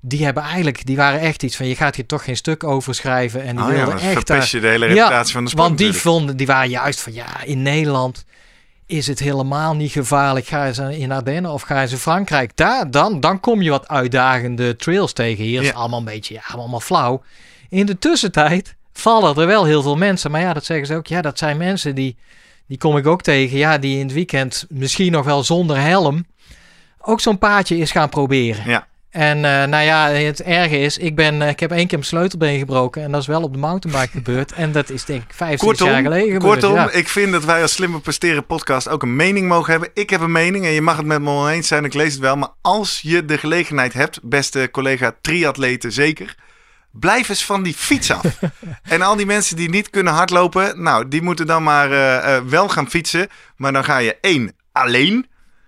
Die 0.00 0.24
hebben 0.24 0.42
eigenlijk, 0.42 0.86
die 0.86 0.96
waren 0.96 1.20
echt 1.20 1.42
iets 1.42 1.56
van 1.56 1.66
je 1.66 1.76
gaat 1.76 1.94
hier 1.96 2.06
toch 2.06 2.24
geen 2.24 2.36
stuk 2.36 2.64
over 2.64 2.94
schrijven. 2.94 3.42
En 3.42 3.56
die 3.56 3.64
Oh 3.64 3.70
ja, 3.70 3.76
wilden 3.76 3.96
dan 3.96 4.04
echt 4.08 4.26
daar- 4.26 4.48
je 4.50 4.60
de 4.60 4.66
hele 4.68 4.86
Ja, 4.86 4.92
reputatie 4.94 5.32
van 5.32 5.44
de 5.44 5.50
sport 5.50 5.66
want 5.66 5.78
die 5.78 5.92
vonden, 5.92 6.36
die 6.36 6.46
waren 6.46 6.68
juist 6.70 7.00
van 7.00 7.12
ja, 7.12 7.42
in 7.44 7.62
Nederland 7.62 8.24
is 8.86 9.06
het 9.06 9.18
helemaal 9.18 9.74
niet 9.74 9.92
gevaarlijk. 9.92 10.46
Ga 10.46 10.66
eens 10.66 10.78
in 10.78 11.12
Ardennen 11.12 11.50
of 11.52 11.62
ga 11.62 11.82
eens 11.82 11.92
in 11.92 11.98
Frankrijk. 11.98 12.56
Daar, 12.56 12.90
dan, 12.90 13.20
dan 13.20 13.40
kom 13.40 13.62
je 13.62 13.70
wat 13.70 13.88
uitdagende 13.88 14.76
trails 14.76 15.12
tegen. 15.12 15.44
Hier 15.44 15.60
is 15.62 15.66
Ja. 15.68 15.74
allemaal 15.74 15.98
een 15.98 16.04
beetje, 16.04 16.34
ja, 16.34 16.42
allemaal 16.54 16.80
flauw. 16.80 17.22
In 17.68 17.86
de 17.86 17.98
tussentijd 17.98 18.74
vallen 18.92 19.36
er 19.36 19.46
wel 19.46 19.64
heel 19.64 19.82
veel 19.82 19.96
mensen. 19.96 20.30
Maar 20.30 20.40
ja, 20.40 20.52
dat 20.52 20.64
zeggen 20.64 20.86
ze 20.86 20.94
ook. 20.94 21.06
Ja, 21.06 21.20
dat 21.22 21.38
zijn 21.38 21.56
mensen 21.56 21.94
die, 21.94 22.16
die 22.66 22.78
kom 22.78 22.96
ik 22.96 23.06
ook 23.06 23.22
tegen. 23.22 23.58
Ja, 23.58 23.78
die 23.78 23.98
in 23.98 24.04
het 24.04 24.14
weekend 24.14 24.66
misschien 24.68 25.12
nog 25.12 25.24
wel 25.24 25.44
zonder 25.44 25.80
helm 25.80 26.24
ook 27.04 27.20
zo'n 27.20 27.38
paadje 27.38 27.78
is 27.78 27.90
gaan 27.90 28.08
proberen. 28.08 28.62
Ja. 28.66 28.86
En 29.10 29.36
eh, 29.36 29.68
nou 29.68 29.84
ja, 29.84 30.08
het 30.08 30.42
erge 30.42 30.78
is, 30.78 30.98
ik, 30.98 31.14
ben, 31.14 31.42
eh, 31.42 31.48
ik 31.48 31.60
heb 31.60 31.70
één 31.70 31.86
keer 31.86 31.98
mijn 31.98 32.10
sleutelbeen 32.10 32.58
gebroken. 32.58 33.02
En 33.02 33.12
dat 33.12 33.20
is 33.20 33.26
wel 33.26 33.42
op 33.42 33.52
de 33.52 33.58
mountainbike 33.58 34.10
gebeurd. 34.18 34.52
En 34.52 34.72
dat 34.72 34.90
is 34.90 35.04
denk 35.04 35.22
ik 35.22 35.34
25 35.34 35.86
jaar 35.86 36.02
geleden 36.02 36.32
gebeurd. 36.32 36.60
kortom 36.60 36.74
ja. 36.74 36.90
ik 36.90 37.08
vind 37.08 37.32
dat 37.32 37.44
wij 37.44 37.62
als 37.62 37.72
Slimmer 37.72 38.00
Presteren 38.00 38.46
podcast 38.46 38.88
ook 38.88 39.02
een 39.02 39.16
mening 39.16 39.48
mogen 39.48 39.70
hebben. 39.70 39.90
Ik 39.94 40.10
heb 40.10 40.20
een 40.20 40.32
mening 40.32 40.64
en 40.64 40.70
je 40.70 40.80
mag 40.80 40.96
het 40.96 41.06
met 41.06 41.22
me 41.22 41.30
oneens 41.30 41.68
zijn, 41.68 41.84
ik 41.84 41.94
lees 41.94 42.12
het 42.12 42.22
wel. 42.22 42.36
Maar 42.36 42.52
als 42.60 43.00
je 43.02 43.24
de 43.24 43.38
gelegenheid 43.38 43.92
hebt, 43.92 44.18
beste 44.22 44.68
collega 44.72 45.14
triatleten 45.20 45.92
zeker, 45.92 46.36
blijf 46.98 47.28
eens 47.28 47.44
van 47.44 47.62
die 47.62 47.74
fiets 47.74 48.10
af. 48.10 48.24
en 48.82 49.02
al 49.02 49.16
die 49.16 49.26
mensen 49.26 49.56
die 49.56 49.68
niet 49.68 49.90
kunnen 49.90 50.12
hardlopen, 50.12 50.82
nou, 50.82 51.08
die 51.08 51.22
moeten 51.22 51.46
dan 51.46 51.62
maar 51.62 51.92
eh, 51.92 52.36
eh, 52.36 52.44
wel 52.44 52.68
gaan 52.68 52.90
fietsen. 52.90 53.28
Maar 53.56 53.72
dan 53.72 53.84
ga 53.84 53.98
je 53.98 54.16
één, 54.20 54.52
alleen... 54.72 55.26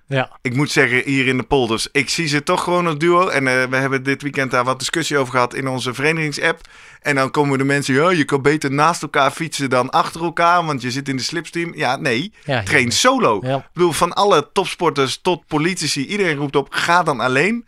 Ja. 0.08 0.38
Ik 0.42 0.54
moet 0.54 0.70
zeggen, 0.70 1.02
hier 1.04 1.26
in 1.26 1.36
de 1.36 1.42
polders, 1.42 1.88
ik 1.92 2.08
zie 2.08 2.26
ze 2.26 2.42
toch 2.42 2.62
gewoon 2.62 2.86
als 2.86 2.98
duo. 2.98 3.28
En 3.28 3.46
eh, 3.46 3.64
we 3.64 3.76
hebben 3.76 4.02
dit 4.02 4.22
weekend 4.22 4.50
daar 4.50 4.64
wat 4.64 4.78
discussie 4.78 5.18
over 5.18 5.32
gehad 5.32 5.54
in 5.54 5.68
onze 5.68 5.94
verenigingsapp. 5.94 6.60
En 7.02 7.14
dan 7.14 7.30
komen 7.30 7.58
de 7.58 7.64
mensen, 7.64 7.94
ja, 7.94 8.10
je 8.10 8.24
kan 8.24 8.42
beter 8.42 8.72
naast 8.72 9.02
elkaar 9.02 9.30
fietsen 9.30 9.70
dan 9.70 9.90
achter 9.90 10.22
elkaar, 10.22 10.64
want 10.64 10.82
je 10.82 10.90
zit 10.90 11.08
in 11.08 11.16
de 11.16 11.22
slipstream. 11.22 11.72
Ja, 11.74 11.96
nee, 11.96 12.32
Ja, 12.44 12.62
train 12.62 12.92
solo. 12.92 13.36
Ik 13.36 13.62
bedoel, 13.72 13.92
van 13.92 14.12
alle 14.12 14.48
topsporters 14.52 15.18
tot 15.22 15.46
politici, 15.46 16.06
iedereen 16.06 16.36
roept 16.36 16.56
op, 16.56 16.66
ga 16.70 17.02
dan 17.02 17.20
alleen. 17.20 17.66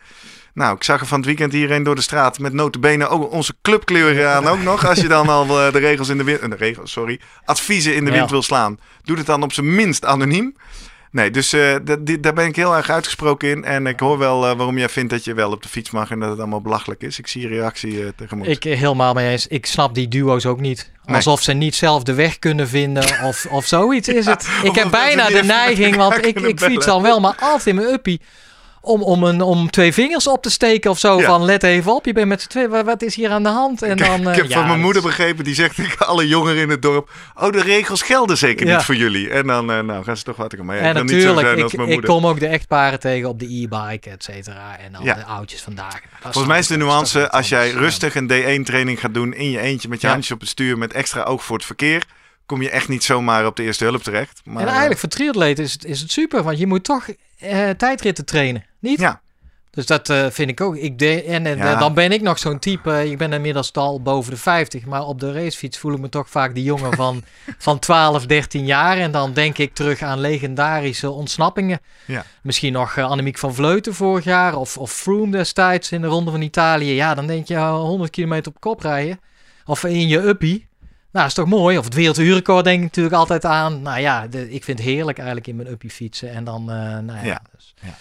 Nou, 0.59 0.77
ik 0.77 0.85
zag 0.85 1.01
er 1.01 1.07
van 1.07 1.17
het 1.17 1.27
weekend 1.27 1.53
hierheen 1.53 1.83
door 1.83 1.95
de 1.95 2.01
straat 2.03 2.39
met 2.39 2.53
notenbenen 2.53 3.09
ook 3.11 3.33
onze 3.33 3.55
clubkleuren 3.63 4.31
aan 4.31 4.47
ook 4.47 4.63
nog. 4.63 4.87
Als 4.87 5.01
je 5.01 5.09
dan 5.09 5.29
al 5.29 5.45
eh, 5.45 5.73
de 5.73 5.79
regels 5.79 6.09
in 6.09 6.19
de 6.19 6.25
wind, 6.25 6.41
eh, 6.41 6.51
de 6.51 6.57
regels, 6.57 6.93
sorry, 6.93 7.21
adviezen 7.45 7.95
in 7.95 8.05
de 8.05 8.11
Ja. 8.11 8.17
wind 8.17 8.31
wil 8.31 8.43
slaan, 8.43 8.79
doe 9.03 9.17
het 9.17 9.27
dan 9.27 9.43
op 9.43 9.53
zijn 9.53 9.75
minst 9.75 10.05
anoniem. 10.05 10.57
Nee, 11.11 11.31
dus 11.31 11.53
eh, 11.53 11.77
daar 12.21 12.35
ben 12.35 12.47
ik 12.47 12.57
heel 12.57 12.77
erg 12.77 12.91
uitgesproken 12.91 13.49
in. 13.49 13.65
En 13.65 13.87
ik 13.87 14.01
hoor 14.01 14.19
wel 14.19 14.41
waarom 14.41 14.79
jij 14.79 14.89
vindt 14.89 15.11
dat 15.11 15.25
je 15.25 15.35
wel 15.35 15.51
op 15.53 15.63
de 15.63 15.69
fiets 15.69 15.91
mag 15.91 16.11
en 16.11 16.21
dat 16.21 16.31
het 16.31 16.39
allemaal 16.39 16.61
belachelijk 16.61 17.03
is. 17.03 17.19
Ik 17.19 17.27
zie 17.27 17.43
je 17.43 17.49
reactie 17.49 18.03
eh 18.03 18.09
tegemoet. 18.17 18.47
Ik 18.47 18.63
helemaal 18.63 19.15
mee 19.15 19.31
eens. 19.31 19.47
Ik 19.47 19.67
snap 19.67 19.95
die 19.95 20.09
duo's 20.09 20.47
ook 20.47 20.61
niet. 20.61 20.91
Nee. 21.05 21.17
Alsof 21.17 21.43
ze 21.43 21.53
niet 21.53 21.75
zelf 21.75 22.03
de 22.03 22.15
weg 22.15 22.39
kunnen 22.39 22.69
vinden 22.69 23.05
of, 23.25 23.47
of 23.51 23.67
zoiets 23.67 24.09
is 24.09 24.27
het. 24.27 24.49
Ik 24.63 24.75
heb 24.75 24.91
bijna 24.91 25.27
de 25.27 25.43
neiging, 25.43 25.97
want 25.97 26.27
ik, 26.27 26.41
ik 26.41 26.61
fiets 26.61 26.87
dan 26.87 27.03
wel, 27.03 27.21
maar 27.21 27.35
altijd 27.41 27.67
in 27.67 27.75
mijn 27.75 27.89
uppie. 27.89 28.21
Om, 28.81 29.03
om, 29.03 29.23
een, 29.23 29.41
om 29.41 29.71
twee 29.71 29.93
vingers 29.93 30.27
op 30.27 30.43
te 30.43 30.51
steken 30.51 30.91
of 30.91 30.99
zo. 30.99 31.21
Ja. 31.21 31.27
Van 31.27 31.45
let 31.45 31.63
even 31.63 31.95
op, 31.95 32.05
je 32.05 32.13
bent 32.13 32.29
met 32.29 32.41
z'n 32.43 32.49
twee. 32.49 32.69
Wat, 32.69 33.03
is 33.03 33.15
hier 33.15 33.31
aan 33.31 33.43
de 33.43 33.49
hand? 33.49 33.83
En 33.83 33.97
dan, 33.97 34.21
eh, 34.27 34.31
ik 34.31 34.37
heb 34.37 34.47
ja, 34.47 34.59
van 34.59 34.67
mijn 34.67 34.81
moeder 34.81 35.03
begrepen, 35.03 35.45
die 35.45 35.55
zegt 35.55 35.75
tegen 35.75 36.07
alle 36.07 36.29
jongeren 36.29 36.63
in 36.63 36.71
het 36.71 36.83
dorp... 36.83 37.11
Oh, 37.35 37.53
de 37.53 37.63
regels 37.63 38.03
gelden 38.03 38.39
zeker 38.39 38.67
Ja. 38.67 38.77
niet 38.77 38.85
voor 38.85 38.95
jullie. 38.95 39.31
En 39.31 39.47
dan 39.47 39.73
eh, 39.73 39.81
nou, 39.81 40.05
gaan 40.05 40.17
ze 40.17 40.23
toch 40.23 40.37
wat 40.37 40.53
ik 40.53 40.63
maar 40.63 40.77
ja, 40.77 40.83
ik 40.83 40.89
En 40.89 40.95
wil 40.95 41.03
niet 41.03 41.11
zo 41.11 41.17
natuurlijk, 41.17 41.47
zijn 41.47 41.63
als 41.63 41.73
ik, 41.73 41.79
mijn 41.79 41.91
ik 41.91 42.03
kom 42.03 42.27
ook 42.27 42.41
de 42.41 42.47
echtparen 42.47 43.01
tegen 43.01 43.29
op 43.29 43.39
de 43.39 43.47
e-bike, 43.47 44.11
et 44.11 44.25
cetera. 44.25 44.79
En 44.79 44.93
dan 44.93 45.05
de 45.05 45.25
oudjes 45.25 45.63
vandaag. 45.63 46.01
Volgens 46.21 46.47
mij 46.47 46.59
is 46.59 46.67
de 46.67 46.75
ik, 46.75 46.81
nuance, 46.81 47.31
als 47.31 47.49
jij 47.49 47.71
rustig 47.71 48.15
een 48.15 48.31
D1-training 48.33 49.01
gaat 49.01 49.15
doen 49.15 49.35
in 49.35 49.51
je 49.51 49.61
eentje 49.61 49.89
met 49.89 50.01
je 50.01 50.07
handjes 50.07 50.33
op 50.33 50.41
het 50.41 50.49
stuur 50.49 50.79
met 50.79 50.93
extra 50.93 51.23
oog 51.23 51.45
voor 51.45 51.57
het 51.57 51.67
verkeer, 51.67 52.05
kom 52.47 52.63
je 52.63 52.71
echt 52.71 52.89
niet 52.89 53.05
zomaar 53.05 53.47
op 53.47 53.57
de 53.57 53.63
eerste 53.63 53.85
hulp 53.85 54.03
terecht. 54.03 54.41
Maar, 54.45 54.63
en 54.63 54.69
eigenlijk 54.69 55.01
voor 55.01 55.09
triatleten 55.09 55.65
is 55.65 55.73
het, 55.73 55.85
is 55.85 56.01
het 56.01 56.13
super, 56.13 56.43
want 56.43 56.59
je 56.59 56.67
moet 56.67 56.85
toch 56.85 57.07
eh, 57.39 57.71
tijdritten 57.71 58.25
trainen, 58.25 58.65
niet? 58.79 59.01
ja, 59.01 59.21
Dus 59.71 59.87
dat 59.87 60.09
eh, 60.11 60.27
vind 60.31 60.51
ik 60.51 60.61
ook. 60.61 60.77
Ik 60.77 60.99
de, 60.99 61.23
en 61.23 61.57
Ja. 61.57 61.77
dan 61.77 61.95
ben 61.95 62.13
ik 62.13 62.21
nog 62.23 62.39
zo'n 62.39 62.59
type. 62.59 62.91
eh, 62.93 63.11
Ik 63.11 63.19
ben 63.19 63.33
inmiddels 63.33 63.73
al 63.73 64.03
boven 64.03 64.31
de 64.31 64.37
50. 64.37 64.85
Maar 64.87 65.03
op 65.03 65.21
de 65.21 65.33
racefiets 65.33 65.79
voel 65.79 65.93
ik 65.93 65.99
me 65.99 66.09
toch 66.09 66.31
vaak 66.31 66.55
die 66.55 66.65
jongen 66.65 66.95
van, 66.95 67.23
van 67.59 67.79
12, 67.79 68.27
13 68.27 68.67
jaar. 68.67 68.99
En 68.99 69.11
dan 69.11 69.33
denk 69.33 69.59
ik 69.59 69.75
terug 69.75 70.03
aan 70.03 70.21
legendarische 70.21 71.11
ontsnappingen. 71.11 71.81
Ja. 72.05 72.25
Misschien 72.43 72.73
nog 72.73 72.99
Annemiek 72.99 73.39
van 73.39 73.55
Vleuten 73.55 73.95
vorig 73.95 74.25
jaar. 74.25 74.57
Of, 74.57 74.79
of 74.79 74.93
Froome 74.93 75.31
destijds 75.33 75.93
in 75.93 76.01
de 76.01 76.07
Ronde 76.07 76.31
van 76.31 76.43
Italië. 76.43 76.93
Ja, 76.95 77.15
dan 77.15 77.27
denk 77.27 77.49
je 77.49 77.55
eh, 77.55 77.71
100 77.81 78.11
kilometer 78.11 78.53
op 78.55 78.61
kop 78.61 78.81
rijden. 78.81 79.21
Of 79.65 79.85
in 79.85 80.09
je 80.09 80.19
uppie. 80.27 80.68
Nou, 81.13 81.27
is 81.27 81.35
toch 81.35 81.47
mooi. 81.47 81.79
Of 81.79 81.85
het 81.85 81.95
werelduurrecord 81.95 82.65
denk 82.65 82.77
ik 82.79 82.85
natuurlijk 82.85 83.15
altijd 83.15 83.45
aan. 83.45 83.83
Nou 83.83 84.01
ja, 84.01 84.27
de- 84.27 84.51
ik 84.51 84.65
vind 84.65 84.79
het 84.79 84.89
heerlijk 84.89 85.19
eigenlijk 85.19 85.47
in 85.49 85.57
mijn 85.57 85.69
uppie 85.69 85.91
fietsen. 85.91 86.31
En 86.31 86.45
dan, 86.45 86.61
eh, 86.71 86.77
nou 86.77 87.07
ja. 87.19 87.23
Ja. 87.25 87.43
dus- 87.57 87.75
Ja, 87.83 87.95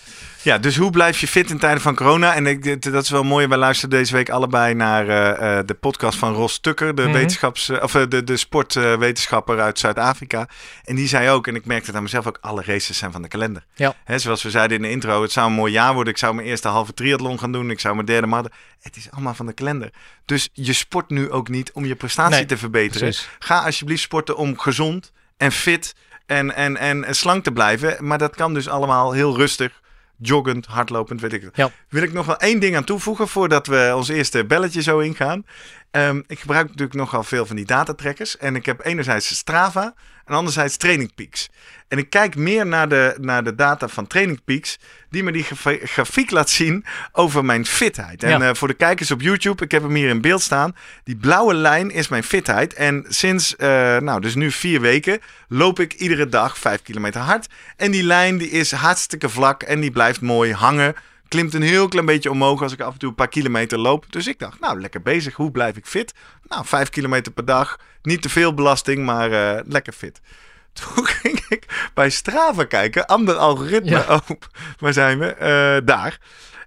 dus 0.55 0.77
hoe 0.77 0.91
blijf 0.91 1.19
je 1.19 1.27
fit 1.27 1.49
in 1.49 1.57
tijden 1.57 1.81
van 1.81 1.95
corona? 1.95 2.33
En 2.33 2.45
ik, 2.47 2.81
dat 2.91 3.03
is 3.03 3.09
wel 3.09 3.23
mooi. 3.23 3.47
Wij 3.47 3.57
luisteren 3.57 3.89
deze 3.89 4.13
week 4.13 4.29
allebei 4.29 4.73
naar 4.73 5.07
eh, 5.09 5.57
eh, 5.59 5.65
de 5.65 5.73
podcast 5.73 6.17
van 6.17 6.33
Ros 6.33 6.59
Tukker, 6.59 6.95
de, 6.95 7.01
Mhm. 7.01 7.11
wetenschaps, 7.11 7.69
eh, 7.69 7.83
of, 7.83 7.91
de, 7.91 8.23
de 8.23 8.37
sportwetenschapper 8.37 9.59
uit 9.59 9.79
Zuid-Afrika. 9.79 10.47
En 10.83 10.95
die 10.95 11.07
zei 11.07 11.29
ook, 11.29 11.47
en 11.47 11.55
ik 11.55 11.65
merkte 11.65 11.85
het 11.87 11.95
aan 11.95 12.03
mezelf 12.03 12.27
ook, 12.27 12.37
alle 12.41 12.63
races 12.65 12.97
zijn 12.97 13.11
van 13.11 13.21
de 13.21 13.27
kalender. 13.27 13.65
Ja. 13.75 13.93
Hè, 14.03 14.19
zoals 14.19 14.43
we 14.43 14.49
zeiden 14.49 14.77
in 14.77 14.83
de 14.83 14.89
intro, 14.89 15.21
het 15.21 15.31
zou 15.31 15.47
een 15.47 15.53
mooi 15.53 15.71
jaar 15.71 15.93
worden. 15.93 16.13
Ik 16.13 16.19
zou 16.19 16.35
mijn 16.35 16.47
eerste 16.47 16.67
halve 16.67 16.93
triathlon 16.93 17.39
gaan 17.39 17.51
doen. 17.51 17.69
Ik 17.71 17.79
zou 17.79 17.93
mijn 17.93 18.05
derde 18.07 18.27
madden. 18.27 18.51
Het 18.81 18.95
is 18.95 19.11
allemaal 19.11 19.33
van 19.33 19.45
de 19.45 19.53
kalender. 19.53 19.89
Dus 20.25 20.49
je 20.53 20.73
sport 20.73 21.09
nu 21.09 21.31
ook 21.31 21.49
niet 21.49 21.71
om 21.71 21.85
je 21.85 21.95
prestatie 21.95 22.35
Nee, 22.35 22.45
te 22.45 22.57
verbeteren. 22.57 23.07
precies. 23.07 23.29
Ga 23.39 23.63
alsjeblieft 23.63 24.01
sporten 24.01 24.37
om 24.37 24.59
gezond 24.59 25.11
en 25.37 25.51
fit 25.51 25.95
en, 26.25 26.55
en, 26.55 26.77
en 26.77 27.15
slank 27.15 27.43
te 27.43 27.51
blijven. 27.51 27.95
Maar 28.07 28.17
dat 28.17 28.35
kan 28.35 28.53
dus 28.53 28.67
allemaal 28.69 29.11
heel 29.11 29.35
rustig, 29.37 29.81
joggend, 30.17 30.65
hardlopend, 30.65 31.21
weet 31.21 31.33
ik 31.33 31.41
het. 31.41 31.55
Ja. 31.55 31.71
Wil 31.89 32.03
ik 32.03 32.13
nog 32.13 32.25
wel 32.25 32.37
één 32.37 32.59
ding 32.59 32.75
aan 32.75 32.83
toevoegen 32.83 33.27
voordat 33.27 33.67
we 33.67 33.91
ons 33.95 34.07
eerste 34.07 34.45
belletje 34.45 34.81
zo 34.81 34.99
ingaan. 34.99 35.45
Ehm, 35.91 36.21
ik 36.27 36.39
gebruik 36.39 36.67
natuurlijk 36.67 36.97
nogal 36.97 37.23
veel 37.23 37.45
van 37.45 37.55
die 37.55 37.65
datatrackers. 37.65 38.37
En 38.37 38.55
ik 38.55 38.65
heb 38.65 38.85
enerzijds 38.85 39.35
Strava 39.35 39.93
en 40.27 40.35
anderzijds 40.35 40.77
Training 40.77 41.13
Peaks. 41.15 41.49
En 41.87 41.97
ik 41.97 42.09
kijk 42.09 42.35
meer 42.35 42.65
naar 42.65 42.89
de, 42.89 43.15
naar 43.21 43.43
de 43.43 43.55
data 43.55 43.87
van 43.87 44.07
Training 44.07 44.43
Peaks, 44.43 44.77
die 45.09 45.23
me 45.23 45.31
die 45.31 45.43
graf- 45.43 45.77
grafiek 45.83 46.31
laat 46.31 46.49
zien 46.49 46.85
over 47.11 47.45
mijn 47.45 47.65
fitheid. 47.65 48.23
En 48.23 48.29
Ja. 48.39 48.49
eh, 48.49 48.55
voor 48.55 48.67
de 48.67 48.73
kijkers 48.73 49.11
op 49.11 49.21
YouTube, 49.21 49.63
ik 49.63 49.71
heb 49.71 49.81
hem 49.81 49.93
hier 49.95 50.09
in 50.09 50.21
beeld 50.21 50.41
staan. 50.41 50.75
Die 51.03 51.15
blauwe 51.15 51.53
lijn 51.53 51.91
is 51.91 52.07
mijn 52.07 52.23
fitheid. 52.23 52.73
En 52.73 53.05
sinds, 53.07 53.55
eh, 53.55 53.67
nou, 53.97 54.21
dus 54.21 54.35
nu 54.35 54.51
vier 54.51 54.81
weken, 54.81 55.19
loop 55.47 55.79
ik 55.79 55.93
iedere 55.93 56.27
dag 56.29 56.57
vijf 56.57 56.81
kilometer 56.81 57.21
hard. 57.21 57.47
En 57.75 57.91
die 57.91 58.03
lijn 58.03 58.37
die 58.37 58.49
is 58.49 58.71
hartstikke 58.71 59.29
vlak 59.29 59.63
en 59.63 59.79
die 59.79 59.91
blijft 59.91 60.21
mooi 60.21 60.53
hangen. 60.53 60.95
Klimt 61.27 61.53
een 61.53 61.61
heel 61.61 61.87
klein 61.87 62.05
beetje 62.05 62.31
omhoog 62.31 62.61
als 62.61 62.73
ik 62.73 62.81
af 62.81 62.93
en 62.93 62.99
toe 62.99 63.09
een 63.09 63.15
paar 63.15 63.27
kilometer 63.27 63.79
loop. 63.79 64.05
Dus 64.09 64.27
ik 64.27 64.39
dacht, 64.39 64.59
nou, 64.59 64.79
lekker 64.79 65.01
bezig. 65.01 65.35
Hoe 65.35 65.51
blijf 65.51 65.77
ik 65.77 65.85
fit? 65.85 66.13
Nou, 66.47 66.65
vijf 66.65 66.89
kilometer 66.89 67.31
per 67.31 67.45
dag. 67.45 67.79
Niet 68.01 68.21
te 68.21 68.29
veel 68.29 68.53
belasting, 68.53 69.05
maar 69.05 69.31
eh, 69.31 69.63
lekker 69.65 69.93
fit. 69.93 70.21
Toen 70.79 71.05
ging 71.05 71.45
ik 71.49 71.89
bij 71.93 72.09
Strava 72.09 72.63
kijken. 72.63 73.05
Ander 73.05 73.35
algoritme. 73.35 73.89
Ja. 73.89 74.05
Oh, 74.09 74.37
waar 74.79 74.93
zijn 74.93 75.19
we? 75.19 75.25
Eh, 75.25 75.85
daar. 75.85 76.19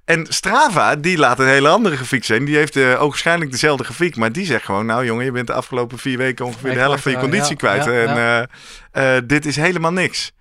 En 0.05 0.27
Strava, 0.29 0.96
die 0.96 1.18
laat 1.18 1.38
een 1.38 1.46
hele 1.46 1.68
andere 1.68 1.96
grafiek 1.96 2.25
zijn. 2.25 2.44
Die 2.44 2.57
heeft 2.57 2.77
eh, 2.77 3.03
ook 3.03 3.11
waarschijnlijk 3.11 3.51
dezelfde 3.51 3.85
grafiek. 3.85 4.16
Maar 4.16 4.33
die 4.33 4.46
zegt 4.46 4.64
gewoon, 4.64 4.87
nou 4.87 5.05
jongen, 5.05 5.25
je 5.25 5.33
bent 5.33 5.46
de 5.46 5.53
afgelopen 5.53 5.99
vier 5.99 6.18
weken 6.18 6.44
ongeveer 6.44 6.73
de 6.73 6.79
helft 6.79 7.03
van 7.03 7.12
je 7.12 7.18
conditie 7.18 7.57
kwijt. 7.57 7.87
en 8.92 9.27
dit 9.27 9.46
is 9.46 9.57
helemaal 9.57 9.92
niks. 9.92 10.33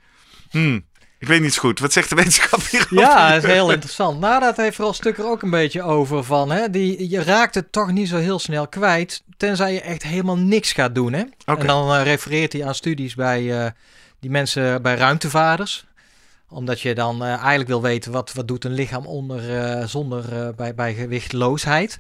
Hmm, 0.49 0.85
ik 1.19 1.27
weet 1.27 1.41
niet 1.41 1.53
zo 1.53 1.61
goed. 1.61 1.79
Wat 1.79 1.93
zegt 1.93 2.09
de 2.09 2.15
wetenschap 2.15 2.61
hierover? 2.69 2.97
Ja, 2.97 3.33
dat 3.33 3.43
is 3.43 3.51
heel 3.51 3.71
interessant. 3.71 4.19
Nou, 4.19 4.39
dat 4.39 4.57
heeft 4.57 4.75
vooral 4.75 4.93
Stukker 4.93 5.25
ook 5.25 5.41
een 5.41 5.49
beetje 5.49 5.81
over 5.81 6.23
van, 6.23 6.51
hè, 6.51 6.69
die, 6.69 7.09
je 7.09 7.23
raakt 7.23 7.55
het 7.55 7.71
toch 7.71 7.91
niet 7.91 8.07
zo 8.07 8.17
heel 8.17 8.39
snel 8.39 8.67
kwijt, 8.67 9.23
tenzij 9.37 9.73
je 9.73 9.81
echt 9.81 10.03
helemaal 10.03 10.37
niks 10.37 10.71
gaat 10.71 10.95
doen, 10.95 11.13
hè. 11.13 11.23
En 11.45 11.67
dan 11.67 11.93
eh, 11.93 12.03
refereert 12.03 12.53
hij 12.53 12.65
aan 12.65 12.75
studies 12.75 13.15
bij 13.15 13.63
eh, 13.63 13.71
die 14.19 14.29
mensen 14.29 14.81
bij 14.81 14.95
ruimtevaarders. 14.95 15.85
Omdat 16.49 16.81
je 16.81 16.95
dan 16.95 17.23
eh, 17.23 17.29
eigenlijk 17.29 17.69
wil 17.69 17.81
weten 17.81 18.11
wat, 18.11 18.33
wat 18.33 18.47
doet 18.47 18.65
een 18.65 18.73
lichaam 18.73 19.05
onder, 19.05 19.41
zonder 19.89 20.55
bij, 20.55 20.75
bij 20.75 20.93
gewichtloosheid. 20.93 21.99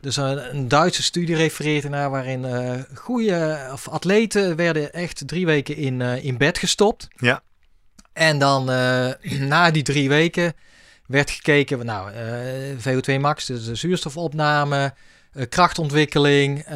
Dus 0.00 0.16
een, 0.16 0.54
een 0.54 0.68
Duitse 0.68 1.02
studie 1.02 1.36
refereert 1.36 1.84
ernaar 1.84 2.10
waarin 2.10 2.44
eh 2.44 2.72
goede 2.94 3.68
of 3.72 3.88
atleten 3.88 4.56
werden 4.56 4.92
echt 4.92 5.22
drie 5.28 5.46
weken 5.46 5.76
in, 5.76 6.00
in 6.00 6.36
bed 6.36 6.58
gestopt. 6.58 7.08
Ja. 7.16 7.42
En 8.16 8.38
dan 8.38 8.70
eh, 8.70 9.08
na 9.52 9.70
die 9.70 9.82
drie 9.82 10.08
weken 10.08 10.54
werd 11.06 11.30
gekeken, 11.30 11.86
nou, 11.86 12.12
eh, 12.12 12.76
VO2 12.78 13.20
max, 13.20 13.46
dus 13.46 13.64
de 13.64 13.74
zuurstofopname, 13.74 14.94
eh, 15.32 15.44
krachtontwikkeling, 15.48 16.66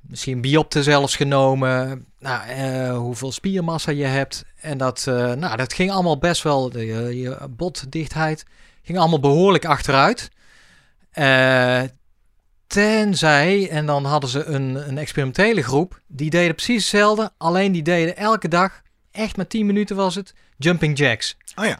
misschien 0.00 0.40
biopte 0.40 0.82
zelfs 0.82 1.16
genomen, 1.16 2.04
nou, 2.18 2.90
hoeveel 2.90 3.32
spiermassa 3.32 3.92
je 3.92 4.04
hebt. 4.04 4.44
En 4.60 4.78
dat, 4.78 5.02
nou, 5.06 5.56
dat 5.56 5.72
ging 5.72 5.90
allemaal 5.90 6.18
best 6.18 6.42
wel, 6.42 6.70
de, 6.70 6.86
je, 7.18 7.48
botdichtheid 7.50 8.44
ging 8.82 8.98
allemaal 8.98 9.20
behoorlijk 9.20 9.64
achteruit. 9.64 10.30
Tenzij, 12.66 13.68
en 13.70 13.86
dan 13.86 14.04
hadden 14.04 14.30
ze 14.30 14.44
een, 14.44 14.88
een 14.88 14.98
experimentele 14.98 15.62
groep, 15.62 16.00
die 16.06 16.30
deden 16.30 16.54
precies 16.54 16.82
hetzelfde, 16.82 17.30
alleen 17.36 17.72
die 17.72 17.82
deden 17.82 18.16
elke 18.16 18.48
dag, 18.48 18.82
echt 19.12 19.36
maar 19.36 19.46
10 19.46 19.66
minuten 19.66 19.96
was 19.96 20.14
het, 20.14 20.34
jumping 20.56 20.98
jacks. 20.98 21.36
Oh 21.56 21.64
ja, 21.64 21.78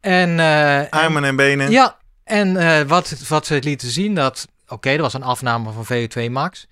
En, 0.00 0.40
en- 0.40 0.90
armen 0.90 1.24
en 1.24 1.36
benen. 1.36 1.70
ja, 1.70 1.96
en 2.24 2.56
eh, 2.56 2.80
wat, 2.86 3.28
wat 3.28 3.46
ze 3.46 3.58
lieten 3.62 3.90
zien, 3.90 4.14
dat 4.14 4.48
oké, 4.68 4.90
er 4.90 5.00
was 5.00 5.14
een 5.14 5.22
afname 5.22 5.72
van 5.72 5.86
VO2 5.86 6.30
max. 6.30 6.66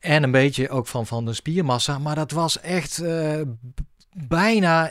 En 0.00 0.22
een 0.22 0.30
beetje 0.30 0.68
ook 0.68 0.86
van, 0.86 1.06
van 1.06 1.24
de 1.24 1.32
spiermassa. 1.34 1.98
Maar 1.98 2.14
dat 2.14 2.30
was 2.30 2.60
echt 2.60 2.98
eh, 2.98 3.40
bijna 4.12 4.90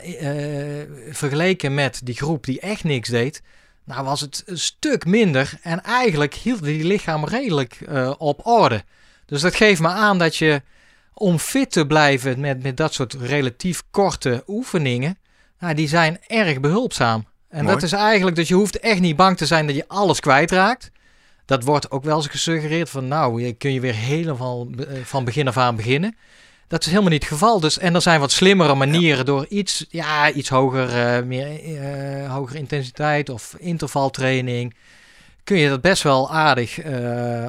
vergeleken 1.10 1.74
met 1.74 2.00
die 2.04 2.14
groep 2.14 2.44
die 2.44 2.60
echt 2.60 2.84
niks 2.84 3.08
deed. 3.08 3.42
Nou 3.84 4.04
was 4.04 4.20
het 4.20 4.42
een 4.46 4.58
stuk 4.58 5.04
minder. 5.06 5.58
En 5.62 5.82
eigenlijk 5.82 6.34
hielden 6.34 6.64
die 6.64 6.84
lichaam 6.84 7.24
redelijk 7.24 7.78
op 8.18 8.46
orde. 8.46 8.84
Dus 9.26 9.40
dat 9.40 9.54
geeft 9.54 9.80
me 9.80 9.88
aan 9.88 10.18
dat 10.18 10.36
je 10.36 10.62
om 11.14 11.38
fit 11.38 11.70
te 11.70 11.86
blijven 11.86 12.40
met, 12.40 12.62
met 12.62 12.76
dat 12.76 12.94
soort 12.94 13.12
relatief 13.12 13.82
korte 13.90 14.42
oefeningen. 14.46 15.18
Nou, 15.58 15.74
die 15.74 15.88
zijn 15.88 16.18
erg 16.26 16.60
behulpzaam. 16.60 17.24
En 17.48 17.62
Mooi. 17.62 17.74
dat 17.74 17.82
is 17.82 17.92
eigenlijk, 17.92 18.36
dus 18.36 18.48
je 18.48 18.54
hoeft 18.54 18.78
echt 18.78 19.00
niet 19.00 19.16
bang 19.16 19.36
te 19.36 19.46
zijn 19.46 19.66
dat 19.66 19.76
je 19.76 19.88
alles 19.88 20.20
kwijtraakt. 20.20 20.90
Dat 21.44 21.64
wordt 21.64 21.90
ook 21.90 22.04
wel 22.04 22.16
eens 22.16 22.26
gesuggereerd 22.26 22.90
van, 22.90 23.08
nou, 23.08 23.42
je 23.42 23.52
kun 23.52 23.72
je 23.72 23.80
weer 23.80 23.94
helemaal 23.94 24.66
eh, 24.78 25.00
van 25.04 25.24
begin 25.24 25.48
af 25.48 25.56
aan 25.56 25.76
beginnen. 25.76 26.16
Dat 26.68 26.80
is 26.80 26.86
helemaal 26.86 27.10
niet 27.10 27.22
het 27.22 27.32
geval. 27.32 27.60
Dus, 27.60 27.78
en 27.78 27.94
er 27.94 28.02
zijn 28.02 28.20
wat 28.20 28.32
slimmere 28.32 28.74
manieren 28.74 29.24
door 29.24 29.46
iets, 29.48 29.86
ja, 29.88 30.30
iets 30.30 30.48
hoger, 30.48 30.88
eh, 30.88 31.22
meer, 31.22 31.76
eh, 31.76 32.32
hogere 32.32 32.58
intensiteit 32.58 33.28
of 33.28 33.54
intervaltraining. 33.58 34.76
Kun 35.44 35.56
je 35.56 35.68
dat 35.68 35.80
best 35.80 36.02
wel 36.02 36.30
aardig 36.30 36.78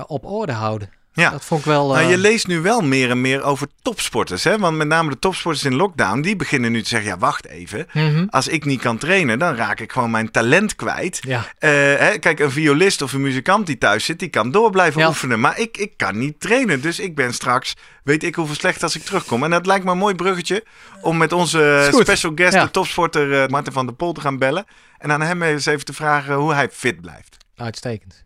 op 0.08 0.26
orde 0.26 0.52
houden. 0.52 0.90
Ja. 1.16 1.30
Dat 1.30 1.46
vond 1.46 1.60
ik 1.60 1.66
wel. 1.66 1.88
Nou, 1.88 2.00
eh, 2.00 2.10
je 2.10 2.18
leest 2.18 2.48
nu 2.48 2.62
wel 2.62 2.82
meer 2.82 3.10
en 3.10 3.22
meer 3.22 3.44
over 3.44 3.68
topsporters. 3.82 4.44
Hè? 4.44 4.58
Want 4.58 4.78
met 4.78 4.88
name 4.88 5.10
de 5.10 5.20
topsporters 5.20 5.64
in 5.64 5.76
lockdown, 5.76 6.22
die 6.22 6.36
beginnen 6.36 6.72
nu 6.72 6.82
te 6.82 6.88
zeggen: 6.90 7.10
ja, 7.10 7.18
wacht 7.18 7.48
even. 7.48 7.88
mhm. 7.94 8.26
Als 8.30 8.48
ik 8.48 8.66
niet 8.66 8.82
kan 8.82 8.98
trainen, 8.98 9.40
dan 9.40 9.56
raak 9.56 9.80
ik 9.80 9.92
gewoon 9.92 10.12
mijn 10.12 10.32
talent 10.32 10.76
kwijt. 10.76 11.20
Ja, 11.22 11.46
Eh, 11.58 11.70
hè, 11.72 12.18
kijk, 12.20 12.40
een 12.40 12.52
violist 12.52 13.02
of 13.02 13.14
een 13.14 13.22
muzikant 13.22 13.66
die 13.66 13.78
thuis 13.78 14.06
zit, 14.06 14.20
die 14.20 14.30
kan 14.30 14.52
door 14.52 14.72
blijven 14.72 15.02
Ja. 15.02 15.08
oefenen. 15.08 15.40
Maar 15.40 15.60
ik, 15.60 15.78
ik 15.78 15.98
kan 15.98 16.18
niet 16.18 16.40
trainen. 16.40 16.82
Dus 16.82 17.00
ik 17.00 17.16
ben 17.16 17.34
straks, 17.34 17.74
weet 18.04 18.24
ik 18.24 18.36
hoeveel 18.36 18.56
slecht 18.56 18.84
als 18.84 18.96
ik 18.96 19.04
terugkom. 19.04 19.44
En 19.44 19.50
dat 19.50 19.66
lijkt 19.66 19.86
me 19.86 19.92
een 19.92 19.98
mooi 19.98 20.16
bruggetje 20.16 20.64
om 21.02 21.18
met 21.18 21.32
onze 21.32 21.90
special 21.92 22.32
guest, 22.36 22.54
Ja. 22.54 22.64
de 22.64 22.72
topsporter 22.72 23.42
eh, 23.44 23.48
Martin 23.50 23.74
van 23.74 23.86
der 23.86 23.96
Pol, 23.96 24.14
te 24.14 24.22
gaan 24.22 24.38
bellen. 24.38 24.66
En 24.98 25.12
aan 25.12 25.22
hem 25.22 25.42
eens 25.42 25.66
even 25.66 25.86
te 25.86 25.94
vragen 25.94 26.36
hoe 26.36 26.54
hij 26.54 26.70
fit 26.72 27.02
blijft. 27.02 27.38
uitstekend. 27.56 28.24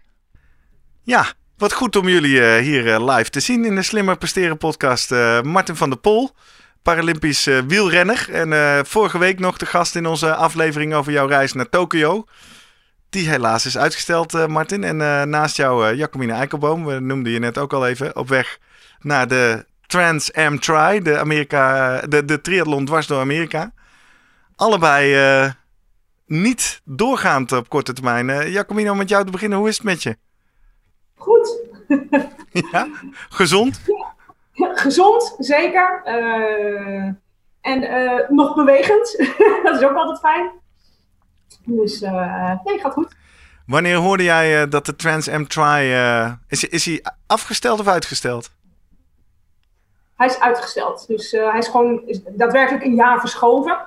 Ja, 1.04 1.34
wat 1.60 1.74
goed 1.74 1.96
om 1.96 2.10
jullie 2.10 2.42
eh, 2.42 2.64
hier 2.64 2.94
eh, 2.94 3.16
live 3.16 3.30
te 3.30 3.40
zien 3.40 3.66
in 3.66 3.76
de 3.76 3.82
Slimmer 3.82 4.18
Presteren 4.18 4.58
podcast. 4.58 5.12
Eh, 5.12 5.42
Martin 5.42 5.76
van 5.76 5.90
der 5.90 6.00
Pol, 6.00 6.30
Paralympisch 6.82 7.44
wielrenner. 7.68 8.28
En 8.32 8.86
vorige 8.86 9.18
week 9.18 9.40
nog 9.40 9.58
de 9.58 9.66
gast 9.66 9.96
in 9.96 10.06
onze 10.06 10.36
aflevering 10.36 10.94
over 10.94 11.12
jouw 11.12 11.28
reis 11.28 11.54
naar 11.54 11.70
Tokio. 11.70 12.26
Die 13.10 13.30
helaas 13.30 13.66
is 13.66 13.78
uitgesteld, 13.78 14.48
Martin. 14.48 14.84
En 14.84 14.98
naast 15.30 15.56
jou 15.56 15.90
uh, 15.90 15.98
Jacomine 15.98 16.34
Eikelboom, 16.34 16.86
we 16.86 17.00
noemden 17.00 17.32
je 17.32 17.40
net 17.40 17.58
ook 17.58 17.74
al 17.74 17.88
even, 17.88 18.16
op 18.16 18.28
weg 18.28 18.58
naar 19.00 19.28
de 19.28 19.66
Trans 19.88 20.34
Am 20.34 20.60
Tri, 20.60 21.02
de, 21.02 21.20
Amerika, 21.20 21.98
de, 22.02 22.26
de 22.26 22.42
triathlon 22.42 22.86
dwars 22.86 23.08
door 23.08 23.20
Amerika. 23.20 23.72
Allebei 24.56 25.54
niet 26.26 26.82
doorgaand 26.86 27.52
op 27.52 27.70
korte 27.70 27.94
termijn. 27.94 28.52
Jacomine, 28.52 28.92
om 28.92 28.98
met 28.98 29.10
jou 29.10 29.26
te 29.26 29.32
beginnen, 29.32 29.58
hoe 29.58 29.68
is 29.68 29.76
het 29.76 29.86
met 29.86 30.04
je? 30.04 30.18
Goed. 31.20 31.58
Ja, 32.72 32.88
gezond? 33.30 33.82
Gezond, 34.54 35.36
zeker. 35.40 36.02
Eh, 36.04 37.14
en 37.62 37.84
eh, 37.84 38.30
nog 38.30 38.56
bewegend. 38.56 39.18
dat 39.64 39.82
is 39.82 39.84
ook 39.84 39.96
altijd 39.96 40.20
fijn. 40.20 40.52
Dus 41.66 42.02
eh, 42.02 42.52
nee, 42.64 42.80
gaat 42.80 42.94
goed. 42.94 43.16
Wanneer 43.66 43.96
hoorde 43.96 44.24
jij 44.24 44.68
dat 44.68 44.86
de 44.86 44.96
Trans 44.96 45.30
Am 45.30 45.48
eh, 45.48 46.32
is, 46.48 46.64
is 46.64 46.86
hij 46.86 47.04
afgesteld 47.28 47.80
of 47.80 47.88
uitgesteld? 47.88 48.52
Hij 50.16 50.28
is 50.28 50.40
uitgesteld. 50.40 51.08
Dus 51.08 51.32
hij 51.32 51.58
is 51.58 51.68
gewoon 51.68 52.08
is 52.08 52.22
daadwerkelijk 52.24 52.84
een 52.84 52.96
jaar 52.96 53.20
verschoven. 53.20 53.78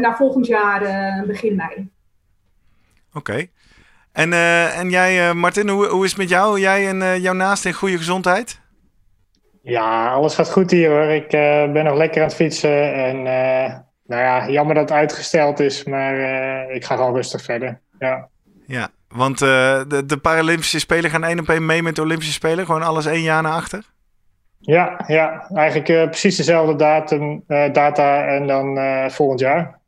naar 0.00 0.16
volgend 0.16 0.46
jaar 0.46 0.80
begin 1.26 1.56
mei. 1.56 1.90
Oké. 3.12 3.48
En, 4.12 4.32
eh, 4.32 4.78
en 4.78 4.90
jij, 4.90 5.28
eh, 5.28 5.34
Martin, 5.34 5.68
hoe, 5.68 5.86
hoe 5.86 6.04
is 6.04 6.10
het 6.10 6.18
met 6.18 6.28
jou? 6.28 6.60
Jij 6.60 6.88
en 6.88 7.02
eh, 7.02 7.16
jouw 7.22 7.32
naast 7.32 7.64
in 7.64 7.72
goede 7.72 7.96
gezondheid? 7.96 8.60
Ja, 9.62 10.12
alles 10.12 10.34
gaat 10.34 10.50
goed 10.50 10.70
hier 10.70 10.90
hoor. 10.90 11.10
Ik 11.10 11.28
ben 11.72 11.84
nog 11.84 11.96
lekker 11.96 12.20
aan 12.20 12.26
het 12.26 12.36
fietsen. 12.36 12.94
En 12.94 13.22
nou 14.06 14.22
ja, 14.22 14.48
jammer 14.48 14.74
dat 14.74 14.88
het 14.88 14.98
uitgesteld 14.98 15.60
is, 15.60 15.84
maar 15.84 16.14
ik 16.70 16.84
ga 16.84 16.96
gewoon 16.96 17.14
rustig 17.14 17.42
verder. 17.42 17.80
Ja. 17.98 18.28
Ja, 18.66 18.88
want 19.08 19.38
de, 19.38 20.02
de 20.06 20.16
Paralympische 20.16 20.78
Spelen 20.78 21.10
gaan 21.10 21.24
één 21.24 21.40
op 21.40 21.48
één 21.48 21.66
mee 21.66 21.82
met 21.82 21.96
de 21.96 22.02
Olympische 22.02 22.32
Spelen. 22.32 22.66
Gewoon 22.66 22.82
alles 22.82 23.06
één 23.06 23.22
jaar 23.22 23.42
naar 23.42 23.52
achter. 23.52 23.84
Ja, 24.58 25.04
ja, 25.06 25.46
eigenlijk 25.54 26.10
precies 26.10 26.36
dezelfde 26.36 26.76
datum, 26.76 27.44
data 27.72 28.26
en 28.26 28.46
dan 28.46 28.78
volgend 29.10 29.40
jaar. 29.40 29.80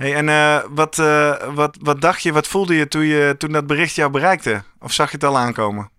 Hey, 0.00 0.14
en 0.14 0.28
eh, 0.28 0.64
wat, 0.70 0.98
eh, 0.98 1.54
wat, 1.54 1.76
wat 1.80 2.00
dacht 2.00 2.22
je, 2.22 2.32
wat 2.32 2.46
voelde 2.46 2.74
je 2.74 2.88
toen, 2.88 3.04
je 3.04 3.34
toen 3.38 3.52
dat 3.52 3.66
bericht 3.66 3.94
jou 3.94 4.10
bereikte? 4.10 4.62
Of 4.78 4.92
zag 4.92 5.10
je 5.10 5.16
het 5.16 5.24
al 5.24 5.38
aankomen? 5.38 5.90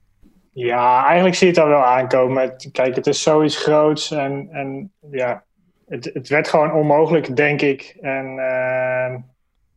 ja, 0.53 1.05
eigenlijk 1.05 1.35
zie 1.35 1.47
je 1.47 1.53
het 1.53 1.63
al 1.63 1.69
wel 1.69 1.83
aankomen. 1.83 2.55
Kijk, 2.71 2.95
het 2.95 3.07
is 3.07 3.21
zoiets 3.21 3.57
groots 3.57 4.11
en, 4.11 4.47
en 4.51 4.91
ja, 5.11 5.43
het, 5.87 6.09
het 6.13 6.27
werd 6.27 6.47
gewoon 6.47 6.73
onmogelijk, 6.73 7.35
denk 7.35 7.61
ik. 7.61 7.97
En 8.01 8.25
eh, 8.25 9.15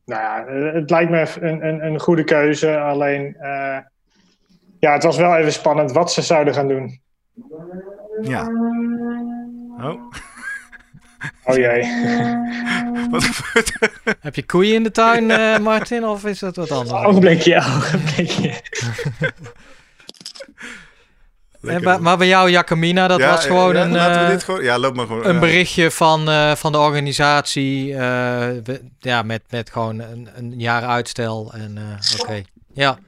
nou 0.05 0.23
ja, 0.23 0.45
het 0.73 0.91
lijkt 0.91 1.11
me 1.11 1.27
een, 1.41 1.67
een, 1.67 1.87
een 1.87 2.01
goede 2.01 2.25
keuze. 2.25 2.79
Alleen, 2.79 3.37
eh, 3.37 3.79
ja, 4.79 4.93
het 4.93 5.03
was 5.03 5.17
wel 5.17 5.37
even 5.37 5.53
spannend 5.53 5.93
wat 5.93 6.13
ze 6.13 6.23
zouden 6.23 6.55
gaan 6.55 6.69
doen. 6.69 7.01
Ja. 8.23 8.43
Oh, 9.81 10.01
Oh 11.45 11.57
jee. 11.57 11.83
wat 13.11 13.25
gebeurt 13.25 13.73
er? 13.81 14.17
Heb 14.21 14.35
je 14.35 14.47
koeien 14.47 14.75
in 14.75 14.83
de 14.83 14.91
tuin, 14.91 15.31
eh, 15.31 15.59
Martin, 15.59 16.05
of 16.05 16.25
is 16.25 16.39
dat 16.39 16.57
wat 16.57 16.71
anders? 16.71 17.05
Ogenblikje, 17.05 17.57
ogenblikje. 17.57 18.53
Maar 22.01 22.17
bij 22.17 22.27
jou, 22.27 22.51
Jacamina, 22.51 23.07
dat 23.09 23.19
Ja, 23.19 23.29
was 23.31 23.47
gewoon 23.47 23.75
ja, 23.75 23.83
een, 23.83 23.93
Laten 23.93 24.19
we 24.21 24.25
eh, 24.25 24.31
dit 24.31 24.43
gewoon... 24.43 24.63
Ja, 24.63 24.79
loop 24.79 24.95
maar 24.97 25.07
gewoon. 25.07 25.27
een 25.27 25.35
ja. 25.35 25.41
berichtje 25.41 25.91
van, 25.91 26.29
eh, 26.29 26.55
van 26.55 26.73
de 26.73 26.79
organisatie. 26.79 27.93
eh, 27.93 27.99
we- 28.65 28.83
ja, 28.99 29.23
met, 29.23 29.43
met 29.51 29.71
gewoon 29.71 29.99
een, 29.99 30.29
een 30.35 30.61
jaar 30.61 30.83
uitstel. 30.83 31.53
En 31.55 31.79
eh, 31.79 32.21
oké. 32.21 32.43
Ja. 32.75 32.99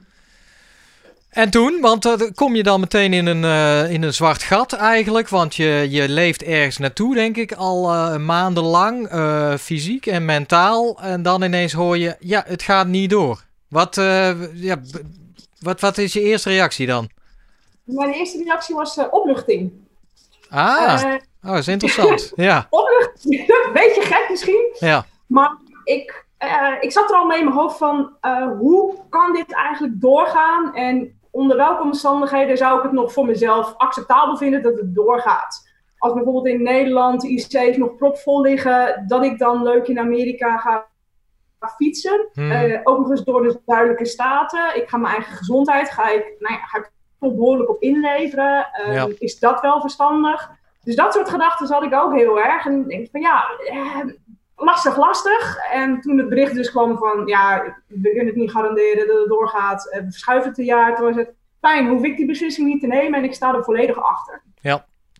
En 1.37 1.49
toen, 1.49 1.81
want 1.81 2.05
eh, 2.05 2.17
dan 2.17 2.33
kom 2.33 2.55
je 2.55 2.63
dan 2.63 2.79
meteen 2.79 3.13
in 3.13 3.25
een, 3.25 3.43
eh, 3.43 3.91
in 3.91 4.03
een 4.03 4.13
zwart 4.13 4.43
gat 4.43 4.73
eigenlijk. 4.73 5.29
Want 5.29 5.55
je, 5.55 5.87
je 5.89 6.09
leeft 6.09 6.43
ergens 6.43 6.77
naartoe, 6.77 7.15
denk 7.15 7.37
ik, 7.37 7.51
al 7.53 7.93
eh, 7.93 8.17
maandenlang. 8.17 9.07
eh, 9.07 9.53
fysiek 9.55 10.05
en 10.05 10.25
mentaal. 10.25 10.99
En 11.01 11.21
dan 11.21 11.43
ineens 11.43 11.73
hoor 11.73 11.97
je, 11.97 12.15
ja, 12.19 12.43
het 12.47 12.63
gaat 12.63 12.87
niet 12.87 13.09
door. 13.09 13.43
Wat, 13.69 13.97
eh, 13.97 14.53
ja, 14.53 14.81
wat, 15.59 15.79
wat 15.81 15.97
is 15.97 16.13
je 16.13 16.21
eerste 16.21 16.49
reactie 16.49 16.87
dan? 16.87 17.09
Mijn 17.83 18.11
eerste 18.11 18.43
reactie 18.43 18.75
was 18.75 18.97
eh, 18.97 19.05
opluchting. 19.11 19.71
Ah, 20.49 21.01
Eh, 21.01 21.13
oh, 21.43 21.51
dat 21.51 21.57
is 21.57 21.67
interessant. 21.67 22.31
Ja, 22.35 22.67
opluchting, 22.69 23.45
beetje 23.73 24.01
gek 24.01 24.27
misschien. 24.29 24.75
ja. 24.79 25.05
Maar 25.27 25.57
ik, 25.83 26.25
eh, 26.37 26.73
ik 26.79 26.91
zat 26.91 27.09
er 27.09 27.15
al 27.15 27.25
mee 27.25 27.37
in 27.39 27.43
mijn 27.45 27.57
hoofd 27.57 27.77
van 27.77 28.09
eh, 28.21 28.47
hoe 28.59 28.95
kan 29.09 29.33
dit 29.33 29.53
eigenlijk 29.53 30.01
doorgaan 30.01 30.75
en 30.75 31.16
onder 31.37 31.57
welke 31.57 31.83
omstandigheden 31.83 32.57
zou 32.57 32.77
ik 32.77 32.83
het 32.83 32.91
nog 32.91 33.13
voor 33.13 33.25
mezelf 33.25 33.73
acceptabel 33.77 34.37
vinden 34.37 34.61
dat 34.61 34.77
het 34.77 34.95
doorgaat. 34.95 35.65
als 35.97 36.13
bijvoorbeeld 36.13 36.47
in 36.47 36.63
Nederland 36.63 37.21
de 37.21 37.27
IC's 37.27 37.77
nog 37.77 37.95
propvol 37.95 38.41
liggen, 38.41 39.03
dat 39.07 39.23
ik 39.23 39.37
dan 39.37 39.63
leuk 39.63 39.87
in 39.87 39.99
Amerika 39.99 40.57
ga 40.57 40.87
fietsen. 41.75 42.29
Hmm. 42.33 42.51
Eh, 42.51 42.79
ook 42.83 42.97
nog 42.97 43.09
eens 43.09 43.23
door 43.23 43.43
de 43.43 43.59
zuidelijke 43.65 44.05
staten. 44.05 44.75
Ik 44.75 44.89
ga 44.89 44.97
mijn 44.97 45.13
eigen 45.13 45.35
gezondheid, 45.35 45.89
ga 45.89 46.09
ik, 46.09 46.35
nou 46.39 46.53
ja, 46.53 46.65
ga 46.65 46.77
ik 46.77 46.91
behoorlijk 47.19 47.69
op 47.69 47.81
inleveren. 47.81 48.67
Ehm, 48.71 48.91
Ja. 48.91 49.07
Is 49.19 49.39
dat 49.39 49.61
wel 49.61 49.81
verstandig? 49.81 50.51
Dus 50.83 50.95
dat 50.95 51.13
soort 51.13 51.29
gedachten 51.29 51.67
had 51.67 51.83
ik 51.83 51.93
ook 51.93 52.15
heel 52.15 52.39
erg. 52.39 52.65
En 52.65 52.79
ik 52.79 52.87
denk 52.87 53.07
van 53.11 53.21
ja, 53.21 53.45
eh, 53.65 54.05
lastig, 54.57 54.97
lastig. 54.97 55.57
En 55.71 56.01
toen 56.01 56.17
het 56.17 56.29
bericht 56.29 56.53
dus 56.53 56.71
kwam 56.71 56.97
van 56.97 57.21
ja, 57.25 57.63
we 57.87 58.01
kunnen 58.09 58.25
het 58.25 58.35
niet 58.35 58.51
garanderen 58.51 59.07
dat 59.07 59.17
het 59.19 59.27
doorgaat. 59.27 59.91
eh, 59.91 59.99
We 59.99 60.05
verschuiven 60.09 60.49
het 60.49 60.57
een 60.59 60.65
jaar. 60.65 60.95
Toen 60.95 61.05
was 61.05 61.15
het 61.15 61.29
fijn, 61.61 61.87
hoef 61.87 62.03
ik 62.03 62.17
die 62.17 62.25
beslissing 62.25 62.67
niet 62.67 62.81
te 62.81 62.87
nemen 62.87 63.19
en 63.19 63.25
ik 63.25 63.33
sta 63.33 63.53
er 63.55 63.63
volledig 63.63 64.03
achter. 64.03 64.41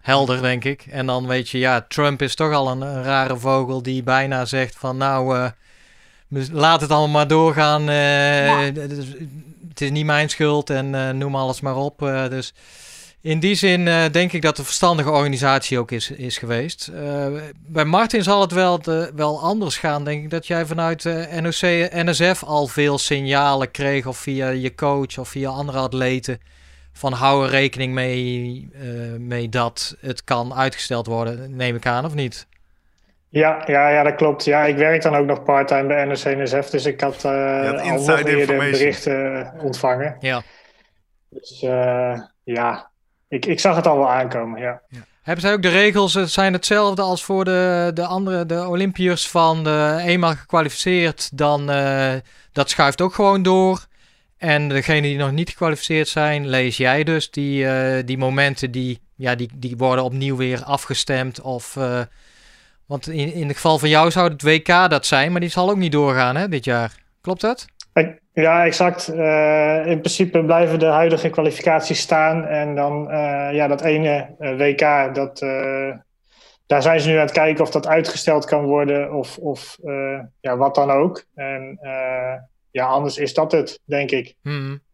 Helder, 0.02 0.42
denk 0.42 0.64
ik. 0.64 0.86
En 0.92 1.06
dan 1.06 1.28
weet 1.28 1.50
je, 1.50 1.58
ja, 1.60 1.82
Trump 1.82 2.22
is 2.22 2.36
toch 2.36 2.54
al 2.54 2.70
een, 2.72 2.82
een 2.82 3.04
rare 3.04 3.38
vogel 3.38 3.82
die 3.84 4.04
bijna 4.04 4.46
zegt 4.46 4.76
van 4.78 4.98
nou, 4.98 5.36
eh, 5.38 5.50
laat 6.52 6.82
het 6.82 6.90
allemaal 6.92 7.10
maar 7.10 7.28
doorgaan. 7.28 7.90
eh, 7.90 8.48
Ja. 8.48 8.58
het, 8.82 8.92
is, 8.92 9.08
het 9.70 9.82
is 9.82 9.92
niet 9.92 10.06
mijn 10.06 10.30
schuld 10.30 10.70
en 10.70 10.96
eh, 10.96 11.10
noem 11.10 11.36
alles 11.36 11.62
maar 11.62 11.76
op. 11.76 12.02
eh, 12.02 12.28
dus 12.30 12.54
in 13.28 13.40
die 13.40 13.56
zin 13.56 13.88
eh, 13.88 14.04
denk 14.12 14.34
ik 14.34 14.42
dat 14.42 14.50
het 14.50 14.60
een 14.60 14.66
verstandige 14.66 15.12
organisatie 15.12 15.80
ook 15.80 15.92
is, 15.92 16.12
is 16.12 16.38
geweest. 16.38 16.88
Eh, 16.88 17.28
bij 17.68 17.86
Martin 17.86 18.24
zal 18.24 18.42
het 18.42 18.52
wel, 18.52 18.82
de, 18.82 19.12
wel 19.16 19.42
anders 19.42 19.78
gaan, 19.78 20.04
denk 20.04 20.24
ik. 20.24 20.30
Dat 20.30 20.48
jij 20.48 20.66
vanuit 20.66 21.06
eh, 21.06 21.40
NOC, 21.40 21.62
NSF 21.92 22.44
al 22.44 22.68
veel 22.68 22.98
signalen 22.98 23.72
kreeg 23.72 24.06
of 24.06 24.18
via 24.18 24.50
je 24.50 24.76
coach 24.76 25.18
of 25.18 25.30
via 25.30 25.50
andere 25.50 25.78
atleten 25.78 26.40
van 26.94 27.14
hou 27.14 27.46
er 27.46 27.50
rekening 27.50 27.94
mee, 27.94 28.70
eh, 28.74 29.20
mee 29.20 29.50
dat 29.50 29.96
het 30.02 30.24
kan 30.24 30.54
uitgesteld 30.54 31.08
worden, 31.08 31.56
neem 31.56 31.76
ik 31.76 31.86
aan, 31.86 32.06
of 32.06 32.14
niet? 32.14 32.48
Ja, 33.30 33.64
ja, 33.66 33.90
ja, 33.90 34.04
dat 34.04 34.16
klopt. 34.16 34.44
Ja, 34.46 34.66
ik 34.66 34.78
werk 34.78 35.02
dan 35.02 35.16
ook 35.16 35.26
nog 35.26 35.44
part-time 35.44 35.88
bij 35.88 36.06
NRC-NSF, 36.06 36.70
dus 36.70 36.86
ik 36.86 37.02
had, 37.02 37.26
eh 37.26 37.66
had 37.66 37.80
al 37.80 38.06
nog 38.06 38.20
information. 38.20 38.72
berichten 38.72 39.54
ontvangen. 39.62 40.16
Ja. 40.20 40.42
Dus 41.30 41.62
eh, 41.62 42.20
ja, 42.44 42.90
ik, 43.28 43.46
ik 43.46 43.60
zag 43.60 43.76
het 43.76 43.88
al 43.88 43.98
wel 43.98 44.12
aankomen, 44.12 44.62
ja. 44.62 44.82
Hebben 45.22 45.46
zij 45.46 45.54
ook 45.54 45.62
de 45.62 45.70
regels, 45.70 46.14
het 46.14 46.32
zijn 46.32 46.54
hetzelfde 46.54 47.02
als 47.02 47.24
voor 47.24 47.46
de, 47.46 47.92
de 47.94 48.06
andere, 48.06 48.46
de 48.46 48.68
Olympiërs 48.68 49.30
van 49.30 49.64
de, 49.64 49.98
eenmaal 50.00 50.36
gekwalificeerd, 50.36 51.38
dan 51.38 51.70
eh, 51.70 52.14
dat 52.52 52.70
schuift 52.70 53.02
ook 53.02 53.14
gewoon 53.14 53.44
door. 53.44 53.86
En 54.38 54.70
degenen 54.70 55.02
die 55.02 55.18
nog 55.18 55.32
niet 55.32 55.50
gekwalificeerd 55.50 56.08
zijn, 56.08 56.48
lees 56.48 56.78
jij 56.78 57.04
dus 57.04 57.32
die, 57.32 57.68
eh, 57.68 58.06
die 58.06 58.18
momenten 58.18 58.72
die, 58.72 59.00
ja, 59.16 59.36
die, 59.36 59.50
die 59.56 59.78
worden 59.78 60.04
opnieuw 60.04 60.36
weer 60.36 60.64
afgestemd. 60.64 61.42
Of, 61.42 61.76
eh, 61.76 62.02
want 62.86 63.08
in, 63.08 63.34
in 63.34 63.48
het 63.48 63.56
geval 63.56 63.80
van 63.80 63.90
jou 63.90 64.12
zou 64.12 64.32
het 64.32 64.42
WK 64.42 64.68
dat 64.68 65.06
zijn, 65.06 65.32
maar 65.32 65.42
die 65.42 65.50
zal 65.50 65.70
ook 65.70 65.78
niet 65.78 65.92
doorgaan 65.92 66.36
hè, 66.36 66.50
dit 66.50 66.66
jaar. 66.66 66.96
Klopt 67.22 67.42
dat? 67.42 67.66
Ja, 68.34 68.66
exact. 68.66 69.08
Eh, 69.08 69.86
in 69.86 70.00
principe 70.00 70.44
blijven 70.46 70.80
de 70.80 70.86
huidige 70.86 71.30
kwalificaties 71.30 72.00
staan. 72.00 72.46
En 72.46 72.76
dan 72.76 73.12
eh, 73.12 73.54
ja, 73.54 73.68
dat 73.68 73.82
ene 73.82 74.36
eh, 74.40 74.58
WK, 74.58 75.16
dat, 75.16 75.42
eh, 75.42 75.90
daar 76.66 76.82
zijn 76.82 77.00
ze 77.00 77.10
nu 77.10 77.14
aan 77.16 77.22
het 77.22 77.32
kijken 77.32 77.64
of 77.64 77.70
dat 77.70 77.88
uitgesteld 77.88 78.46
kan 78.46 78.64
worden 78.66 79.14
of, 79.14 79.38
of 79.38 79.78
eh, 79.84 80.20
ja, 80.40 80.58
wat 80.58 80.76
dan 80.76 80.92
ook. 80.92 81.24
En 81.36 81.78
eh, 81.82 82.34
ja, 82.72 82.86
anders 82.86 83.18
is 83.18 83.34
dat 83.34 83.52
het, 83.52 83.80
denk 83.86 84.12
ik. 84.12 84.36
Hmm. 84.42 84.86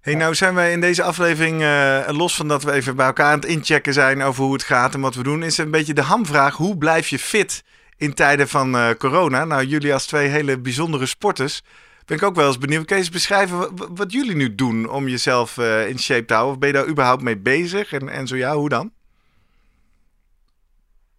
Hey, 0.00 0.14
nou 0.14 0.34
zijn 0.34 0.54
wij 0.54 0.72
in 0.72 0.80
deze 0.80 1.02
aflevering, 1.02 1.62
eh, 1.62 2.08
los 2.10 2.36
van 2.36 2.48
dat 2.48 2.62
we 2.62 2.72
even 2.72 2.96
bij 2.96 3.06
elkaar 3.06 3.32
aan 3.32 3.40
het 3.40 3.48
inchecken 3.48 3.92
zijn 3.92 4.22
over 4.22 4.44
hoe 4.44 4.52
het 4.52 4.62
gaat 4.62 4.94
en 4.94 5.00
wat 5.00 5.14
we 5.14 5.22
doen, 5.22 5.42
is 5.42 5.58
een 5.58 5.70
beetje 5.70 5.94
de 5.94 6.02
hamvraag: 6.02 6.56
hoe 6.56 6.76
blijf 6.76 7.08
je 7.08 7.18
fit 7.18 7.64
in 7.96 8.14
tijden 8.14 8.48
van 8.48 8.76
eh, 8.76 8.90
corona? 8.98 9.44
Nou, 9.44 9.64
jullie 9.64 9.92
als 9.92 10.06
twee 10.06 10.28
hele 10.28 10.58
bijzondere 10.58 11.06
sporters, 11.06 11.62
ben 12.06 12.16
ik 12.16 12.22
ook 12.22 12.34
wel 12.34 12.46
eens 12.46 12.58
benieuwd. 12.58 12.90
Eens 12.90 13.10
beschrijven 13.10 13.58
wa- 13.58 13.68
wa- 13.74 13.86
wat, 13.90 14.12
jullie 14.12 14.36
nu 14.36 14.54
doen 14.54 14.88
om 14.90 15.08
jezelf 15.08 15.58
eh, 15.58 15.88
in 15.88 15.98
shape 15.98 16.24
te 16.24 16.32
houden? 16.34 16.54
Of 16.54 16.60
ben 16.60 16.68
je 16.68 16.74
daar 16.74 16.88
überhaupt 16.88 17.22
mee 17.22 17.36
bezig? 17.38 17.92
En, 17.92 18.08
en 18.08 18.26
zo 18.26 18.36
ja, 18.36 18.54
hoe 18.56 18.68
dan? 18.68 18.90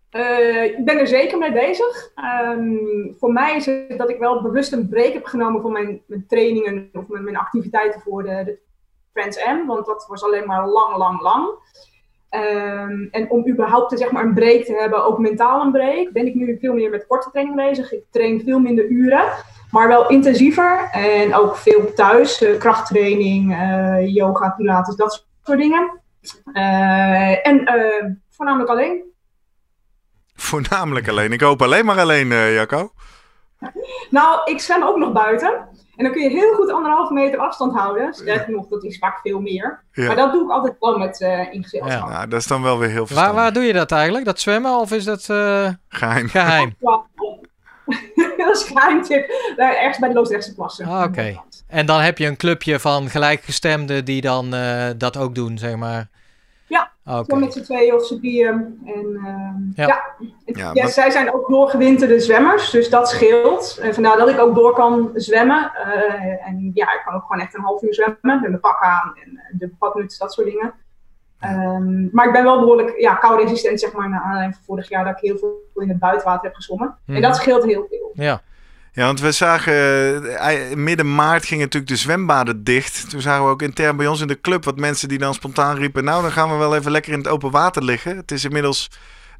Eh, 0.09 0.63
ik 0.63 0.85
ben 0.85 0.99
er 0.99 1.07
zeker 1.07 1.37
mee 1.37 1.51
bezig. 1.51 2.11
Ehm, 2.15 2.75
voor 3.19 3.31
mij 3.33 3.55
is 3.55 3.65
het 3.65 3.97
dat 3.97 4.09
ik 4.09 4.19
wel 4.19 4.41
bewust 4.41 4.71
een 4.71 4.89
break 4.89 5.13
heb 5.13 5.25
genomen 5.25 5.61
van 5.61 5.71
mijn, 5.71 6.01
mijn 6.05 6.25
trainingen 6.27 6.89
of 6.93 7.07
mijn, 7.07 7.23
mijn 7.23 7.37
activiteiten 7.37 8.01
voor 8.01 8.23
de, 8.23 8.41
de 8.45 8.59
Trans 9.13 9.39
Am. 9.43 9.65
Want 9.67 9.85
dat 9.85 10.05
was 10.07 10.23
alleen 10.23 10.45
maar 10.45 10.67
lang, 10.67 10.97
lang, 10.97 11.21
lang. 11.21 11.49
Ehm, 12.29 13.07
en 13.11 13.29
om 13.29 13.47
überhaupt 13.47 13.97
zeg 13.97 14.11
maar, 14.11 14.23
een 14.23 14.33
break 14.33 14.63
te 14.63 14.73
hebben, 14.73 15.05
ook 15.05 15.17
mentaal 15.17 15.61
een 15.61 15.71
break, 15.71 16.11
ben 16.11 16.27
ik 16.27 16.35
nu 16.35 16.57
veel 16.61 16.73
meer 16.73 16.89
met 16.89 17.07
korte 17.07 17.29
training 17.31 17.55
bezig. 17.55 17.91
Ik 17.91 18.03
train 18.11 18.41
veel 18.45 18.59
minder 18.59 18.87
uren, 18.87 19.23
maar 19.71 19.87
wel 19.87 20.07
intensiever. 20.07 20.89
En 20.91 21.35
ook 21.35 21.55
veel 21.55 21.93
thuis, 21.93 22.41
eh, 22.41 22.57
krachttraining, 22.57 23.53
eh, 23.53 24.15
yoga, 24.15 24.49
pilates, 24.49 24.95
dat 24.95 25.25
soort 25.43 25.59
dingen. 25.59 26.01
Eh, 26.53 27.47
en 27.47 28.21
voornamelijk 28.29 28.69
alleen. 28.69 29.03
Voornamelijk 30.35 31.07
alleen. 31.07 31.31
Ik 31.31 31.41
hoop 31.41 31.61
alleen 31.61 31.85
maar 31.85 31.99
alleen, 31.99 32.27
Jacco. 32.27 32.91
Nou, 34.09 34.41
ik 34.51 34.59
zwem 34.59 34.83
ook 34.83 34.97
nog 34.97 35.11
buiten. 35.11 35.67
En 35.97 36.03
dan 36.03 36.11
kun 36.13 36.21
je 36.23 36.29
heel 36.29 36.53
goed 36.53 36.71
anderhalve 36.71 37.13
meter 37.13 37.39
afstand 37.39 37.73
houden. 37.73 38.13
Sterker 38.13 38.51
nog, 38.53 38.67
dat 38.67 38.83
is 38.83 38.97
vaak 38.97 39.19
veel 39.19 39.39
meer. 39.41 39.83
Ja. 39.91 40.05
Maar 40.07 40.15
dat 40.15 40.31
doe 40.31 40.43
ik 40.43 40.49
altijd 40.49 40.75
wel 40.79 40.97
met 40.97 41.21
eh 41.21 41.53
in 41.53 41.63
gezelschap. 41.63 42.09
Nou, 42.09 42.27
dat 42.27 42.39
is 42.39 42.47
dan 42.47 42.61
wel 42.61 42.77
weer 42.79 42.87
heel 42.89 42.97
Waar, 42.97 43.07
verstandig. 43.07 43.35
waar 43.35 43.53
doe 43.53 43.63
je 43.63 43.73
dat 43.73 43.91
eigenlijk? 43.91 44.25
Dat 44.25 44.39
zwemmen 44.39 44.71
of 44.79 44.91
is 44.91 45.03
dat 45.03 45.29
eh, 45.29 45.69
Geheim. 45.89 46.27
geheim? 46.27 46.75
Ja. 46.79 47.01
dat 48.37 48.55
is 48.55 48.69
een 48.69 48.77
geheimtip. 48.77 49.53
Daar 49.55 49.75
ergens 49.75 49.99
bij 49.99 50.09
de 50.09 50.15
Loosdrechtse 50.15 50.53
plassen. 50.55 50.85
Ah, 50.85 51.03
oké. 51.03 51.41
En 51.67 51.85
dan 51.85 51.99
heb 51.99 52.17
je 52.17 52.25
een 52.27 52.37
clubje 52.37 52.79
van 52.79 53.09
gelijkgestemden 53.09 54.05
die 54.05 54.21
dan 54.21 54.53
eh, 54.53 54.85
dat 54.97 55.17
ook 55.17 55.35
doen, 55.35 55.57
zeg 55.57 55.75
maar. 55.75 56.07
Ja, 56.67 56.91
Oké. 57.05 57.23
Gewoon 57.23 57.39
met 57.39 57.53
z'n 57.53 57.61
tweeën 57.61 57.93
of 57.93 58.05
z'n 58.05 58.17
drieën. 58.17 58.81
En 58.85 59.19
ehm, 59.25 59.81
Ja. 59.81 59.87
ja. 59.87 60.01
Ja, 60.57 60.87
zij 60.87 61.11
zijn 61.11 61.33
ook 61.33 61.49
doorgewinterde 61.49 62.19
zwemmers, 62.19 62.69
dus 62.69 62.89
dat 62.89 63.09
scheelt. 63.09 63.77
En 63.81 63.93
vandaar 63.93 64.17
dat 64.17 64.29
ik 64.29 64.39
ook 64.39 64.55
door 64.55 64.73
kan 64.73 65.11
zwemmen. 65.13 65.71
Eh, 65.73 66.47
en 66.47 66.71
ja, 66.73 66.93
ik 66.93 67.01
kan 67.05 67.15
ook 67.15 67.21
gewoon 67.21 67.41
echt 67.41 67.55
een 67.55 67.63
half 67.63 67.81
uur 67.81 67.93
zwemmen 67.93 68.19
met 68.21 68.41
mijn 68.41 68.59
pak 68.59 68.81
aan 68.81 69.13
en 69.23 69.37
eh, 69.37 69.59
de 69.59 69.71
badmuts, 69.79 70.17
dat 70.17 70.33
soort 70.33 70.47
dingen. 70.47 70.73
Ehm, 71.39 72.07
maar 72.11 72.25
ik 72.25 72.31
ben 72.33 72.43
wel 72.43 72.59
behoorlijk 72.59 72.99
ja, 72.99 73.15
kou-resistent, 73.15 73.79
zeg 73.79 73.91
maar, 73.91 74.09
naar 74.09 74.21
aanleiding 74.21 74.55
van 74.55 74.63
vorig 74.63 74.89
jaar 74.89 75.03
dat 75.03 75.13
ik 75.13 75.21
heel 75.21 75.37
veel 75.37 75.83
in 75.83 75.89
het 75.89 75.99
buitenwater 75.99 76.43
heb 76.43 76.55
gezwommen. 76.55 76.97
Mhm. 77.05 77.15
En 77.15 77.21
dat 77.21 77.35
scheelt 77.35 77.63
heel 77.63 77.87
veel. 77.89 78.11
Ja. 78.13 78.41
Ja, 78.97 79.05
want 79.05 79.19
we 79.21 79.31
zagen 79.31 79.73
eh, 80.37 80.75
midden 80.75 81.15
maart 81.15 81.45
gingen 81.45 81.63
natuurlijk 81.63 81.91
de 81.91 81.97
zwembaden 81.97 82.63
dicht. 82.63 83.09
Toen 83.09 83.21
zagen 83.21 83.43
we 83.43 83.49
ook 83.49 83.61
intern 83.61 83.97
bij 83.97 84.07
ons 84.07 84.21
in 84.21 84.27
de 84.27 84.41
club 84.41 84.63
wat 84.65 84.77
mensen 84.77 85.07
die 85.09 85.17
dan 85.17 85.33
spontaan 85.33 85.75
riepen: 85.75 86.03
Nou, 86.03 86.21
dan 86.21 86.31
gaan 86.31 86.49
we 86.49 86.55
wel 86.55 86.75
even 86.75 86.91
lekker 86.91 87.11
in 87.11 87.17
het 87.17 87.27
open 87.27 87.51
water 87.51 87.83
liggen. 87.83 88.17
Het 88.17 88.31
is 88.31 88.43
inmiddels 88.43 88.89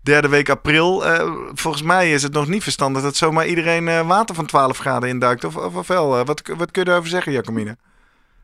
derde 0.07 0.29
week 0.29 0.49
april. 0.49 1.05
Eh, 1.05 1.31
volgens 1.53 1.83
mij 1.83 2.11
is 2.11 2.23
het 2.23 2.33
nog 2.33 2.47
niet 2.47 2.63
verstandig 2.63 3.01
dat 3.01 3.15
zomaar 3.15 3.47
iedereen 3.47 3.87
eh, 3.87 4.07
water 4.07 4.35
van 4.35 4.45
12 4.45 4.77
graden 4.77 5.09
induikt. 5.09 5.43
Of, 5.43 5.55
of, 5.57 5.75
of 5.75 5.87
wel? 5.87 6.17
Eh, 6.17 6.25
wat, 6.25 6.41
wat 6.57 6.71
kun 6.71 6.81
je 6.81 6.87
daarover 6.87 7.09
zeggen, 7.09 7.31
Jacomine? 7.31 7.77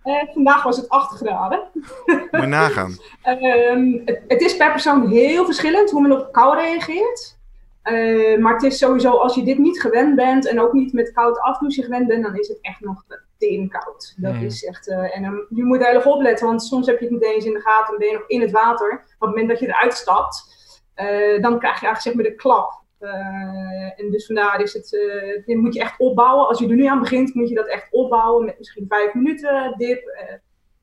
Eh, 0.04 0.14
vandaag 0.34 0.64
was 0.64 0.78
het 0.78 0.90
8 0.90 1.18
graden. 1.18 1.62
Moet 2.06 2.28
je 2.32 2.46
nagaan. 2.48 2.98
Ehm, 3.22 3.92
het, 4.06 4.22
het 4.28 4.42
is 4.42 4.58
per 4.58 4.72
persoon 4.72 5.08
heel 5.08 5.46
verschillend 5.46 5.92
hoe 5.92 6.02
men 6.02 6.12
op 6.12 6.32
kou 6.32 6.56
reageert. 6.58 7.38
Eh, 7.82 8.38
maar 8.40 8.54
het 8.54 8.64
is 8.64 8.78
sowieso, 8.78 9.12
als 9.12 9.36
je 9.36 9.44
dit 9.44 9.58
niet 9.58 9.82
gewend 9.82 10.16
bent 10.16 10.48
en 10.48 10.60
ook 10.60 10.74
niet 10.74 10.94
met 10.94 11.12
koud 11.14 11.40
afdouchen 11.40 11.84
gewend 11.84 12.08
bent, 12.08 12.24
dan 12.24 12.36
is 12.40 12.48
het 12.48 12.58
echt 12.62 12.80
nog 12.80 13.04
tering 13.38 13.72
koud. 13.72 14.14
Dat 14.18 14.34
Mhm. 14.34 14.44
is 14.46 14.64
echt, 14.66 14.88
eh, 14.90 15.16
en 15.18 15.24
dan, 15.24 15.46
je 15.50 15.64
moet 15.64 15.80
er 15.80 15.86
heel 15.86 15.96
erg 15.96 16.06
opletten, 16.06 16.48
want 16.48 16.64
soms 16.64 16.86
heb 16.88 17.00
je 17.00 17.06
het 17.06 17.14
niet 17.14 17.24
eens 17.24 17.46
in 17.46 17.54
de 17.54 17.60
gaten 17.60 17.94
en 17.94 18.00
ben 18.00 18.08
je 18.08 18.14
nog 18.14 18.28
in 18.28 18.42
het 18.42 18.52
water. 18.52 18.92
Op 18.94 19.00
het 19.20 19.30
moment 19.30 19.50
dat 19.50 19.60
je 19.60 19.68
eruit 19.68 19.94
stapt, 19.94 20.53
eh, 20.94 21.42
dan 21.42 21.60
krijg 21.60 21.80
je 21.80 21.86
eigenlijk 21.86 22.02
zeg 22.02 22.14
maar 22.14 22.24
de 22.24 22.36
klap. 22.36 22.82
Eh, 23.00 24.00
en 24.00 24.12
dus 24.12 24.26
vandaar 24.26 24.62
is 24.62 24.74
het, 24.74 24.96
eh, 24.96 25.46
dit 25.46 25.58
moet 25.58 25.74
je 25.74 25.80
echt 25.80 26.00
opbouwen. 26.00 26.48
Als 26.48 26.60
je 26.60 26.68
er 26.68 26.76
nu 26.76 26.86
aan 26.86 27.00
begint, 27.00 27.34
moet 27.34 27.50
je 27.50 27.56
dat 27.56 27.68
echt 27.68 27.88
opbouwen 27.92 28.46
met 28.46 28.58
misschien 28.58 28.86
vijf 28.88 29.14
minuten 29.14 29.74
dip. 29.78 30.02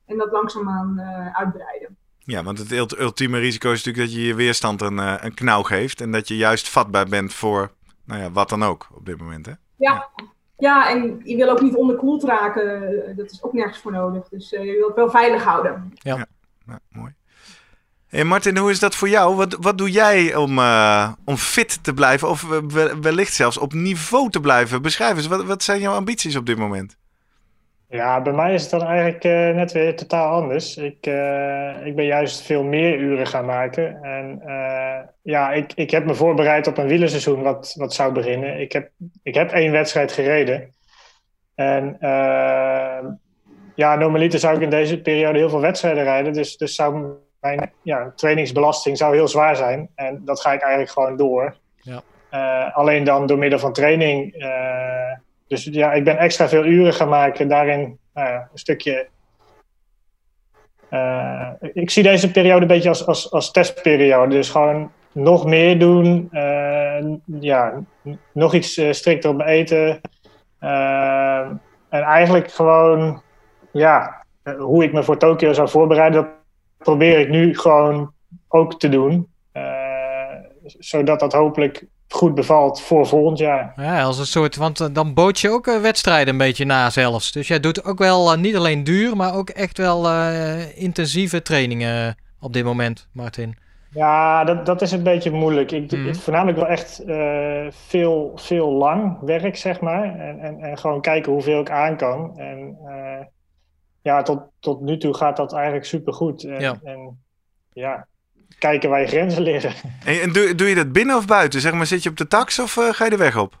en 0.05 0.17
dat 0.17 0.31
langzaamaan 0.31 0.99
eh 0.99 1.37
uitbreiden. 1.39 1.97
Ja, 2.17 2.43
want 2.43 2.57
het 2.57 2.71
ult- 2.71 2.99
ultieme 2.99 3.39
risico 3.39 3.71
is 3.71 3.83
natuurlijk 3.83 4.13
dat 4.13 4.21
je 4.21 4.27
je 4.27 4.35
weerstand 4.35 4.81
een, 4.81 4.97
een 4.97 5.33
knauw 5.33 5.61
geeft. 5.63 6.01
En 6.01 6.11
dat 6.11 6.27
je 6.27 6.37
juist 6.37 6.69
vatbaar 6.69 7.07
bent 7.07 7.33
voor 7.33 7.71
nou 8.05 8.21
ja, 8.21 8.31
wat 8.31 8.49
dan 8.49 8.63
ook 8.63 8.87
op 8.93 9.05
dit 9.05 9.17
moment. 9.17 9.45
Hè? 9.45 9.51
Ja. 9.77 10.09
ja, 10.57 10.89
en 10.89 11.21
je 11.23 11.35
wil 11.35 11.49
ook 11.49 11.61
niet 11.61 11.75
onderkoeld 11.75 12.23
raken. 12.23 13.15
Dat 13.15 13.31
is 13.31 13.43
ook 13.43 13.53
nergens 13.53 13.77
voor 13.77 13.91
nodig. 13.91 14.29
Dus 14.29 14.53
eh, 14.53 14.65
je 14.65 14.71
wilt 14.71 14.87
het 14.87 14.95
wel 14.95 15.09
veilig 15.09 15.43
houden. 15.43 15.93
Nou, 16.65 16.79
mooi. 16.89 17.13
Hey 18.11 18.23
Martin, 18.23 18.57
hoe 18.57 18.71
is 18.71 18.79
dat 18.79 18.95
voor 18.95 19.09
jou? 19.09 19.35
Wat, 19.35 19.57
wat 19.59 19.77
doe 19.77 19.91
jij 19.91 20.35
om, 20.35 20.57
eh, 20.59 21.11
om 21.25 21.35
fit 21.35 21.83
te 21.83 21.93
blijven 21.93 22.29
of 22.29 22.41
we- 22.67 22.97
wellicht 23.01 23.33
zelfs 23.33 23.57
op 23.57 23.73
niveau 23.73 24.29
te 24.29 24.39
blijven? 24.39 24.81
Beschrijf 24.81 25.15
eens, 25.15 25.27
wat, 25.27 25.43
wat 25.43 25.63
zijn 25.63 25.79
jouw 25.79 25.93
ambities 25.93 26.35
op 26.35 26.45
dit 26.45 26.57
moment? 26.57 26.97
Ja, 27.89 28.21
bij 28.21 28.33
mij 28.33 28.53
is 28.53 28.61
het 28.61 28.71
dan 28.71 28.81
eigenlijk 28.83 29.23
uh, 29.23 29.31
net 29.31 29.71
weer 29.71 29.95
totaal 29.95 30.41
anders. 30.41 30.77
Ik, 30.77 31.07
uh, 31.07 31.85
ik 31.85 31.95
ben 31.95 32.05
juist 32.05 32.41
veel 32.41 32.63
meer 32.63 32.97
uren 32.99 33.27
gaan 33.27 33.45
maken. 33.45 34.03
En 34.03 34.41
ja, 35.21 35.51
ik, 35.51 35.73
ik 35.73 35.91
heb 35.91 36.05
me 36.05 36.15
voorbereid 36.15 36.67
op 36.67 36.77
een 36.77 36.87
wielerseizoen 36.87 37.41
wat, 37.41 37.73
wat 37.77 37.93
zou 37.93 38.13
beginnen. 38.13 38.59
Ik 38.59 38.71
heb, 38.71 38.89
ik 39.23 39.33
heb 39.33 39.51
één 39.51 39.71
wedstrijd 39.71 40.11
gereden. 40.11 40.73
En 41.55 41.97
ja, 43.75 43.95
normaliter 43.95 44.39
zou 44.39 44.55
ik 44.55 44.61
in 44.61 44.69
deze 44.69 45.01
periode 45.01 45.37
heel 45.37 45.49
veel 45.49 45.61
wedstrijden 45.61 46.03
rijden. 46.03 46.33
Dus, 46.33 46.57
dus 46.57 46.75
zou 46.75 47.13
mijn 47.41 47.71
ja, 47.81 48.11
trainingsbelasting 48.15 48.97
zou 48.97 49.15
heel 49.15 49.27
zwaar 49.27 49.55
zijn. 49.55 49.89
En 49.95 50.21
dat 50.25 50.41
ga 50.41 50.53
ik 50.53 50.61
eigenlijk 50.61 50.91
gewoon 50.91 51.17
door. 51.17 51.55
Ja. 51.81 52.01
alleen 52.73 53.03
dan 53.03 53.25
door 53.25 53.37
middel 53.37 53.59
van 53.59 53.73
training 53.73 54.35
dus 55.51 55.63
ja, 55.63 55.93
ik 55.93 56.03
ben 56.03 56.17
extra 56.17 56.49
veel 56.49 56.65
uren 56.65 56.93
gaan 56.93 57.09
maken. 57.09 57.47
Daarin 57.47 57.99
nou 58.13 58.33
een 58.33 58.47
stukje. 58.53 59.07
Uh, 60.89 61.49
ik 61.73 61.89
zie 61.89 62.03
deze 62.03 62.31
periode 62.31 62.61
een 62.61 62.67
beetje 62.67 62.89
als, 62.89 63.05
als, 63.05 63.31
als 63.31 63.51
testperiode. 63.51 64.35
Dus 64.35 64.49
gewoon 64.49 64.91
nog 65.11 65.45
meer 65.45 65.79
doen. 65.79 66.29
Ja, 67.25 67.83
nog 68.31 68.53
iets 68.53 68.81
strikter 68.91 69.29
op 69.29 69.41
eten. 69.41 70.01
en 70.59 71.59
eigenlijk 71.89 72.51
gewoon. 72.51 73.21
Ja, 73.71 74.25
hoe 74.57 74.83
ik 74.83 74.93
me 74.93 75.03
voor 75.03 75.17
Tokio 75.17 75.53
zou 75.53 75.69
voorbereiden. 75.69 76.21
Dat 76.21 76.31
probeer 76.83 77.19
ik 77.19 77.29
nu 77.29 77.57
gewoon 77.57 78.11
ook 78.47 78.79
te 78.79 78.89
doen. 78.89 79.27
zodat 80.79 81.19
dat 81.19 81.33
hopelijk 81.33 81.85
goed 82.11 82.35
bevalt 82.35 82.81
voor 82.81 83.07
volgend 83.07 83.37
jaar. 83.37 83.73
Ja, 83.75 84.03
als 84.03 84.19
een 84.19 84.25
soort, 84.25 84.55
want 84.55 84.79
eh, 84.79 84.87
dan 84.91 85.13
boot 85.13 85.39
je 85.39 85.49
ook 85.49 85.67
eh, 85.67 85.81
wedstrijden 85.81 86.33
een 86.33 86.37
beetje 86.37 86.65
na 86.65 86.89
zelfs. 86.89 87.31
Dus 87.31 87.47
jij 87.47 87.59
doet 87.59 87.83
ook 87.83 87.97
wel 87.97 88.31
eh, 88.31 88.37
niet 88.37 88.55
alleen 88.55 88.83
duur, 88.83 89.15
maar 89.15 89.35
ook 89.35 89.49
echt 89.49 89.77
wel 89.77 90.09
intensieve 90.75 91.41
trainingen 91.41 92.15
op 92.39 92.53
dit 92.53 92.63
moment, 92.63 93.07
Martin. 93.13 93.57
Ja, 93.93 94.43
dat, 94.43 94.65
dat 94.65 94.81
is 94.81 94.91
een 94.91 95.03
beetje 95.03 95.31
moeilijk. 95.31 95.71
Ik 95.71 95.89
doe 95.89 95.99
mm. 95.99 96.15
voornamelijk 96.15 96.57
wel 96.57 96.67
echt 96.67 97.03
veel, 97.69 98.31
veel 98.35 98.71
lang 98.71 99.17
werk, 99.21 99.57
zeg 99.57 99.79
maar. 99.79 100.19
En, 100.19 100.39
en, 100.39 100.59
en 100.59 100.77
gewoon 100.77 101.01
kijken 101.01 101.31
hoeveel 101.31 101.59
ik 101.59 101.69
aan 101.69 101.97
kan. 101.97 102.39
En 102.39 102.77
ja, 104.01 104.21
tot, 104.21 104.41
tot 104.59 104.81
nu 104.81 104.97
toe 104.97 105.13
gaat 105.13 105.37
dat 105.37 105.53
eigenlijk 105.53 105.85
supergoed. 105.85 106.43
En, 106.43 106.59
ja. 106.59 106.79
En, 106.83 107.19
ja, 107.73 108.07
kijken 108.59 108.89
waar 108.89 109.01
je 109.01 109.07
grenzen 109.07 109.41
liggen. 109.41 109.73
En, 110.05 110.21
en 110.21 110.31
doe, 110.31 110.55
doe 110.55 110.67
je 110.67 110.75
dat 110.75 110.91
binnen 110.91 111.15
of 111.15 111.25
buiten? 111.25 111.61
Zeg 111.61 111.73
maar, 111.73 111.85
zit 111.85 112.03
je 112.03 112.09
op 112.09 112.17
de 112.17 112.27
tax 112.27 112.59
of 112.59 112.75
uh, 112.75 112.89
ga 112.89 113.03
je 113.03 113.09
de 113.09 113.17
weg 113.17 113.37
op? 113.37 113.57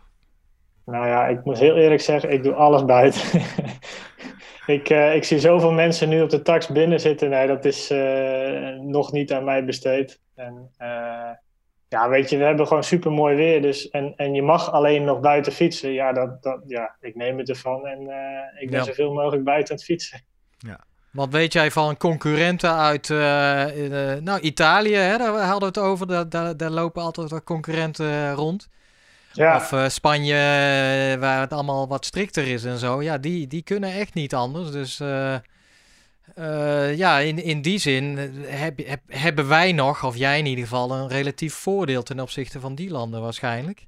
Nou 0.85 1.07
ja, 1.07 1.27
ik 1.27 1.43
moet 1.43 1.59
heel 1.59 1.75
eerlijk 1.75 2.01
zeggen, 2.01 2.31
ik 2.31 2.43
doe 2.43 2.53
alles 2.53 2.85
buiten. 2.85 3.21
ik, 4.75 4.89
uh, 4.89 5.15
ik 5.15 5.23
zie 5.23 5.39
zoveel 5.39 5.71
mensen 5.71 6.09
nu 6.09 6.21
op 6.21 6.29
de 6.29 6.41
tax 6.41 6.67
binnen 6.67 6.99
zitten. 6.99 7.29
Nee, 7.29 7.47
dat 7.47 7.65
is 7.65 7.91
uh, 7.91 8.79
nog 8.79 9.11
niet 9.11 9.33
aan 9.33 9.43
mij 9.43 9.65
besteed. 9.65 10.19
En, 10.35 10.71
ja, 11.87 12.09
weet 12.09 12.29
je, 12.29 12.37
we 12.37 12.43
hebben 12.43 12.67
gewoon 12.67 12.83
super 12.83 13.11
mooi 13.11 13.35
weer. 13.35 13.61
Dus, 13.61 13.89
en, 13.89 14.13
en 14.15 14.33
je 14.33 14.41
mag 14.41 14.71
alleen 14.71 15.03
nog 15.03 15.19
buiten 15.19 15.51
fietsen. 15.51 15.91
Ja, 15.91 16.13
dat, 16.13 16.43
dat, 16.43 16.61
ja 16.67 16.95
ik 16.99 17.15
neem 17.15 17.37
het 17.37 17.49
ervan 17.49 17.87
en 17.87 17.99
ik 18.59 18.69
ben 18.69 18.79
ja. 18.79 18.85
zoveel 18.85 19.13
mogelijk 19.13 19.43
buiten 19.43 19.71
aan 19.71 19.75
het 19.75 19.85
fietsen. 19.85 20.21
Ja. 20.67 20.79
Wat 21.11 21.29
weet 21.29 21.53
jij 21.53 21.71
van 21.71 21.97
concurrenten 21.97 22.75
uit 22.75 23.09
uh, 23.09 23.17
nou, 24.21 24.39
Italië? 24.39 24.95
Hè? 24.95 25.17
Daar 25.17 25.33
hadden 25.33 25.59
we 25.59 25.65
het 25.65 25.77
over. 25.77 26.07
Daar, 26.07 26.29
daar, 26.29 26.57
daar 26.57 26.69
lopen 26.69 27.01
altijd 27.01 27.29
wat 27.29 27.43
concurrenten 27.43 28.33
rond. 28.33 28.67
Ja. 29.33 29.55
Of 29.55 29.71
uh, 29.71 29.89
Spanje, 29.89 30.35
waar 31.19 31.39
het 31.39 31.53
allemaal 31.53 31.87
wat 31.87 32.05
strikter 32.05 32.47
is 32.47 32.63
en 32.63 32.77
zo. 32.77 33.01
Ja, 33.01 33.17
die, 33.17 33.47
die 33.47 33.61
kunnen 33.61 33.93
echt 33.93 34.13
niet 34.13 34.33
anders. 34.33 34.71
Dus 34.71 34.99
uh, 34.99 35.35
ja, 36.97 37.19
in, 37.19 37.43
in 37.43 37.61
die 37.61 37.77
zin 37.77 38.17
heb, 38.45 38.87
heb, 38.87 39.01
hebben 39.07 39.47
wij 39.47 39.71
nog, 39.71 40.03
of 40.03 40.15
jij 40.15 40.39
in 40.39 40.45
ieder 40.45 40.63
geval, 40.63 40.91
een 40.91 41.07
relatief 41.07 41.53
voordeel 41.53 42.03
ten 42.03 42.19
opzichte 42.19 42.59
van 42.59 42.75
die 42.75 42.89
landen 42.89 43.21
waarschijnlijk. 43.21 43.85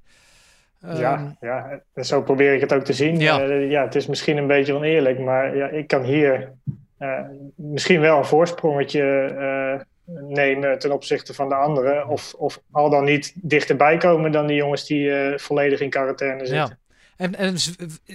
Ja, 0.87 1.19
um, 1.19 1.37
ja, 1.41 1.81
zo 2.03 2.21
probeer 2.21 2.53
ik 2.53 2.61
het 2.61 2.73
ook 2.73 2.83
te 2.83 2.93
zien. 2.93 3.19
Ja. 3.19 3.41
ja, 3.43 3.83
het 3.83 3.95
is 3.95 4.07
misschien 4.07 4.37
een 4.37 4.47
beetje 4.47 4.73
oneerlijk, 4.73 5.19
maar 5.19 5.55
ja, 5.55 5.67
ik 5.67 5.87
kan 5.87 6.03
hier 6.03 6.51
eh, 6.97 7.19
misschien 7.55 7.99
wel 7.99 8.17
een 8.17 8.25
voorsprongetje 8.25 9.01
eh, 9.01 9.81
nemen 10.27 10.79
ten 10.79 10.91
opzichte 10.91 11.33
van 11.33 11.49
de 11.49 11.55
anderen. 11.55 12.07
Of, 12.07 12.33
of 12.33 12.59
al 12.71 12.89
dan 12.89 13.03
niet 13.03 13.33
dichterbij 13.35 13.97
komen 13.97 14.31
dan 14.31 14.47
die 14.47 14.55
jongens 14.55 14.85
die 14.85 15.11
eh, 15.11 15.37
volledig 15.37 15.79
in 15.79 15.89
quarantaine 15.89 16.45
zitten. 16.45 16.57
Ja. 16.57 16.77
En, 17.17 17.35
en 17.35 17.55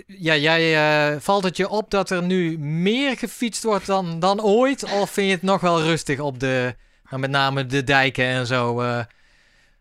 ja, 0.06 0.36
jij, 0.36 1.20
valt 1.20 1.44
het 1.44 1.56
je 1.56 1.68
op 1.68 1.90
dat 1.90 2.10
er 2.10 2.22
nu 2.22 2.58
meer 2.58 3.16
gefietst 3.16 3.62
wordt 3.62 3.86
dan, 3.86 4.20
dan 4.20 4.42
ooit? 4.42 4.84
Of 4.84 5.10
vind 5.10 5.26
je 5.26 5.32
het 5.32 5.42
nog 5.42 5.60
wel 5.60 5.82
rustig 5.82 6.20
op 6.20 6.40
de, 6.40 6.74
nou, 7.10 7.20
met 7.20 7.30
name 7.30 7.66
de 7.66 7.84
dijken 7.84 8.24
en 8.24 8.46
zo? 8.46 8.82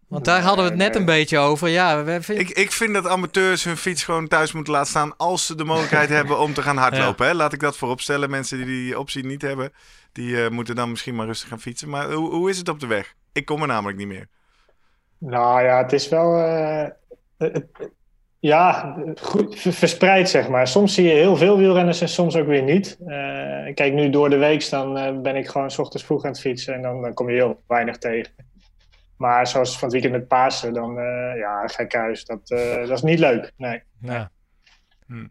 Want 0.08 0.26
daar 0.26 0.41
hadden 0.41 0.63
we 0.63 0.70
het 0.70 0.80
net 0.80 0.96
een 0.96 1.06
beetje 1.06 1.38
over. 1.38 1.67
Ja, 1.67 2.04
we 2.04 2.20
ik, 2.28 2.50
ik 2.50 2.72
vind 2.72 2.93
dat 2.93 3.08
amateurs 3.08 3.63
hun 3.63 3.78
fiets 3.78 4.04
gewoon 4.04 4.28
thuis 4.28 4.52
moeten 4.52 4.74
laten 4.74 4.89
staan 4.89 5.17
als 5.17 5.46
ze 5.46 5.56
de 5.56 5.63
mogelijkheid 5.63 6.10
hebben 6.10 6.39
om 6.39 6.54
te 6.54 6.62
gaan 6.62 6.78
hardlopen. 6.78 7.26
Hè? 7.28 7.34
Laat 7.34 7.54
ik 7.54 7.60
dat 7.60 7.78
vooropstellen. 7.78 8.30
Mensen 8.30 8.58
die 8.58 8.65
die 8.65 9.00
optie 9.00 9.26
niet 9.26 9.41
hebben, 9.41 9.74
die 10.12 10.30
uh, 10.30 10.50
moeten 10.50 10.76
dan 10.76 10.89
misschien 10.89 11.15
maar 11.15 11.26
rustig 11.26 11.50
gaan 11.50 11.60
fietsen. 11.60 11.89
Maar 11.89 12.12
hoe, 12.12 12.30
hoe 12.30 12.50
is 12.50 12.58
het 12.58 12.70
op 12.70 12.80
de 12.80 12.88
weg? 12.88 13.15
Ik 13.32 13.46
kom 13.46 13.62
er 13.62 13.67
namelijk 13.67 13.98
niet 13.98 14.08
meer. 14.08 14.28
Nou 15.17 15.63
ja, 15.63 15.78
het 15.78 15.93
is 15.93 16.10
wel... 16.10 16.38
Uh, 16.38 17.56
ja, 18.39 18.96
goed 19.22 19.60
verspreid 19.60 20.30
zeg 20.30 20.50
maar. 20.50 20.67
Soms 20.67 20.93
zie 20.93 21.08
je 21.08 21.13
heel 21.13 21.38
veel 21.38 21.58
wielrenners 21.58 22.02
en 22.02 22.10
soms 22.10 22.36
ook 22.36 22.48
weer 22.48 22.63
niet. 22.63 22.98
Uh, 23.02 23.08
kijk, 23.74 23.93
nu 23.93 24.10
door 24.10 24.30
de 24.30 24.38
week 24.38 24.70
dan 24.70 25.22
ben 25.22 25.36
ik 25.36 25.48
gewoon 25.48 25.72
s 25.72 25.80
ochtends 25.80 26.06
vroeg 26.06 26.24
aan 26.24 26.32
het 26.32 26.39
fietsen 26.39 26.74
en 26.74 26.82
dan, 26.82 27.02
dan 27.02 27.13
kom 27.13 27.30
je 27.30 27.36
heel 27.36 27.62
weinig 27.67 27.98
tegen. 27.98 28.47
Maar 29.18 29.48
zoals 29.48 29.80
van 29.80 29.84
het 29.84 29.92
weekend 29.92 30.14
met 30.14 30.28
Pasen, 30.28 30.74
dan 30.74 30.98
uh, 30.98 31.38
ja, 31.38 31.68
gek 31.68 31.94
huis. 31.94 32.26
Dat, 32.26 32.52
uh, 32.52 32.76
dat 32.76 32.90
is 32.90 33.02
niet 33.02 33.20
leuk. 33.20 33.52
Nee. 33.58 33.84
Ja. 34.02 34.32
Hm. 35.08 35.28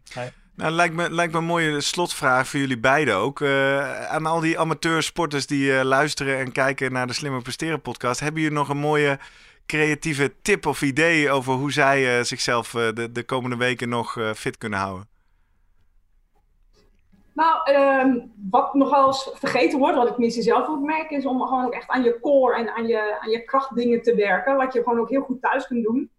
Nou, 0.55 0.71
lijkt 0.71 0.95
me, 0.95 1.11
lijkt 1.11 1.33
me 1.33 1.37
een 1.37 1.45
mooie 1.45 1.81
slotvraag 1.81 2.47
voor 2.47 2.59
jullie 2.59 2.79
beiden 2.79 3.15
ook. 3.15 3.39
Uh, 3.39 4.05
aan 4.05 4.25
al 4.25 4.39
die 4.39 4.59
amateursporters 4.59 5.47
die 5.47 5.83
luisteren 5.83 6.37
en 6.37 6.51
kijken 6.51 6.91
naar 6.91 7.07
de 7.07 7.13
Slimmer 7.13 7.41
Presteren 7.41 7.81
podcast. 7.81 8.19
Hebben 8.19 8.41
jullie 8.41 8.57
nog 8.57 8.69
een 8.69 8.77
mooie 8.77 9.19
creatieve 9.65 10.33
tip 10.41 10.65
of 10.65 10.81
idee 10.81 11.31
over 11.31 11.53
hoe 11.53 11.71
zij 11.71 12.23
zichzelf 12.23 12.69
de, 12.71 13.09
de 13.11 13.23
komende 13.23 13.55
weken 13.55 13.89
nog 13.89 14.33
fit 14.35 14.57
kunnen 14.57 14.79
houden? 14.79 15.16
Nou, 17.37 17.71
um, 17.71 18.31
wat 18.49 18.73
nogal 18.73 19.13
vergeten 19.13 19.79
wordt, 19.79 19.95
wat 19.95 20.09
ik 20.09 20.17
misschien 20.17 20.43
zelf 20.43 20.67
ook 20.67 20.79
merk, 20.79 21.09
is 21.09 21.25
om 21.25 21.41
gewoon 21.41 21.65
ook 21.65 21.73
echt 21.73 21.89
aan 21.89 22.03
je 22.03 22.19
core 22.19 22.55
en 22.55 22.69
aan 22.69 22.87
je, 22.87 23.19
aan 23.19 23.29
je 23.29 23.43
krachtdingen 23.43 24.01
te 24.01 24.15
werken. 24.15 24.55
Wat 24.55 24.73
je 24.73 24.83
gewoon 24.83 24.99
ook 24.99 25.09
heel 25.09 25.21
goed 25.21 25.41
thuis 25.41 25.67
kunt 25.67 25.83
doen. 25.83 26.11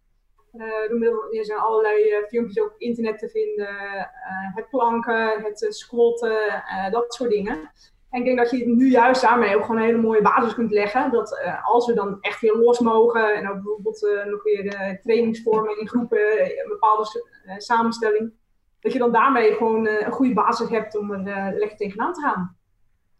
Uh, 0.54 1.38
er 1.38 1.44
zijn 1.44 1.58
allerlei 1.58 2.08
uh, 2.08 2.26
filmpjes 2.28 2.64
op 2.64 2.74
internet 2.76 3.18
te 3.18 3.28
vinden. 3.28 3.74
Uh, 3.74 4.54
het 4.54 4.68
planken, 4.68 5.42
het 5.42 5.66
squatten, 5.68 6.62
dat 6.90 7.14
soort 7.14 7.30
dingen. 7.30 7.70
En 8.10 8.20
ik 8.20 8.24
denk 8.24 8.38
dat 8.38 8.50
je 8.50 8.68
nu 8.68 8.90
juist 8.90 9.22
daarmee 9.22 9.56
ook 9.56 9.64
gewoon 9.64 9.76
een 9.76 9.86
hele 9.86 10.02
mooie 10.02 10.22
basis 10.22 10.54
kunt 10.54 10.72
leggen. 10.72 11.10
Dat 11.10 11.38
als 11.64 11.86
we 11.86 11.94
dan 11.94 12.18
echt 12.20 12.40
weer 12.40 12.54
los 12.54 12.78
mogen 12.78 13.34
en 13.34 13.48
ook 13.48 13.54
bijvoorbeeld 13.54 14.08
nog 14.30 14.42
weer 14.42 14.98
trainingsvormen 15.02 15.80
in 15.80 15.88
groepen, 15.88 16.40
een 16.40 16.68
bepaalde 16.68 17.24
samenstelling 17.56 18.32
dat 18.80 18.92
je 18.92 18.98
dan 18.98 19.12
daarmee 19.12 19.52
gewoon 19.52 19.86
uh, 19.86 20.00
een 20.00 20.12
goede 20.12 20.34
basis 20.34 20.68
hebt 20.68 20.96
om 20.96 21.10
er 21.10 21.52
uh, 21.52 21.58
lekker 21.58 21.76
tegenaan 21.76 22.12
te 22.12 22.20
gaan. 22.20 22.56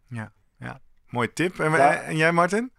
Ja, 0.07 0.31
ja. 0.59 0.79
mooi 1.09 1.33
tip. 1.33 1.59
En, 1.59 1.71
ja. 1.71 2.01
en 2.01 2.17
jij 2.17 2.31
Martin? 2.31 2.71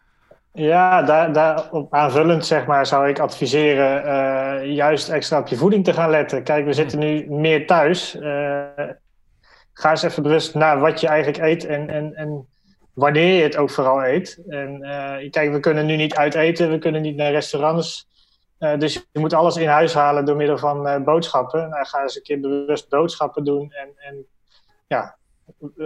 Ja, 0.53 1.03
daar, 1.03 1.33
daar 1.33 1.71
op 1.71 1.95
aanvullend 1.95 2.47
zeg 2.47 2.66
maar, 2.66 2.87
zou 2.87 3.09
ik 3.09 3.19
adviseren 3.19 4.05
uh, 4.05 4.75
juist 4.75 5.09
extra 5.09 5.38
op 5.38 5.47
je 5.47 5.57
voeding 5.57 5.85
te 5.85 5.93
gaan 5.93 6.11
letten. 6.11 6.43
Kijk, 6.43 6.64
we 6.64 6.73
zitten 6.73 6.99
nu 6.99 7.27
meer 7.29 7.66
thuis. 7.66 8.16
ga 9.73 9.90
eens 9.90 10.03
even 10.03 10.23
bewust 10.23 10.55
naar 10.55 10.81
wat 10.81 11.01
je 11.01 11.09
eigenlijk 11.09 11.45
eet 11.45 11.66
en, 11.66 11.88
en, 11.88 12.14
en 12.14 12.49
wanneer 12.93 13.35
je 13.35 13.43
het 13.43 13.57
ook 13.57 13.71
vooral 13.71 14.05
eet. 14.05 14.43
En 14.49 14.81
kijk, 15.31 15.53
we 15.53 15.61
kunnen 15.61 15.87
nu 15.87 15.97
niet 15.97 16.14
uiteten, 16.14 16.71
we 16.71 16.79
kunnen 16.79 17.03
niet 17.03 17.16
naar 17.16 17.31
restaurants. 17.31 18.09
Uh, 18.61 18.79
dus 18.79 18.94
je 19.12 19.18
moet 19.18 19.33
alles 19.33 19.57
in 19.57 19.68
huis 19.68 19.94
halen 19.94 20.25
door 20.25 20.37
middel 20.37 20.59
van 20.59 20.87
uh, 20.87 20.96
boodschappen. 20.96 21.68
Nou, 21.68 21.87
ga 21.87 22.03
eens 22.03 22.16
een 22.16 22.23
keer 22.23 22.40
bewust 22.40 22.88
boodschappen 22.88 23.44
doen. 23.44 23.73
En, 23.73 23.88
en 23.96 24.27
ja, 24.87 25.16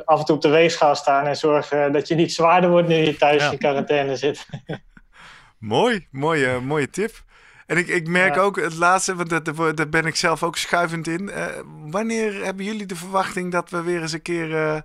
af 0.04 0.18
en 0.18 0.24
toe 0.24 0.36
op 0.36 0.42
de 0.42 0.48
weegschaal 0.48 0.94
staan 0.94 1.26
en 1.26 1.36
zorgen 1.36 1.92
dat 1.92 2.08
je 2.08 2.14
niet 2.14 2.32
zwaarder 2.32 2.70
wordt 2.70 2.88
nu 2.88 2.94
je 2.94 3.16
thuis 3.16 3.50
in 3.50 3.58
quarantaine 3.58 4.16
zit. 4.16 4.46
Mooi, 5.58 6.06
mooie, 6.10 6.60
mooie 6.60 6.90
tip. 6.90 7.22
En 7.66 7.76
ik, 7.76 7.88
ik 7.88 8.08
merk 8.08 8.36
ook 8.36 8.56
het 8.56 8.76
laatste, 8.76 9.14
want 9.14 9.30
daar, 9.30 9.74
daar 9.74 9.88
ben 9.88 10.06
ik 10.06 10.16
zelf 10.16 10.42
ook 10.42 10.56
schuivend 10.56 11.06
in. 11.06 11.22
Uh, 11.28 11.46
wanneer 11.90 12.44
hebben 12.44 12.64
jullie 12.64 12.86
de 12.86 12.96
verwachting 12.96 13.52
dat 13.52 13.70
we 13.70 13.82
weer 13.82 14.00
eens 14.00 14.12
een 14.12 14.22
keer 14.22 14.82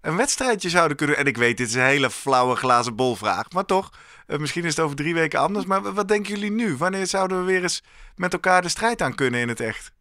een 0.00 0.16
wedstrijdje 0.16 0.68
zouden 0.68 0.96
kunnen? 0.96 1.16
En 1.16 1.26
ik 1.26 1.36
weet, 1.36 1.56
dit 1.56 1.68
is 1.68 1.74
een 1.74 1.82
hele 1.82 2.10
flauwe 2.10 2.56
glazen 2.56 2.96
bolvraag, 2.96 3.50
maar 3.52 3.64
toch. 3.64 3.90
Uh, 4.26 4.38
misschien 4.38 4.64
is 4.64 4.76
het 4.76 4.84
over 4.84 4.96
drie 4.96 5.14
weken 5.14 5.40
anders. 5.40 5.64
Maar 5.66 5.92
wat 5.92 6.08
denken 6.08 6.34
jullie 6.34 6.50
nu? 6.50 6.76
Wanneer 6.76 7.06
zouden 7.06 7.38
we 7.38 7.44
weer 7.44 7.62
eens 7.62 7.82
met 8.16 8.32
elkaar 8.32 8.62
de 8.62 8.68
strijd 8.68 9.02
aan 9.02 9.14
kunnen 9.14 9.40
in 9.40 9.48
het 9.48 9.60
echt? 9.60 9.92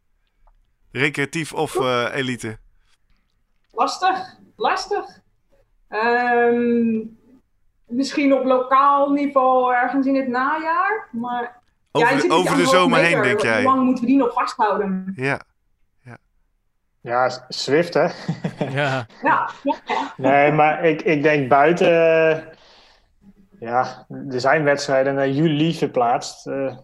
Recreatief 0.92 1.54
of 1.54 1.76
uh, 1.76 2.08
elite? 2.14 2.58
lastig. 3.72 4.36
Lastig. 4.56 5.06
Ehm, 5.88 7.00
misschien 7.86 8.34
op 8.34 8.44
lokaal 8.46 9.10
niveau 9.12 9.74
ergens 9.76 10.08
in 10.08 10.16
het 10.16 10.28
najaar. 10.28 11.08
Maar 11.12 11.62
Over, 11.92 12.16
ja, 12.16 12.22
de- 12.22 12.34
over 12.34 12.66
zomer 12.68 13.00
heen, 13.00 13.22
denk 13.22 13.42
jij? 13.42 13.64
Hoe 13.64 13.72
lang 13.72 13.84
moeten 13.86 14.04
we 14.04 14.10
die 14.10 14.20
nog 14.20 14.34
vasthouden? 14.34 15.14
Ja. 15.16 15.42
Ja, 17.08 17.46
Swift 17.50 17.94
hè. 17.94 18.08
Ja, 18.70 19.08
Ja, 19.24 19.50
ja. 19.64 20.14
Nee, 20.18 20.52
maar 20.52 20.86
ik, 20.86 21.02
ik 21.02 21.24
denk 21.24 21.50
buiten. 21.50 21.88
eh, 21.88 22.38
ja, 23.60 24.06
er 24.30 24.40
zijn 24.40 24.64
wedstrijden 24.64 25.16
naar 25.16 25.30
juli 25.30 25.74
verplaatst. 25.74 26.48
Eh, 26.48 26.76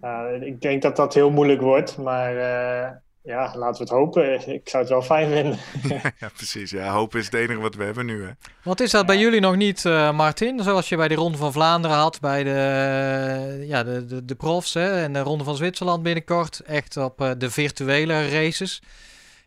ja, 0.00 0.26
ik 0.26 0.60
denk 0.60 0.82
dat 0.82 0.96
dat 0.96 1.14
heel 1.14 1.30
moeilijk 1.30 1.60
wordt. 1.60 1.96
Maar 1.98 2.36
eh, 2.36 2.90
ja, 3.22 3.52
laten 3.56 3.76
we 3.76 3.82
het 3.82 3.88
hopen. 3.88 4.48
Ik 4.54 4.68
zou 4.68 4.82
het 4.82 4.92
wel 4.92 5.02
fijn 5.02 5.28
vinden. 5.30 5.58
ja, 6.20 6.30
precies. 6.36 6.70
Ja, 6.70 6.88
hoop 6.92 7.14
is 7.14 7.24
het 7.24 7.34
enige 7.34 7.60
wat 7.60 7.74
we 7.74 7.84
hebben 7.84 8.06
nu. 8.06 8.24
Hè. 8.24 8.30
Wat 8.62 8.80
is 8.80 8.90
dat 8.90 9.06
bij 9.06 9.18
jullie 9.18 9.40
nog 9.40 9.56
niet, 9.56 9.84
eh, 9.84 10.12
Martin? 10.16 10.60
Zoals 10.62 10.88
je 10.88 10.96
bij 10.96 11.08
de 11.08 11.14
Ronde 11.14 11.38
van 11.38 11.52
Vlaanderen 11.52 11.96
had, 11.96 12.20
bij 12.20 12.42
de, 12.44 12.50
eh, 12.50 13.68
ja, 13.68 13.82
de, 13.84 14.06
de, 14.06 14.24
de 14.24 14.34
profs 14.34 14.74
hè, 14.74 15.02
en 15.02 15.12
de 15.12 15.20
Ronde 15.20 15.44
van 15.44 15.56
Zwitserland 15.56 16.02
binnenkort. 16.02 16.60
Echt 16.60 16.96
op 16.96 17.20
eh, 17.20 17.30
de 17.38 17.50
virtuele 17.50 18.28
races. 18.28 18.82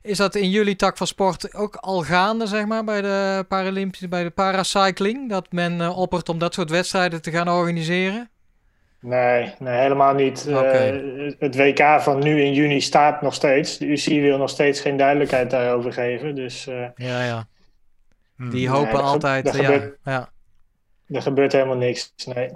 Is 0.08 0.18
dat 0.18 0.36
in 0.36 0.50
jullie 0.50 0.76
tak 0.76 0.98
van 0.98 1.08
sport 1.08 1.54
ook 1.54 1.76
al 1.76 2.02
gaande, 2.02 2.48
zeg 2.48 2.66
maar, 2.66 2.84
bij 2.84 3.02
de 3.02 3.46
Paralympische, 3.48 4.08
bij 4.08 4.24
de 4.24 4.30
paracycling? 4.30 5.30
Dat 5.30 5.52
men 5.52 5.82
eh, 5.82 5.98
oppert 5.98 6.30
om 6.30 6.38
dat 6.40 6.54
soort 6.54 6.70
wedstrijden 6.70 7.22
te 7.22 7.32
gaan 7.32 7.50
organiseren? 7.50 8.30
Nee, 9.00 9.54
nee 9.60 9.80
helemaal 9.80 10.14
niet. 10.14 10.48
Eh, 10.48 11.36
het 11.40 11.56
WK 11.56 12.02
van 12.02 12.20
nu 12.20 12.42
in 12.42 12.54
juni 12.54 12.82
staat 12.82 13.22
nog 13.22 13.34
steeds. 13.34 13.78
De 13.78 13.86
UCI 13.86 14.22
wil 14.22 14.38
nog 14.38 14.50
steeds 14.50 14.80
geen 14.80 14.98
duidelijkheid 14.98 15.50
daarover 15.50 15.94
geven. 15.94 16.36
Dus 16.36 16.68
eh, 16.68 16.86
Ja, 16.96 17.24
ja. 17.24 17.48
Hm. 18.38 18.50
Die 18.50 18.70
hopen 18.70 19.04
altijd. 19.04 19.46
dat 19.46 19.56
ja, 19.56 19.64
gebeurt- 19.64 19.98
ja. 20.04 20.30
er 21.08 21.22
gebeurt 21.22 21.52
helemaal 21.52 21.78
niks. 21.78 22.14
Nee. 22.26 22.50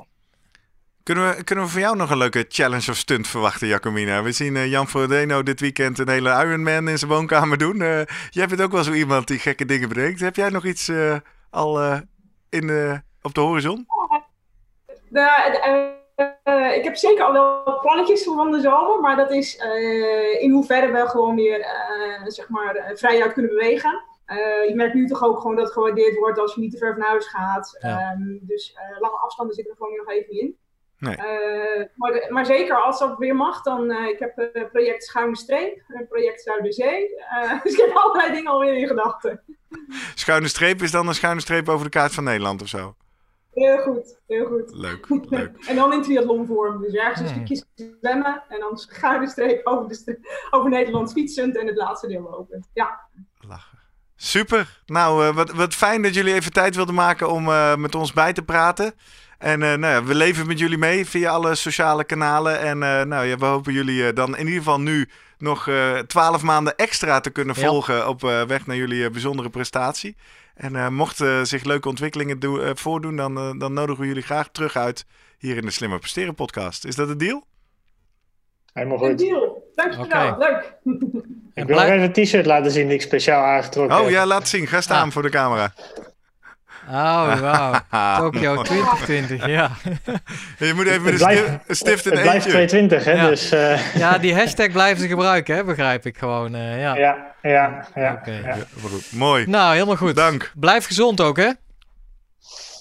Kunnen 1.03 1.35
we, 1.35 1.43
kunnen 1.43 1.65
we 1.65 1.71
van 1.71 1.81
jou 1.81 1.95
nog 1.95 2.09
een 2.09 2.17
leuke 2.17 2.45
challenge 2.49 2.91
of 2.91 2.97
stunt 2.97 3.27
verwachten, 3.27 3.67
Jacomina? 3.67 4.23
We 4.23 4.31
zien 4.31 4.55
eh, 4.55 4.69
Jan 4.69 4.87
Frodeno 4.87 5.43
dit 5.43 5.59
weekend 5.59 5.99
een 5.99 6.09
hele 6.09 6.29
Ironman 6.29 6.87
in 6.87 6.97
zijn 6.97 7.11
woonkamer 7.11 7.57
doen. 7.57 7.81
Eh, 7.81 8.01
jij 8.29 8.47
bent 8.47 8.61
ook 8.61 8.71
wel 8.71 8.83
zo 8.83 8.91
iemand 8.91 9.27
die 9.27 9.39
gekke 9.39 9.65
dingen 9.65 9.89
bedenkt. 9.89 10.19
Heb 10.19 10.35
jij 10.35 10.49
nog 10.49 10.65
iets 10.65 10.87
eh, 10.87 11.15
al 11.49 11.81
eh, 11.81 11.99
in, 12.49 12.67
de 12.67 13.01
op 13.21 13.33
de 13.33 13.41
horizon? 13.41 13.85
De, 15.09 15.99
ik 16.77 16.83
heb 16.83 16.95
zeker 16.95 17.23
al 17.23 17.33
wel 17.33 17.79
plannetjes 17.79 18.23
voor 18.23 18.35
van 18.35 18.51
de 18.51 18.59
zomer, 18.59 18.99
maar 18.99 19.15
dat 19.15 19.31
is 19.31 19.57
eh, 19.57 20.41
in 20.41 20.51
hoeverre 20.51 20.91
we 20.91 21.07
gewoon 21.09 21.35
weer 21.35 21.59
eh, 21.59 22.25
zeg 22.25 22.49
maar, 22.49 22.91
vrijuit 22.95 23.33
kunnen 23.33 23.51
bewegen. 23.51 24.03
Eh, 24.31 24.69
je 24.69 24.75
merkt 24.75 24.93
nu 24.93 25.07
toch 25.07 25.23
ook 25.23 25.39
gewoon 25.39 25.55
dat 25.55 25.65
het 25.65 25.73
gewaardeerd 25.73 26.17
wordt 26.17 26.39
als 26.39 26.53
je 26.55 26.61
niet 26.61 26.71
te 26.71 26.77
ver 26.77 26.93
van 26.93 27.01
huis 27.01 27.27
gaat. 27.27 27.77
Ja. 27.79 27.99
Ehm, 27.99 28.37
dus 28.41 28.73
eh, 28.73 28.99
lange 28.99 29.17
afstanden 29.17 29.55
zitten 29.55 29.73
er 29.73 29.79
gewoon 29.79 29.97
nog 29.97 30.09
even 30.09 30.39
in. 30.39 30.57
Nee. 31.01 31.15
Eh, 31.15 31.85
maar, 31.95 32.11
de- 32.11 32.27
maar 32.29 32.45
zeker 32.45 32.81
als 32.81 32.99
dat 32.99 33.17
weer 33.17 33.35
mag, 33.35 33.61
dan 33.61 33.91
uh, 33.91 34.07
ik 34.07 34.19
heb 34.19 34.37
een 34.53 34.69
project 34.71 35.03
Schuine 35.03 35.35
Streep, 35.37 35.81
een 35.87 36.07
project 36.07 36.41
Zuiderzee. 36.41 37.09
Uh, 37.43 37.51
dus 37.63 37.73
ik 37.73 37.79
heb 37.79 37.95
allerlei 37.95 38.31
dingen 38.33 38.51
alweer 38.51 38.73
in 38.73 38.87
gedachten. 38.87 39.41
Schuine 40.15 40.47
streep 40.47 40.81
is 40.81 40.91
dan 40.91 41.07
een 41.07 41.13
schuine 41.13 41.41
streep 41.41 41.69
over 41.69 41.83
de 41.83 41.89
kaart 41.91 42.13
van 42.13 42.23
Nederland 42.23 42.61
of 42.61 42.67
zo? 42.67 42.95
Heel 43.53 43.77
goed, 43.77 44.19
heel 44.27 44.45
goed. 44.45 44.71
Leuk, 44.73 45.05
leuk. 45.29 45.51
en 45.67 45.75
dan 45.75 45.93
in 45.93 46.01
triathlonvorm. 46.01 46.81
Dus 46.81 46.93
ergens 46.93 47.19
een 47.19 47.27
stukje 47.35 47.63
zwemmen 47.99 48.43
en 48.49 48.59
dan 48.59 48.77
schuine 48.77 49.27
streep 49.27 49.65
over, 49.67 49.87
de 49.87 49.93
stre- 49.95 50.19
over 50.49 50.69
Nederland 50.69 51.11
fietsend 51.11 51.57
en 51.57 51.67
het 51.67 51.75
laatste 51.75 52.07
deel 52.07 52.21
lopen. 52.21 52.65
Ja. 52.73 52.99
Super. 54.23 54.81
Nou, 54.85 55.25
eh, 55.27 55.35
wat, 55.35 55.51
wat 55.51 55.75
fijn 55.75 56.01
dat 56.01 56.13
jullie 56.13 56.33
even 56.33 56.51
tijd 56.53 56.75
wilden 56.75 56.95
maken 56.95 57.29
om 57.31 57.47
eh, 57.49 57.75
met 57.75 57.95
ons 57.95 58.13
bij 58.13 58.33
te 58.33 58.41
praten. 58.43 58.93
En 59.37 59.63
eh, 59.63 59.73
nou 59.73 59.93
ja, 59.93 60.03
we 60.03 60.15
leven 60.15 60.47
met 60.47 60.59
jullie 60.59 60.77
mee 60.77 61.05
via 61.05 61.31
alle 61.31 61.55
sociale 61.55 62.03
kanalen. 62.03 62.59
En 62.59 62.83
eh, 62.83 63.01
nou 63.05 63.25
ja, 63.25 63.37
we 63.37 63.45
hopen 63.45 63.73
jullie 63.73 64.07
eh, 64.07 64.15
dan 64.15 64.37
in 64.37 64.45
ieder 64.45 64.57
geval 64.63 64.79
nu 64.81 65.09
nog 65.37 65.69
twaalf 66.07 66.41
maanden 66.41 66.75
extra 66.75 67.19
te 67.19 67.29
kunnen 67.29 67.55
Ja. 67.59 67.67
volgen 67.67 68.07
op 68.07 68.23
eh, 68.23 68.41
weg 68.43 68.65
naar 68.65 68.75
jullie 68.75 69.09
bijzondere 69.09 69.49
prestatie. 69.49 70.15
En 70.55 70.75
eh 70.75 70.87
mochten 70.87 71.47
zich 71.47 71.63
leuke 71.63 71.87
ontwikkelingen 71.87 72.39
doe- 72.39 72.61
eh, 72.63 72.71
voordoen, 72.75 73.15
dan, 73.15 73.57
dan 73.59 73.73
nodigen 73.73 74.01
we 74.01 74.07
jullie 74.07 74.23
graag 74.23 74.49
terug 74.51 74.75
uit 74.75 75.05
hier 75.37 75.57
in 75.57 75.65
de 75.65 75.71
Slimmer 75.71 75.99
Presteren 75.99 76.35
podcast. 76.35 76.85
Is 76.85 76.95
dat 76.95 77.09
een 77.09 77.17
deal? 77.17 77.45
Helemaal 78.73 79.03
een 79.03 79.09
goed. 79.09 79.17
deal. 79.19 79.71
Dankjewel, 79.75 80.27
Oké. 80.31 80.37
leuk. 80.39 80.73
En 81.53 81.61
Ik 81.61 81.67
wil 81.67 81.75
nog 81.77 81.85
even 81.85 82.01
een 82.01 82.11
t-shirt 82.25 82.45
laten 82.45 82.71
zien 82.71 82.85
die 82.87 82.95
ik 82.95 83.01
speciaal 83.01 83.43
aangetrokken 83.43 83.97
Oh 83.97 84.03
heb. 84.03 84.11
ja, 84.11 84.25
laat 84.25 84.47
zien. 84.47 84.67
Ga 84.67 84.81
staan 84.81 85.05
Ah. 85.07 85.11
voor 85.13 85.21
de 85.21 85.29
camera. 85.29 85.73
Oh, 86.89 87.39
wauw. 87.39 87.73
Tokyo 88.31 88.53
Mooi. 88.53 88.65
2020, 88.67 89.45
ja. 89.47 89.71
Je 90.67 90.73
moet 90.73 90.85
even 90.87 91.15
blijft- 91.15 91.47
een 91.67 91.75
stift 91.75 92.05
en 92.05 92.11
Het 92.11 92.21
blijft 92.21 92.45
eentje. 92.45 92.65
220, 92.67 93.03
hè? 93.03 93.11
Ja. 93.11 93.27
Dus 93.27 93.51
eh, 93.51 93.95
Ja, 93.95 94.17
die 94.25 94.35
hashtag 94.35 94.71
blijven 94.71 95.01
ze 95.01 95.07
gebruiken, 95.07 95.55
hè, 95.55 95.63
begrijp 95.63 96.05
ik 96.05 96.17
gewoon. 96.17 96.55
eh, 96.55 96.81
ja. 96.81 96.95
ja, 96.95 97.33
ja, 97.41 97.87
ja. 97.95 98.21
Goed. 98.81 99.11
Mooi. 99.11 99.45
Nou, 99.47 99.73
helemaal 99.73 99.95
goed. 99.95 100.15
Dank. 100.15 100.51
Blijf 100.55 100.85
gezond 100.85 101.21
ook, 101.21 101.37
hè? 101.37 101.49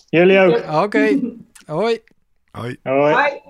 Jullie 0.09 0.39
ook. 0.41 0.83
Oké. 0.85 1.19
Hoi. 1.67 2.01
Hoi. 2.51 2.77
Hoi. 2.83 3.41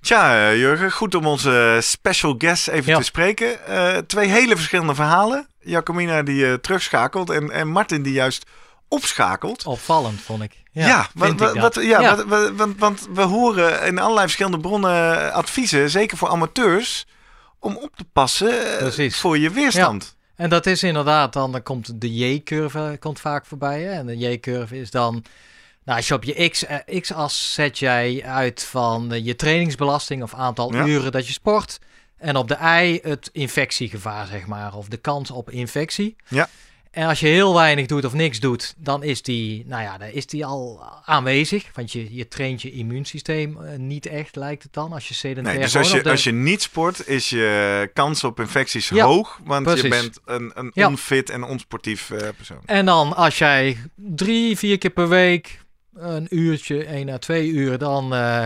Tja, 0.00 0.48
eh, 0.50 0.56
Jurgen, 0.58 0.92
goed 0.92 1.14
om 1.14 1.26
onze 1.26 1.78
special 1.82 2.34
guest 2.38 2.68
even 2.68 2.92
Ja. 2.92 2.98
te 2.98 3.04
spreken. 3.04 3.66
Eh, 3.66 3.96
twee 3.98 4.28
hele 4.28 4.56
verschillende 4.56 4.94
verhalen. 4.94 5.46
Jacomina 5.60 6.22
die 6.22 6.46
eh, 6.46 6.54
terugschakelt 6.54 7.30
en, 7.30 7.50
en 7.50 7.68
Martin 7.68 8.02
die 8.02 8.12
juist 8.12 8.46
opschakelt. 8.88 9.66
Opvallend, 9.66 10.20
vond 10.20 10.42
ik. 10.42 10.52
Ja, 10.72 10.86
Ja, 10.86 11.08
wat, 11.14 11.38
wat, 11.38 11.56
wat- 11.56 11.74
ja, 11.74 12.00
Ja. 12.00 12.16
wat- 12.16 12.24
wat- 12.26 12.50
want, 12.56 12.78
want 12.78 13.08
we 13.14 13.22
horen 13.22 13.86
in 13.86 13.98
allerlei 13.98 14.24
verschillende 14.24 14.58
bronnen 14.58 15.32
adviezen, 15.32 15.90
zeker 15.90 16.16
voor 16.16 16.28
amateurs, 16.28 17.06
om 17.58 17.76
op 17.76 17.96
te 17.96 18.04
passen 18.12 18.54
Precies. 18.78 19.18
voor 19.20 19.38
je 19.38 19.50
weerstand. 19.50 20.16
En 20.36 20.50
dat 20.50 20.66
is 20.66 20.82
inderdaad, 20.82 21.32
dan, 21.32 21.52
dan 21.52 21.62
komt 21.62 22.00
de 22.00 22.14
J-curve 22.14 22.96
komt 23.00 23.20
vaak 23.20 23.46
voorbij. 23.46 23.82
Hè? 23.82 23.90
En 23.92 24.06
de 24.06 24.16
J-curve 24.18 24.80
is 24.80 24.90
dan, 24.90 25.24
nou, 25.84 25.96
als 25.98 26.08
je 26.08 26.14
op 26.14 26.24
je 26.24 26.48
X, 26.48 26.64
eh, 26.66 27.00
X-as 27.00 27.52
zet 27.54 27.78
jij 27.78 28.22
uit 28.24 28.64
van 28.64 29.12
eh, 29.12 29.24
je 29.24 29.36
trainingsbelasting 29.36 30.22
of 30.22 30.34
aantal 30.34 30.74
Ja. 30.74 30.86
uren 30.86 31.12
dat 31.12 31.26
je 31.26 31.32
sport. 31.32 31.78
En 32.18 32.36
op 32.36 32.48
de 32.48 32.56
Y 32.82 32.98
het 33.08 33.28
infectiegevaar, 33.32 34.26
zeg 34.26 34.46
maar, 34.46 34.74
of 34.74 34.88
de 34.88 34.96
kans 34.96 35.30
op 35.30 35.50
infectie. 35.50 36.16
Ja. 36.28 36.48
En 36.90 37.08
als 37.08 37.20
je 37.20 37.26
heel 37.26 37.54
weinig 37.54 37.86
doet 37.86 38.04
of 38.04 38.12
niks 38.12 38.40
doet, 38.40 38.74
dan 38.76 39.02
is 39.02 39.22
die, 39.22 39.64
nou 39.66 39.82
ja, 39.82 39.98
dan 39.98 40.08
is 40.08 40.26
die 40.26 40.46
al 40.46 40.82
aanwezig. 41.04 41.66
Want 41.74 41.92
je, 41.92 42.14
je 42.14 42.28
traint 42.28 42.62
je 42.62 42.70
immuunsysteem 42.72 43.62
eh, 43.62 43.78
niet 43.78 44.06
echt, 44.06 44.36
lijkt 44.36 44.62
het 44.62 44.72
dan, 44.72 44.92
als 44.92 45.08
je 45.08 45.14
sedentair 45.14 45.54
Nee, 45.54 45.64
dus 45.64 45.76
als 45.76 45.90
je, 45.90 46.02
de- 46.02 46.10
als 46.10 46.24
je 46.24 46.32
niet 46.32 46.62
sport, 46.62 47.06
is 47.08 47.28
je 47.30 47.90
kans 47.94 48.24
op 48.24 48.40
infecties 48.40 48.88
Ja, 48.88 49.04
hoog, 49.04 49.40
want 49.44 49.80
je 49.82 49.88
bent 49.88 50.18
een, 50.24 50.50
een 50.54 50.70
Ja. 50.74 50.86
onfit 50.88 51.30
en 51.30 51.42
onsportief 51.42 52.10
persoon. 52.36 52.60
En 52.66 52.86
dan 52.86 53.16
als 53.16 53.38
jij 53.38 53.76
drie, 53.96 54.56
vier 54.58 54.78
keer 54.78 54.90
per 54.90 55.08
week 55.08 55.58
een 56.00 56.26
uurtje, 56.30 56.84
één 56.84 57.08
à 57.08 57.18
twee 57.18 57.48
uur, 57.48 57.78
dan, 57.78 58.14
eh, 58.14 58.44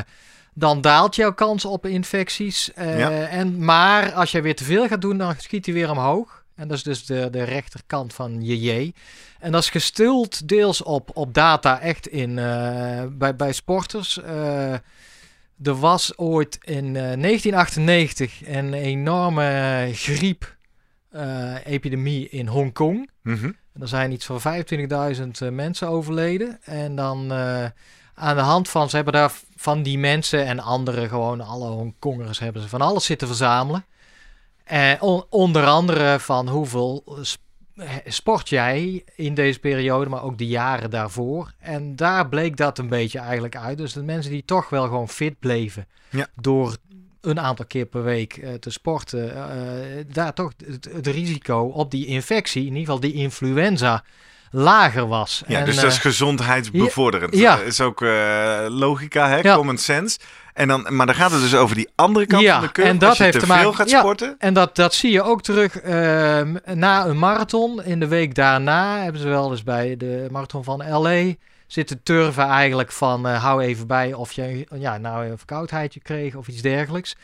dan 0.54 0.80
daalt 0.80 1.16
jouw 1.16 1.32
kans 1.34 1.64
op 1.64 1.86
infecties. 1.86 2.72
Eh, 2.72 2.98
Ja. 2.98 3.10
en, 3.26 3.64
maar 3.64 4.12
als 4.12 4.30
jij 4.32 4.42
weer 4.42 4.56
te 4.56 4.64
veel 4.64 4.86
gaat 4.88 5.00
doen, 5.00 5.18
dan 5.18 5.34
schiet 5.38 5.64
hij 5.64 5.74
weer 5.74 5.90
omhoog. 5.90 6.42
En 6.54 6.68
dat 6.68 6.76
is 6.76 6.82
dus 6.82 7.06
de, 7.06 7.28
de 7.30 7.42
rechterkant 7.42 8.14
van 8.14 8.42
je 8.44 8.60
J. 8.60 8.92
En 9.40 9.52
dat 9.52 9.62
is 9.62 9.70
gestuld 9.70 10.48
deels 10.48 10.82
op, 10.82 11.10
op 11.14 11.34
data 11.34 11.80
echt 11.80 12.06
in, 12.06 12.38
eh, 12.38 13.02
bij, 13.10 13.36
bij 13.36 13.52
sporters. 13.52 14.20
Er 15.62 15.74
was 15.78 16.18
ooit 16.18 16.58
in 16.64 16.84
eh, 16.96 17.12
1998 17.16 18.46
een 18.46 18.74
enorme 18.74 19.90
griep-epidemie 21.10 22.28
in 22.28 22.46
Hongkong. 22.46 23.10
En 23.24 23.56
Er 23.80 23.88
zijn 23.88 24.12
iets 24.12 24.24
van 24.26 24.40
25.000 24.40 25.22
eh, 25.38 25.48
mensen 25.48 25.88
overleden. 25.88 26.58
En 26.64 26.94
dan 26.96 27.32
eh, 27.32 27.64
aan 28.14 28.36
de 28.36 28.42
hand 28.42 28.68
van, 28.68 28.90
ze 28.90 28.96
hebben 28.96 29.14
daar 29.14 29.32
van 29.56 29.82
die 29.82 29.98
mensen 29.98 30.46
en 30.46 30.60
andere 30.60 31.08
gewoon, 31.08 31.40
alle 31.40 31.68
Hongkongers 31.68 32.38
hebben 32.38 32.62
ze 32.62 32.68
van 32.68 32.80
alles 32.80 33.04
zitten 33.04 33.26
verzamelen. 33.28 33.84
En 34.64 35.00
on- 35.00 35.24
onder 35.28 35.64
andere 35.66 36.20
van 36.20 36.48
hoeveel 36.48 37.18
sp- 37.22 37.42
eh, 37.76 37.90
sport 38.06 38.48
jij 38.48 39.04
in 39.16 39.34
deze 39.34 39.58
periode, 39.58 40.10
maar 40.10 40.22
ook 40.22 40.38
de 40.38 40.46
jaren 40.46 40.90
daarvoor. 40.90 41.52
En 41.58 41.96
daar 41.96 42.28
bleek 42.28 42.56
dat 42.56 42.78
een 42.78 42.88
beetje 42.88 43.18
eigenlijk 43.18 43.56
uit. 43.56 43.78
Dus 43.78 43.92
de 43.92 44.02
mensen 44.02 44.30
die 44.30 44.44
toch 44.44 44.68
wel 44.68 44.84
gewoon 44.84 45.08
fit 45.08 45.38
bleven 45.38 45.86
Ja. 46.10 46.26
door 46.36 46.76
een 47.24 47.40
aantal 47.40 47.64
keer 47.66 47.86
per 47.86 48.02
week 48.02 48.36
eh, 48.36 48.52
te 48.54 48.70
sporten, 48.70 49.34
eh, 49.36 50.04
daar 50.12 50.32
toch 50.34 50.52
het, 50.66 50.88
het 50.92 51.06
risico 51.06 51.58
op 51.60 51.90
die 51.90 52.06
infectie, 52.06 52.60
in 52.60 52.68
ieder 52.76 52.80
geval 52.84 53.00
die 53.00 53.12
influenza, 53.12 54.04
lager 54.50 55.06
was. 55.08 55.42
Ja, 55.46 55.58
En, 55.58 55.64
dus 55.64 55.74
dat 55.76 55.84
is 55.90 55.96
eh, 55.96 56.00
gezondheidsbevorderend. 56.02 57.36
Ja. 57.36 57.56
Dat 57.56 57.66
is 57.66 57.80
ook 57.80 58.02
eh, 58.02 58.66
logica, 58.68 59.28
hè? 59.28 59.36
Ja. 59.38 59.54
common 59.56 59.78
sense. 59.78 60.18
En 60.54 60.68
dan, 60.68 60.86
maar 60.88 61.06
dan 61.06 61.14
gaat 61.14 61.30
het 61.30 61.40
dus 61.40 61.54
over 61.54 61.76
die 61.76 61.88
andere 61.94 62.26
kant 62.26 62.42
Ja, 62.42 62.54
van 62.54 62.66
de 62.66 62.72
curve. 62.72 62.90
en 62.90 62.98
dat 62.98 63.08
Als 63.08 63.18
je 63.18 63.24
heeft 63.24 63.34
te 63.38 63.42
te 63.42 63.48
maken- 63.48 63.64
veel 63.64 63.72
gaat 63.74 63.90
ja. 63.90 63.98
sporten. 63.98 64.34
En 64.38 64.54
dat, 64.54 64.76
dat 64.76 64.94
zie 64.94 65.12
je 65.12 65.22
ook 65.22 65.42
terug 65.42 65.76
ehm, 65.80 66.54
na 66.74 67.06
een 67.06 67.18
marathon. 67.18 67.84
In 67.84 68.00
de 68.00 68.08
week 68.08 68.34
daarna 68.34 69.02
hebben 69.02 69.20
ze 69.20 69.28
wel 69.28 69.50
eens 69.50 69.62
bij 69.62 69.96
de 69.96 70.26
marathon 70.30 70.64
van 70.64 70.82
LA 70.90 71.32
zitten 71.74 72.02
turven 72.02 72.44
eigenlijk 72.44 72.92
van 72.92 73.28
eh, 73.28 73.42
hou 73.42 73.62
even 73.62 73.86
bij 73.86 74.12
of 74.12 74.32
je 74.32 74.66
ja, 74.74 74.98
nou 74.98 75.26
een 75.26 75.38
verkoudheidje 75.38 76.00
kreeg 76.00 76.34
of 76.34 76.48
iets 76.48 76.62
dergelijks. 76.62 77.16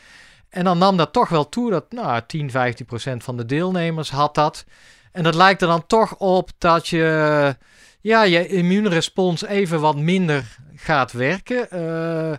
En 0.49 0.63
dan 0.63 0.77
nam 0.77 0.97
dat 0.97 1.13
toch 1.13 1.29
wel 1.29 1.49
toe 1.49 1.71
dat 1.71 1.91
nou, 1.91 2.21
10, 2.27 2.51
15 2.51 2.85
procent 2.85 3.23
van 3.23 3.37
de 3.37 3.45
deelnemers 3.45 4.09
had 4.09 4.35
dat. 4.35 4.65
En 5.11 5.23
dat 5.23 5.35
lijkt 5.35 5.61
er 5.61 5.67
dan 5.67 5.85
toch 5.87 6.17
op 6.17 6.49
dat 6.57 6.87
je 6.87 7.55
ja, 8.01 8.23
je 8.23 8.47
immuunrespons 8.47 9.45
even 9.45 9.79
wat 9.79 9.97
minder 9.97 10.57
gaat 10.75 11.11
werken. 11.11 11.69
Eh, 11.69 12.37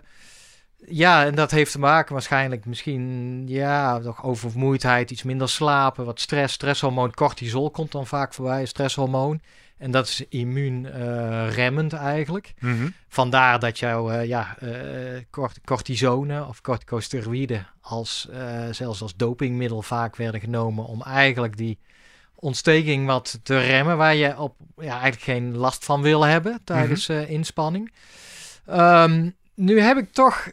ja, 0.85 1.25
en 1.25 1.35
dat 1.35 1.51
heeft 1.51 1.71
te 1.71 1.79
maken 1.79 2.13
waarschijnlijk 2.13 2.65
misschien 2.65 3.43
ja, 3.47 3.99
toch 3.99 4.23
oververmoeidheid, 4.23 5.11
iets 5.11 5.23
minder 5.23 5.49
slapen, 5.49 6.05
wat 6.05 6.19
stress. 6.19 6.53
Stresshormoon 6.53 7.13
cortisol 7.13 7.71
komt 7.71 7.91
dan 7.91 8.07
vaak 8.07 8.33
voorbij, 8.33 8.65
stresshormoon. 8.65 9.41
En 9.83 9.91
dat 9.91 10.07
is 10.07 10.25
immuunremmend 10.29 11.93
eigenlijk. 11.93 12.53
Mhm. 12.59 12.89
Vandaar 13.07 13.59
dat 13.59 13.79
jouw 13.79 14.09
eh, 14.09 14.27
ja, 14.27 14.55
eh, 14.59 14.69
cort- 15.29 15.61
cortisone 15.65 16.47
of 16.47 16.61
corticosteroïden 16.61 17.67
als, 17.81 18.27
eh, 18.31 18.63
zelfs 18.71 19.01
als 19.01 19.15
dopingmiddel 19.15 19.81
vaak 19.81 20.15
werden 20.15 20.39
genomen 20.39 20.85
om 20.85 21.01
eigenlijk 21.01 21.57
die 21.57 21.77
ontsteking 22.35 23.05
wat 23.05 23.39
te 23.43 23.59
remmen, 23.59 23.97
waar 23.97 24.15
je 24.15 24.39
op 24.39 24.55
ja, 24.77 24.91
eigenlijk 24.91 25.21
geen 25.21 25.57
last 25.57 25.85
van 25.85 26.01
wil 26.01 26.23
hebben 26.25 26.61
tijdens 26.63 27.09
eh, 27.09 27.29
inspanning. 27.29 27.93
Ehm, 28.65 29.29
nu 29.55 29.79
heb 29.79 29.97
ik 29.97 30.13
toch 30.13 30.51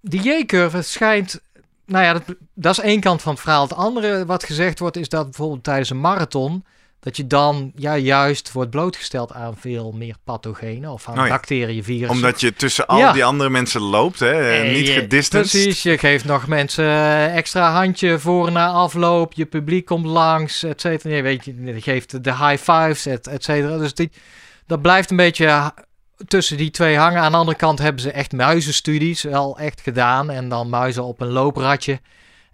die 0.00 0.22
J-curve 0.22 0.82
schijnt. 0.82 1.40
Nou 1.86 2.04
ja, 2.04 2.12
dat, 2.12 2.22
dat 2.54 2.78
is 2.78 2.84
één 2.84 3.00
kant 3.00 3.22
van 3.22 3.32
het 3.32 3.42
verhaal. 3.42 3.62
Het 3.62 3.74
andere 3.74 4.26
wat 4.26 4.44
gezegd 4.44 4.78
wordt 4.78 4.96
is 4.96 5.08
dat 5.08 5.24
bijvoorbeeld 5.24 5.64
tijdens 5.64 5.90
een 5.90 6.00
marathon 6.00 6.64
dat 7.00 7.16
je 7.16 7.26
dan 7.26 7.72
ja, 7.74 7.96
juist 7.96 8.52
wordt 8.52 8.70
blootgesteld 8.70 9.32
aan 9.32 9.56
veel 9.56 9.92
meer 9.92 10.14
pathogenen 10.24 10.90
of 10.90 11.08
aan 11.08 11.18
Oh 11.18 11.24
ja. 11.24 11.30
bacteriën, 11.30 11.84
virussen. 11.84 12.16
Omdat 12.16 12.40
je 12.40 12.52
tussen 12.52 12.86
al 12.86 12.98
Ja. 12.98 13.12
die 13.12 13.24
andere 13.24 13.50
mensen 13.50 13.80
loopt, 13.80 14.18
hè? 14.18 14.50
En 14.50 14.72
niet 14.72 14.88
gedistanced. 14.88 15.50
Precies, 15.62 15.82
je 15.82 15.98
geeft 15.98 16.24
nog 16.24 16.46
mensen 16.46 16.84
eh, 16.84 17.36
extra 17.36 17.72
handje 17.72 18.18
voor 18.18 18.52
na 18.52 18.68
afloop. 18.68 19.32
Je 19.32 19.46
publiek 19.46 19.84
komt 19.86 20.06
langs, 20.06 20.62
et 20.62 20.80
cetera. 20.80 21.14
Je, 21.14 21.22
weet, 21.22 21.44
je 21.44 21.64
je 21.64 21.80
geeft 21.80 22.24
de 22.24 22.36
high 22.36 22.62
fives, 22.62 23.06
et, 23.06 23.26
et 23.26 23.44
cetera. 23.44 23.76
Dus 23.78 23.94
die, 23.94 24.10
dat 24.66 24.82
blijft 24.82 25.10
een 25.10 25.16
beetje 25.16 25.72
tussen 26.28 26.56
die 26.56 26.70
twee 26.70 26.96
hangen. 26.96 27.20
Aan 27.22 27.32
de 27.32 27.38
andere 27.38 27.56
kant 27.56 27.78
hebben 27.78 28.02
ze 28.02 28.10
echt 28.10 28.32
muizenstudies 28.32 29.22
wel 29.22 29.58
echt 29.58 29.80
gedaan. 29.80 30.30
En 30.30 30.48
dan 30.48 30.68
muizen 30.68 31.04
op 31.04 31.20
een 31.20 31.30
loopratje. 31.30 32.00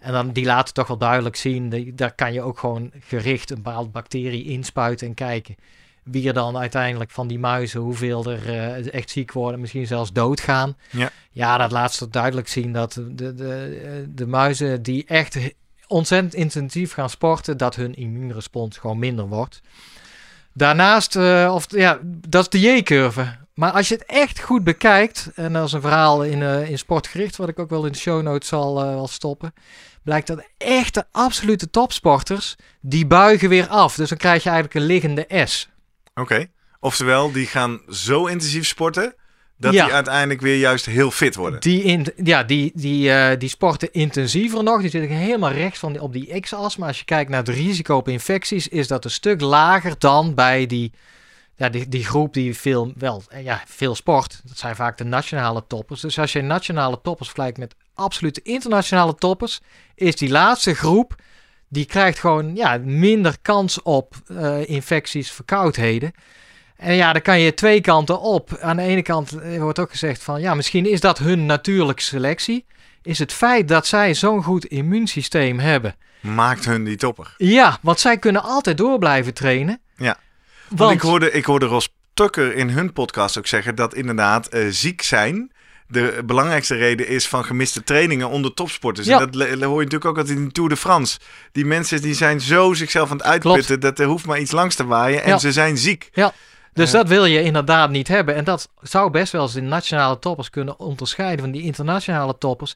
En 0.06 0.12
dan, 0.12 0.32
die 0.32 0.44
laten 0.44 0.74
toch 0.74 0.86
wel 0.86 0.96
duidelijk 0.98 1.36
zien. 1.36 1.68
die- 1.68 1.94
daar 1.94 2.14
kan 2.14 2.32
je 2.32 2.42
ook 2.42 2.58
gewoon 2.58 2.90
gericht 3.00 3.50
een 3.50 3.62
bepaalde 3.62 3.88
bacterie 3.88 4.44
inspuiten 4.44 5.06
en 5.06 5.14
kijken. 5.14 5.56
Wie 6.02 6.26
er 6.28 6.34
dan 6.34 6.56
uiteindelijk 6.58 7.10
van 7.10 7.26
die 7.28 7.38
muizen, 7.38 7.80
hoeveel 7.80 8.24
er 8.24 8.48
eh, 8.48 8.94
echt 8.94 9.10
ziek 9.10 9.32
worden, 9.32 9.60
misschien 9.60 9.86
zelfs 9.86 10.12
doodgaan. 10.12 10.76
Ja. 10.90 11.10
Ja, 11.30 11.56
dat 11.56 11.70
laat 11.70 11.98
toch 11.98 12.08
duidelijk 12.08 12.48
zien 12.48 12.72
dat 12.72 12.92
de, 12.92 13.34
de, 13.34 14.06
de, 14.14 14.26
muizen 14.26 14.82
die 14.82 15.04
echt 15.06 15.38
ontzettend 15.86 16.34
intensief 16.34 16.92
gaan 16.92 17.10
sporten, 17.10 17.56
dat 17.56 17.74
hun 17.74 17.94
immuunrespons 17.94 18.78
gewoon 18.78 18.98
minder 18.98 19.26
wordt. 19.28 19.60
Daarnaast, 20.52 21.16
eh, 21.16 21.50
of 21.54 21.66
ja, 21.68 21.98
dat 22.28 22.42
is 22.42 22.48
de 22.60 22.60
J-curve. 22.60 23.26
Maar 23.54 23.72
als 23.72 23.88
je 23.88 23.94
het 23.94 24.04
echt 24.04 24.40
goed 24.40 24.64
bekijkt, 24.64 25.30
en 25.34 25.52
dat 25.52 25.66
is 25.66 25.72
een 25.72 25.80
verhaal 25.80 26.24
in, 26.24 26.42
eh, 26.42 26.70
in 26.70 26.78
sportgericht, 26.78 27.36
wat 27.36 27.48
ik 27.48 27.58
ook 27.58 27.70
wel 27.70 27.86
in 27.86 27.92
de 27.92 27.98
show 27.98 28.22
notes 28.22 28.48
zal 28.48 28.74
wel 28.74 29.08
stoppen, 29.08 29.52
blijkt 30.06 30.26
dat 30.26 30.46
echte 30.58 31.06
absolute 31.12 31.70
topsporters, 31.70 32.56
die 32.80 33.06
buigen 33.06 33.48
weer 33.48 33.66
af. 33.68 33.94
Dus 33.94 34.08
dan 34.08 34.18
krijg 34.18 34.42
je 34.42 34.50
eigenlijk 34.50 34.80
een 34.80 34.86
liggende 34.86 35.26
S. 35.44 35.68
Oké. 36.14 36.46
Oftewel, 36.80 37.32
die 37.32 37.46
gaan 37.46 37.80
zo 37.90 38.26
intensief 38.26 38.66
sporten 38.66 39.14
dat 39.58 39.72
Ja. 39.72 39.84
die 39.84 39.94
uiteindelijk 39.94 40.40
weer 40.40 40.56
juist 40.58 40.86
heel 40.86 41.10
fit 41.10 41.34
worden. 41.34 41.60
Die, 41.60 41.82
in, 41.82 42.06
ja, 42.24 42.42
die, 42.44 42.72
die, 42.74 43.10
eh, 43.12 43.38
die 43.38 43.48
sporten 43.48 43.92
intensiever 43.92 44.62
nog. 44.62 44.80
Die 44.80 44.90
zitten 44.90 45.16
helemaal 45.16 45.52
rechts 45.52 45.78
van 45.78 45.92
die, 45.92 46.02
op 46.02 46.12
die 46.12 46.40
x-as. 46.40 46.76
Maar 46.76 46.88
als 46.88 46.98
je 46.98 47.04
kijkt 47.04 47.30
naar 47.30 47.38
het 47.44 47.48
risico 47.48 47.96
op 47.96 48.08
infecties, 48.08 48.68
is 48.68 48.88
dat 48.88 49.04
een 49.04 49.10
stuk 49.10 49.40
lager 49.40 49.94
dan 49.98 50.34
bij 50.34 50.66
die, 50.66 50.92
ja, 51.56 51.68
die, 51.68 51.88
die 51.88 52.04
groep 52.04 52.34
die 52.34 52.56
veel, 52.56 52.92
wel, 52.96 53.22
eh, 53.28 53.44
ja, 53.44 53.62
veel 53.66 53.94
sport. 53.94 54.40
Dat 54.44 54.58
zijn 54.58 54.76
vaak 54.76 54.98
de 54.98 55.04
nationale 55.04 55.64
toppers. 55.66 56.00
Dus 56.00 56.18
als 56.18 56.32
je 56.32 56.42
nationale 56.42 57.00
toppers 57.02 57.28
vergelijkt 57.28 57.58
met 57.58 57.74
absolute 57.94 58.42
internationale 58.42 59.14
toppers, 59.14 59.60
is 59.94 60.16
die 60.16 60.30
laatste 60.30 60.74
groep, 60.74 61.14
die 61.68 61.84
krijgt 61.84 62.18
gewoon 62.18 62.54
ja, 62.54 62.78
minder 62.84 63.36
kans 63.42 63.82
op 63.82 64.14
eh, 64.26 64.68
infecties, 64.68 65.30
verkoudheden. 65.30 66.12
En 66.76 66.94
ja, 66.94 67.12
dan 67.12 67.22
kan 67.22 67.40
je 67.40 67.54
twee 67.54 67.80
kanten 67.80 68.20
op. 68.20 68.58
Aan 68.60 68.76
de 68.76 68.82
ene 68.82 69.02
kant 69.02 69.32
eh, 69.32 69.60
wordt 69.60 69.78
ook 69.78 69.90
gezegd 69.90 70.22
van 70.22 70.40
ja, 70.40 70.54
misschien 70.54 70.90
is 70.90 71.00
dat 71.00 71.18
hun 71.18 71.46
natuurlijke 71.46 72.02
selectie. 72.02 72.66
Is 73.02 73.18
het 73.18 73.32
feit 73.32 73.68
dat 73.68 73.86
zij 73.86 74.14
zo'n 74.14 74.42
goed 74.42 74.64
immuunsysteem 74.64 75.58
hebben. 75.58 75.94
Maakt 76.20 76.64
hun 76.64 76.84
die 76.84 76.96
topper. 76.96 77.34
Ja, 77.36 77.78
want 77.82 78.00
zij 78.00 78.18
kunnen 78.18 78.42
altijd 78.42 78.76
door 78.76 78.98
blijven 78.98 79.34
trainen. 79.34 79.80
Ja. 80.68 80.76
Want, 80.76 80.80
Want 80.80 80.92
ik 80.92 81.00
hoorde, 81.00 81.30
ik 81.30 81.44
hoorde 81.44 81.66
Ros 81.66 81.88
Tucker 82.14 82.54
in 82.54 82.68
hun 82.68 82.92
podcast 82.92 83.38
ook 83.38 83.46
zeggen 83.46 83.74
dat 83.74 83.94
inderdaad 83.94 84.46
eh, 84.46 84.66
ziek 84.70 85.02
zijn 85.02 85.50
de 85.88 86.22
belangrijkste 86.24 86.74
reden 86.74 87.08
is 87.08 87.28
van 87.28 87.44
gemiste 87.44 87.82
trainingen 87.84 88.28
onder 88.28 88.54
topsporters. 88.54 89.06
Ja. 89.06 89.20
En 89.20 89.30
dat 89.30 89.42
hoor 89.48 89.58
je 89.58 89.84
natuurlijk 89.84 90.04
ook 90.04 90.18
altijd 90.18 90.38
in 90.38 90.44
de 90.44 90.52
Tour 90.52 90.68
de 90.68 90.76
France. 90.76 91.18
Die 91.52 91.64
mensen 91.64 92.02
die 92.02 92.14
zijn 92.14 92.40
zo 92.40 92.74
zichzelf 92.74 93.10
aan 93.10 93.16
het 93.16 93.26
uitputten 93.26 93.80
dat 93.80 93.98
er 93.98 94.06
hoeft 94.06 94.26
maar 94.26 94.40
iets 94.40 94.50
langs 94.52 94.74
te 94.74 94.86
waaien 94.86 95.22
en 95.22 95.28
Ja. 95.28 95.38
ze 95.38 95.52
zijn 95.52 95.76
ziek. 95.78 96.10
dus 96.72 96.86
Eh. 96.86 96.92
dat 96.92 97.08
wil 97.08 97.24
je 97.24 97.42
inderdaad 97.42 97.90
niet 97.90 98.08
hebben. 98.08 98.34
En 98.34 98.44
dat 98.44 98.68
zou 98.82 99.10
best 99.10 99.32
wel 99.32 99.42
eens 99.42 99.52
de 99.52 99.60
nationale 99.60 100.18
toppers 100.18 100.50
kunnen 100.50 100.78
onderscheiden 100.78 101.40
van 101.40 101.50
die 101.50 101.62
internationale 101.62 102.38
toppers. 102.38 102.74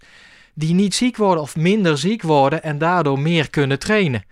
Die 0.54 0.74
niet 0.74 0.94
ziek 0.94 1.16
worden 1.16 1.42
of 1.42 1.56
minder 1.56 1.98
ziek 1.98 2.22
worden 2.22 2.62
en 2.62 2.78
daardoor 2.78 3.18
meer 3.18 3.50
kunnen 3.50 3.78
trainen. 3.78 4.24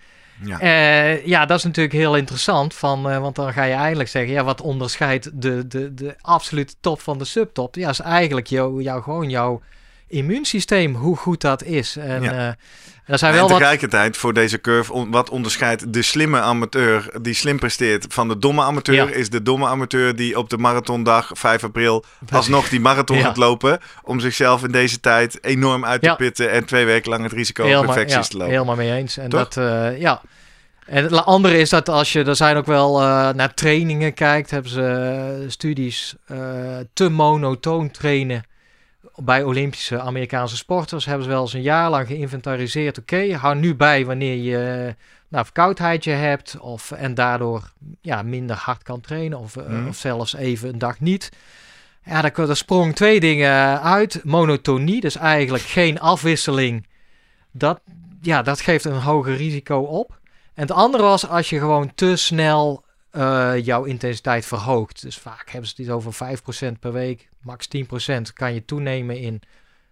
Ja. 0.45 0.61
Eh, 0.61 1.27
ja, 1.27 1.47
dat 1.47 1.59
is 1.59 1.65
natuurlijk 1.65 1.95
heel 1.95 2.17
interessant. 2.17 2.75
Van, 2.75 3.11
eh, 3.11 3.19
want 3.19 3.37
dan 3.37 3.53
ga 3.53 3.63
je 3.63 3.75
eigenlijk 3.75 4.09
zeggen, 4.09 4.33
ja, 4.33 4.45
wat 4.45 4.61
onderscheidt 4.61 5.43
de, 5.43 5.67
de, 5.67 5.95
de 5.95 6.17
absolute 6.21 6.75
top 6.81 7.01
van 7.01 7.19
de 7.19 7.25
subtop? 7.25 7.75
Ja, 7.75 7.89
is 7.89 8.01
eigenlijk 8.01 8.47
jou, 8.47 8.83
jou, 8.83 9.03
gewoon 9.03 9.31
jouw 9.31 9.63
immuunsysteem, 10.09 10.95
hoe 10.95 11.17
goed 11.17 11.41
dat 11.41 11.63
is. 11.63 11.97
En 11.97 12.23
Ja. 12.23 12.33
eh, 12.33 12.47
er 13.07 13.19
zijn 13.19 13.33
en 13.33 13.39
wel 13.39 13.49
wat... 13.49 13.57
tegelijkertijd 13.59 14.17
voor 14.17 14.33
deze 14.33 14.61
curve, 14.61 14.93
on- 14.93 15.11
wat 15.11 15.31
onderscheidt 15.31 15.93
de 15.93 16.03
slimme 16.03 16.41
amateur 16.41 17.11
die 17.23 17.35
slim 17.35 17.59
presteert 17.59 18.07
van 18.09 18.29
de 18.29 18.39
domme 18.39 18.63
amateur, 18.63 18.95
Ja. 18.95 19.15
is 19.17 19.31
de 19.31 19.43
domme 19.43 19.67
amateur 19.67 20.17
die 20.17 20.39
op 20.39 20.51
de 20.51 20.59
marathondag 20.59 21.31
5 21.35 21.65
april 21.65 22.05
alsnog 22.31 22.69
die 22.69 22.81
marathon 22.81 23.17
Ja. 23.17 23.23
gaat 23.25 23.37
lopen. 23.37 23.79
Om 24.03 24.21
zichzelf 24.21 24.63
in 24.65 24.73
deze 24.73 25.01
tijd 25.01 25.45
enorm 25.45 25.85
uit 25.85 26.01
te 26.03 26.07
Ja. 26.07 26.15
pitten 26.15 26.51
en 26.51 26.65
twee 26.65 26.85
weken 26.85 27.11
lang 27.11 27.23
het 27.23 27.33
risico 27.33 27.77
op 27.79 27.85
infecties 27.87 28.15
ja, 28.15 28.23
te 28.23 28.37
lopen. 28.37 28.53
helemaal 28.53 28.77
mee 28.77 28.93
eens. 28.93 29.17
En 29.17 29.29
Toch? 29.29 29.49
dat, 29.49 29.57
eh, 29.57 30.01
ja. 30.01 30.21
En 30.87 31.03
het 31.03 31.25
andere 31.25 31.59
is 31.59 31.71
dat 31.71 31.89
als 31.89 32.13
je, 32.13 32.25
er 32.25 32.37
zijn 32.37 32.57
ook 32.57 32.67
wel 32.67 33.01
eh, 33.01 33.29
naar 33.31 33.55
trainingen 33.55 34.15
kijkt, 34.15 34.51
hebben 34.51 34.71
ze 34.71 35.45
studies 35.49 36.15
te 36.93 37.09
monotoon 37.09 37.91
trainen 37.91 38.43
bij 39.23 39.43
Olympische 39.43 40.01
Amerikaanse 40.01 40.57
sporters. 40.57 41.05
Hebben 41.05 41.25
ze 41.25 41.31
wel 41.31 41.41
eens 41.41 41.53
een 41.53 41.63
jaar 41.63 41.91
lang 41.91 42.07
geïnventariseerd. 42.07 42.99
Oké, 42.99 43.35
hou 43.35 43.57
nu 43.57 43.75
bij 43.75 44.05
wanneer 44.07 44.37
je 44.37 44.95
nou, 45.29 45.45
verkoudheidje 45.45 46.11
hebt 46.13 46.59
of, 46.61 46.91
en 46.91 47.15
daardoor 47.15 47.73
ja, 48.01 48.23
minder 48.23 48.57
hard 48.57 48.83
kan 48.83 49.01
trainen 49.01 49.39
of, 49.39 49.57
eh, 49.57 49.67
Mhm. 49.67 49.89
of 49.89 49.97
zelfs 49.97 50.35
even 50.35 50.69
een 50.69 50.79
dag 50.79 51.01
niet. 51.01 51.31
Ja, 52.05 52.21
daar, 52.23 52.47
daar 52.47 52.57
sprong 52.57 52.95
twee 52.95 53.21
dingen 53.21 53.83
uit. 53.83 54.21
Monotonie, 54.25 55.01
dus 55.01 55.17
eigenlijk 55.17 55.65
geen 55.65 56.01
afwisseling. 56.01 56.87
Dat, 57.51 57.81
ja, 58.21 58.43
dat 58.43 58.61
geeft 58.61 58.85
een 58.85 59.01
hoger 59.01 59.37
risico 59.37 59.79
op. 59.79 60.19
En 60.55 60.63
het 60.63 60.71
andere 60.73 61.03
was 61.03 61.29
als 61.29 61.51
je 61.51 61.59
gewoon 61.59 61.95
te 61.95 62.17
snel 62.17 62.85
eh, 63.11 63.53
jouw 63.65 63.85
intensiteit 63.85 64.47
verhoogt. 64.47 65.03
Dus 65.03 65.19
vaak 65.19 65.51
hebben 65.51 65.71
ze 65.71 65.83
het 65.83 65.91
over 65.91 66.13
5% 66.13 66.79
per 66.81 66.93
week, 66.93 67.29
max 67.43 67.69
10% 67.69 68.33
kan 68.33 68.55
je 68.55 68.65
toenemen 68.65 69.19
in 69.19 69.43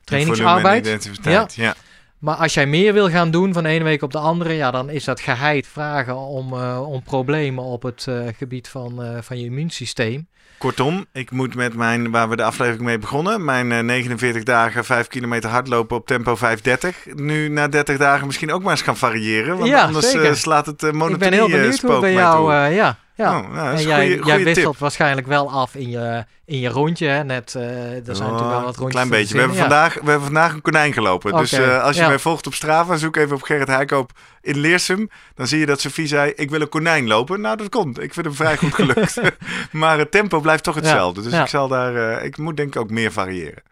trainingsarbeid. 0.05 0.87
identiteit. 0.87 1.55
Ja. 1.55 1.75
Maar 2.19 2.37
als 2.37 2.55
jij 2.55 2.67
meer 2.67 2.93
wil 2.93 3.11
gaan 3.11 3.31
doen 3.31 3.53
van 3.53 3.63
de 3.63 3.69
ene 3.69 3.85
week 3.85 4.03
op 4.03 4.13
de 4.13 4.19
andere, 4.19 4.53
ja, 4.53 4.71
dan 4.71 4.91
is 4.91 5.05
dat 5.05 5.21
geheid 5.21 5.67
vragen 5.67 6.17
om, 6.17 6.53
eh, 6.53 6.91
om 6.91 7.03
problemen 7.03 7.65
op 7.65 7.83
het 7.83 8.07
eh, 8.09 8.27
gebied 8.37 8.69
van, 8.69 9.23
van 9.23 9.39
je 9.39 9.45
immuunsysteem. 9.45 10.29
Kortom, 10.59 11.07
ik 11.13 11.31
moet 11.31 11.55
met 11.55 11.75
mijn, 11.75 12.11
waar 12.11 12.29
we 12.29 12.37
de 12.37 12.43
aflevering 12.43 12.85
mee 12.85 12.99
begonnen, 12.99 13.45
mijn 13.45 13.73
eh, 13.73 13.79
49 13.79 14.43
dagen 14.43 14.85
5 14.85 15.07
kilometer 15.07 15.51
hardlopen 15.51 15.97
op 15.97 16.07
tempo 16.07 16.37
5.30, 16.37 17.15
nu 17.15 17.49
na 17.49 17.69
30 17.69 17.97
dagen 17.97 18.27
misschien 18.27 18.53
ook 18.53 18.63
maar 18.63 18.71
eens 18.71 18.83
gaan 18.83 18.97
variëren. 18.97 19.57
Want 19.57 19.71
Ja, 19.71 19.85
anders 19.85 20.11
zeker. 20.11 20.37
slaat 20.37 20.67
het 20.67 20.83
uh, 20.83 21.09
Ik 21.09 21.19
ben 21.19 21.33
heel 21.33 21.49
benieuwd 21.49 21.81
hoe 21.81 22.01
bij 22.01 22.13
jou, 22.13 22.53
ja. 22.53 22.99
Ja. 23.17 23.39
Oh, 23.39 23.53
nou, 23.53 23.69
en 23.71 23.77
een 23.77 23.87
jij, 23.87 24.07
goeie- 24.09 24.25
jij 24.27 24.45
wisselt 24.45 24.71
tip. 24.73 24.81
waarschijnlijk 24.81 25.27
wel 25.27 25.51
af 25.51 25.75
in 25.75 25.91
je, 25.91 26.25
in 26.45 26.59
je 26.61 26.69
rondje. 26.69 27.07
Hè? 27.07 27.25
Net, 27.25 27.55
eh, 27.55 27.63
er 27.63 27.71
zijn 28.05 28.05
natuurlijk 28.05 28.41
wel 28.41 28.59
Oh, 28.59 28.65
wat 28.65 28.75
een 28.75 28.81
rondjes. 28.81 28.91
klein 28.91 29.07
te 29.07 29.13
beetje. 29.15 29.33
We 29.35 29.39
hebben. 29.39 29.57
Ja. 29.57 29.63
vandaag, 29.63 29.95
we 29.95 30.01
hebben 30.11 30.25
vandaag 30.25 30.53
een 30.53 30.61
konijn 30.61 30.93
gelopen. 30.93 31.37
Dus 31.37 31.53
eh, 31.53 31.83
als 31.83 31.97
je 31.97 32.03
ja. 32.03 32.09
mij 32.09 32.19
volgt 32.19 32.47
op 32.47 32.55
Strava, 32.55 32.97
zoek 32.97 33.17
even 33.17 33.37
op 33.37 33.43
Gerrit 33.43 33.69
Heikoop 33.69 34.11
in 34.43 34.59
Leersum. 34.59 35.11
Dan 35.35 35.47
zie 35.47 35.59
je 35.59 35.67
dat 35.67 35.81
Sofie 35.81 36.07
zei, 36.07 36.33
ik 36.37 36.51
wil 36.51 36.61
een 36.61 36.69
konijn 36.69 37.07
lopen. 37.07 37.41
Nou, 37.41 37.57
dat 37.57 37.69
komt. 37.69 38.03
Ik 38.03 38.15
vind 38.15 38.27
hem 38.27 38.35
vrij 38.35 38.57
goed 38.57 38.75
gelukt. 38.75 39.21
maar 39.73 39.99
het 39.99 40.11
tempo 40.11 40.41
blijft 40.41 40.65
toch 40.65 40.75
hetzelfde. 40.75 41.23
Dus 41.23 41.33
ik 41.33 41.47
zal 41.47 41.69
daar, 41.69 42.17
eh, 42.19 42.25
ik 42.25 42.37
moet 42.37 42.57
denk 42.57 42.75
ik 42.75 42.81
ook 42.81 42.91
meer 42.91 43.13
variëren. 43.13 43.63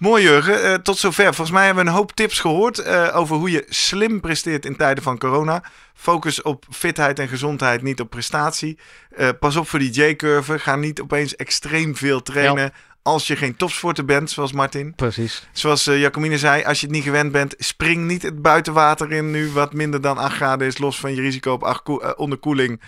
Mooi 0.00 0.22
Jurgen, 0.22 0.62
Eh, 0.62 0.74
tot 0.74 0.98
zover. 0.98 1.24
Volgens 1.24 1.50
mij 1.50 1.64
hebben 1.64 1.84
we 1.84 1.90
een 1.90 1.96
hoop 1.96 2.12
tips 2.12 2.38
gehoord 2.40 2.78
eh, 2.78 3.16
over 3.16 3.36
hoe 3.36 3.50
je 3.50 3.64
slim 3.68 4.20
presteert 4.20 4.64
in 4.64 4.76
tijden 4.76 5.02
van 5.02 5.18
corona. 5.18 5.62
Focus 5.94 6.42
op 6.42 6.64
fitheid 6.70 7.18
en 7.18 7.28
gezondheid, 7.28 7.82
niet 7.82 8.00
op 8.00 8.10
prestatie. 8.10 8.78
Eh, 9.10 9.28
pas 9.40 9.56
op 9.56 9.68
voor 9.68 9.78
die 9.78 9.90
J-curve. 9.90 10.58
Ga 10.58 10.76
niet 10.76 11.00
opeens 11.00 11.36
extreem 11.36 11.96
veel 11.96 12.22
trainen 12.22 12.72
als 13.02 13.26
je 13.26 13.36
geen 13.36 13.56
topsporter 13.56 14.04
bent, 14.04 14.30
zoals 14.30 14.52
Martin. 14.52 14.94
Precies. 14.94 15.48
Zoals 15.52 15.84
Jacomine 15.84 16.38
zei, 16.38 16.64
als 16.64 16.80
je 16.80 16.86
het 16.86 16.94
niet 16.94 17.04
gewend 17.04 17.32
bent, 17.32 17.54
spring 17.58 18.06
niet 18.06 18.22
het 18.22 18.42
buitenwater 18.42 19.12
in 19.12 19.30
nu 19.30 19.50
wat 19.50 19.72
minder 19.72 20.00
dan 20.00 20.18
8 20.18 20.36
graden 20.36 20.66
is, 20.66 20.78
los 20.78 21.00
van 21.00 21.14
je 21.14 21.20
risico 21.20 21.52
op 21.52 21.62
acht 21.62 22.16
onderkoeling. 22.16 22.80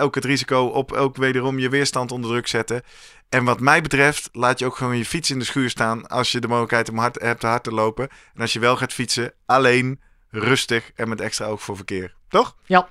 Ook 0.00 0.14
het 0.14 0.24
risico 0.24 0.64
op 0.64 0.92
ook 0.92 1.16
wederom 1.16 1.58
je 1.58 1.68
weerstand 1.68 2.12
onder 2.12 2.30
druk 2.30 2.46
zetten. 2.46 2.82
En 3.32 3.44
wat 3.44 3.60
mij 3.60 3.82
betreft, 3.82 4.28
laat 4.32 4.58
je 4.58 4.66
ook 4.66 4.76
gewoon 4.76 4.96
je 4.96 5.04
fiets 5.04 5.30
in 5.30 5.38
de 5.38 5.44
schuur 5.44 5.70
staan 5.70 6.06
als 6.06 6.32
je 6.32 6.40
de 6.40 6.48
mogelijkheid 6.48 6.88
om 6.88 6.98
hard, 6.98 7.20
hebt 7.20 7.42
hard 7.42 7.62
te 7.62 7.72
lopen. 7.72 8.08
En 8.34 8.40
als 8.40 8.52
je 8.52 8.58
wel 8.58 8.76
gaat 8.76 8.92
fietsen, 8.92 9.32
alleen, 9.46 10.00
rustig 10.30 10.90
en 10.94 11.08
met 11.08 11.20
extra 11.20 11.46
oog 11.46 11.62
voor 11.62 11.76
verkeer. 11.76 12.14
Toch? 12.28 12.56
Ja. 12.64 12.88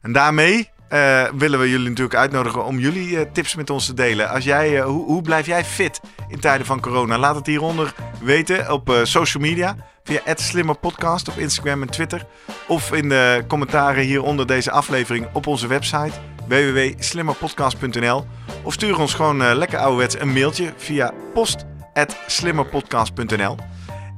En 0.00 0.12
daarmee 0.12 0.70
eh, 0.88 1.28
willen 1.34 1.60
we 1.60 1.70
jullie 1.70 1.88
natuurlijk 1.88 2.16
uitnodigen 2.16 2.64
om 2.64 2.78
jullie 2.78 3.18
eh, 3.18 3.32
tips 3.32 3.54
met 3.54 3.70
ons 3.70 3.86
te 3.86 3.94
delen. 3.94 4.28
Als 4.28 4.44
jij, 4.44 4.78
eh, 4.78 4.84
hoe, 4.84 5.04
hoe 5.04 5.22
blijf 5.22 5.46
jij 5.46 5.64
fit 5.64 6.00
in 6.28 6.40
tijden 6.40 6.66
van 6.66 6.80
corona? 6.80 7.18
Laat 7.18 7.34
het 7.34 7.46
hieronder 7.46 7.94
weten 8.20 8.72
op 8.72 9.00
social 9.02 9.42
media. 9.42 9.76
Via 10.04 10.20
@slimmerpodcast 10.34 11.28
op 11.28 11.36
Instagram 11.36 11.82
en 11.82 11.90
Twitter. 11.90 12.26
Of 12.66 12.92
in 12.92 13.08
de 13.08 13.44
commentaren 13.48 14.04
hieronder 14.04 14.46
deze 14.46 14.70
aflevering 14.70 15.28
op 15.32 15.46
onze 15.46 15.66
website 15.66 16.12
www.slimmerpodcast.nl. 16.48 18.26
Of 18.62 18.72
stuur 18.72 18.98
ons 18.98 19.14
gewoon 19.14 19.42
eh, 19.42 19.54
lekker 19.54 19.78
ouderwets 19.78 20.20
een 20.20 20.32
mailtje 20.32 20.72
via 20.76 21.12
post.slimmerpodcast.nl. 21.34 23.56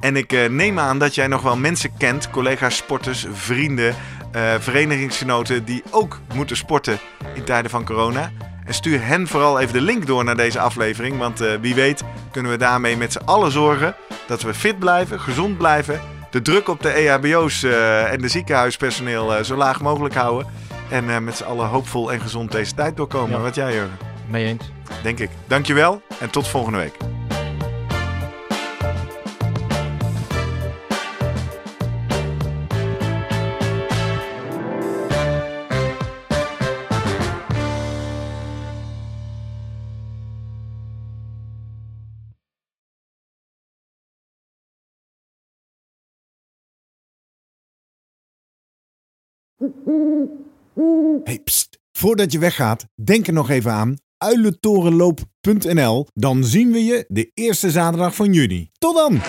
En 0.00 0.16
ik 0.16 0.32
eh, 0.32 0.48
neem 0.48 0.78
aan 0.78 0.98
dat 0.98 1.14
jij 1.14 1.26
nog 1.26 1.42
wel 1.42 1.56
mensen 1.56 1.90
kent, 1.98 2.30
collega's, 2.30 2.76
sporters, 2.76 3.26
vrienden, 3.32 3.94
eh, 4.32 4.54
verenigingsgenoten 4.58 5.64
die 5.64 5.82
ook 5.90 6.20
moeten 6.34 6.56
sporten 6.56 6.98
in 7.34 7.44
tijden 7.44 7.70
van 7.70 7.84
corona. 7.84 8.30
En 8.64 8.74
stuur 8.74 9.06
hen 9.06 9.26
vooral 9.26 9.60
even 9.60 9.74
de 9.74 9.80
link 9.80 10.06
door 10.06 10.24
naar 10.24 10.36
deze 10.36 10.60
aflevering, 10.60 11.18
want 11.18 11.38
wie 11.60 11.74
weet 11.74 12.02
kunnen 12.30 12.52
we 12.52 12.58
daarmee 12.58 12.96
met 12.96 13.12
z'n 13.12 13.24
allen 13.24 13.50
zorgen 13.50 13.94
dat 14.26 14.42
we 14.42 14.54
fit 14.54 14.78
blijven, 14.78 15.20
gezond 15.20 15.58
blijven, 15.58 16.00
de 16.30 16.42
druk 16.42 16.68
op 16.68 16.82
de 16.82 16.90
EHBO's 16.90 17.62
eh, 17.62 18.12
en 18.12 18.20
de 18.20 18.28
ziekenhuispersoneel 18.28 19.44
zo 19.44 19.56
laag 19.56 19.80
mogelijk 19.80 20.14
houden 20.14 20.46
en 20.90 21.24
met 21.24 21.36
z'n 21.36 21.44
allen 21.44 21.66
hoopvol 21.66 22.12
en 22.12 22.20
gezond 22.20 22.52
deze 22.52 22.74
tijd 22.74 22.96
doorkomen. 22.96 23.36
Ja. 23.36 23.42
Wat 23.42 23.54
jij, 23.54 23.72
Jurgen? 23.72 24.09
Mee 24.30 24.46
eens. 24.46 24.70
Denk 25.02 25.18
ik. 25.18 25.30
Dankjewel 25.46 26.02
en 26.20 26.30
tot 26.30 26.48
volgende 26.48 26.78
week. 26.78 26.96
Hey, 51.24 51.38
pst. 51.38 51.78
Voordat 51.92 52.32
je 52.32 52.38
weggaat, 52.38 52.86
denk 52.94 53.26
er 53.26 53.32
nog 53.32 53.50
even 53.50 53.72
aan 53.72 53.96
uilentorenloop.nl. 54.24 56.06
Dan 56.14 56.44
zien 56.44 56.72
we 56.72 56.84
je 56.84 57.04
de 57.08 57.30
eerste 57.34 57.70
zaterdag 57.70 58.14
van 58.14 58.32
juni. 58.32 58.70
Tot 58.78 58.94
dan! 58.94 59.20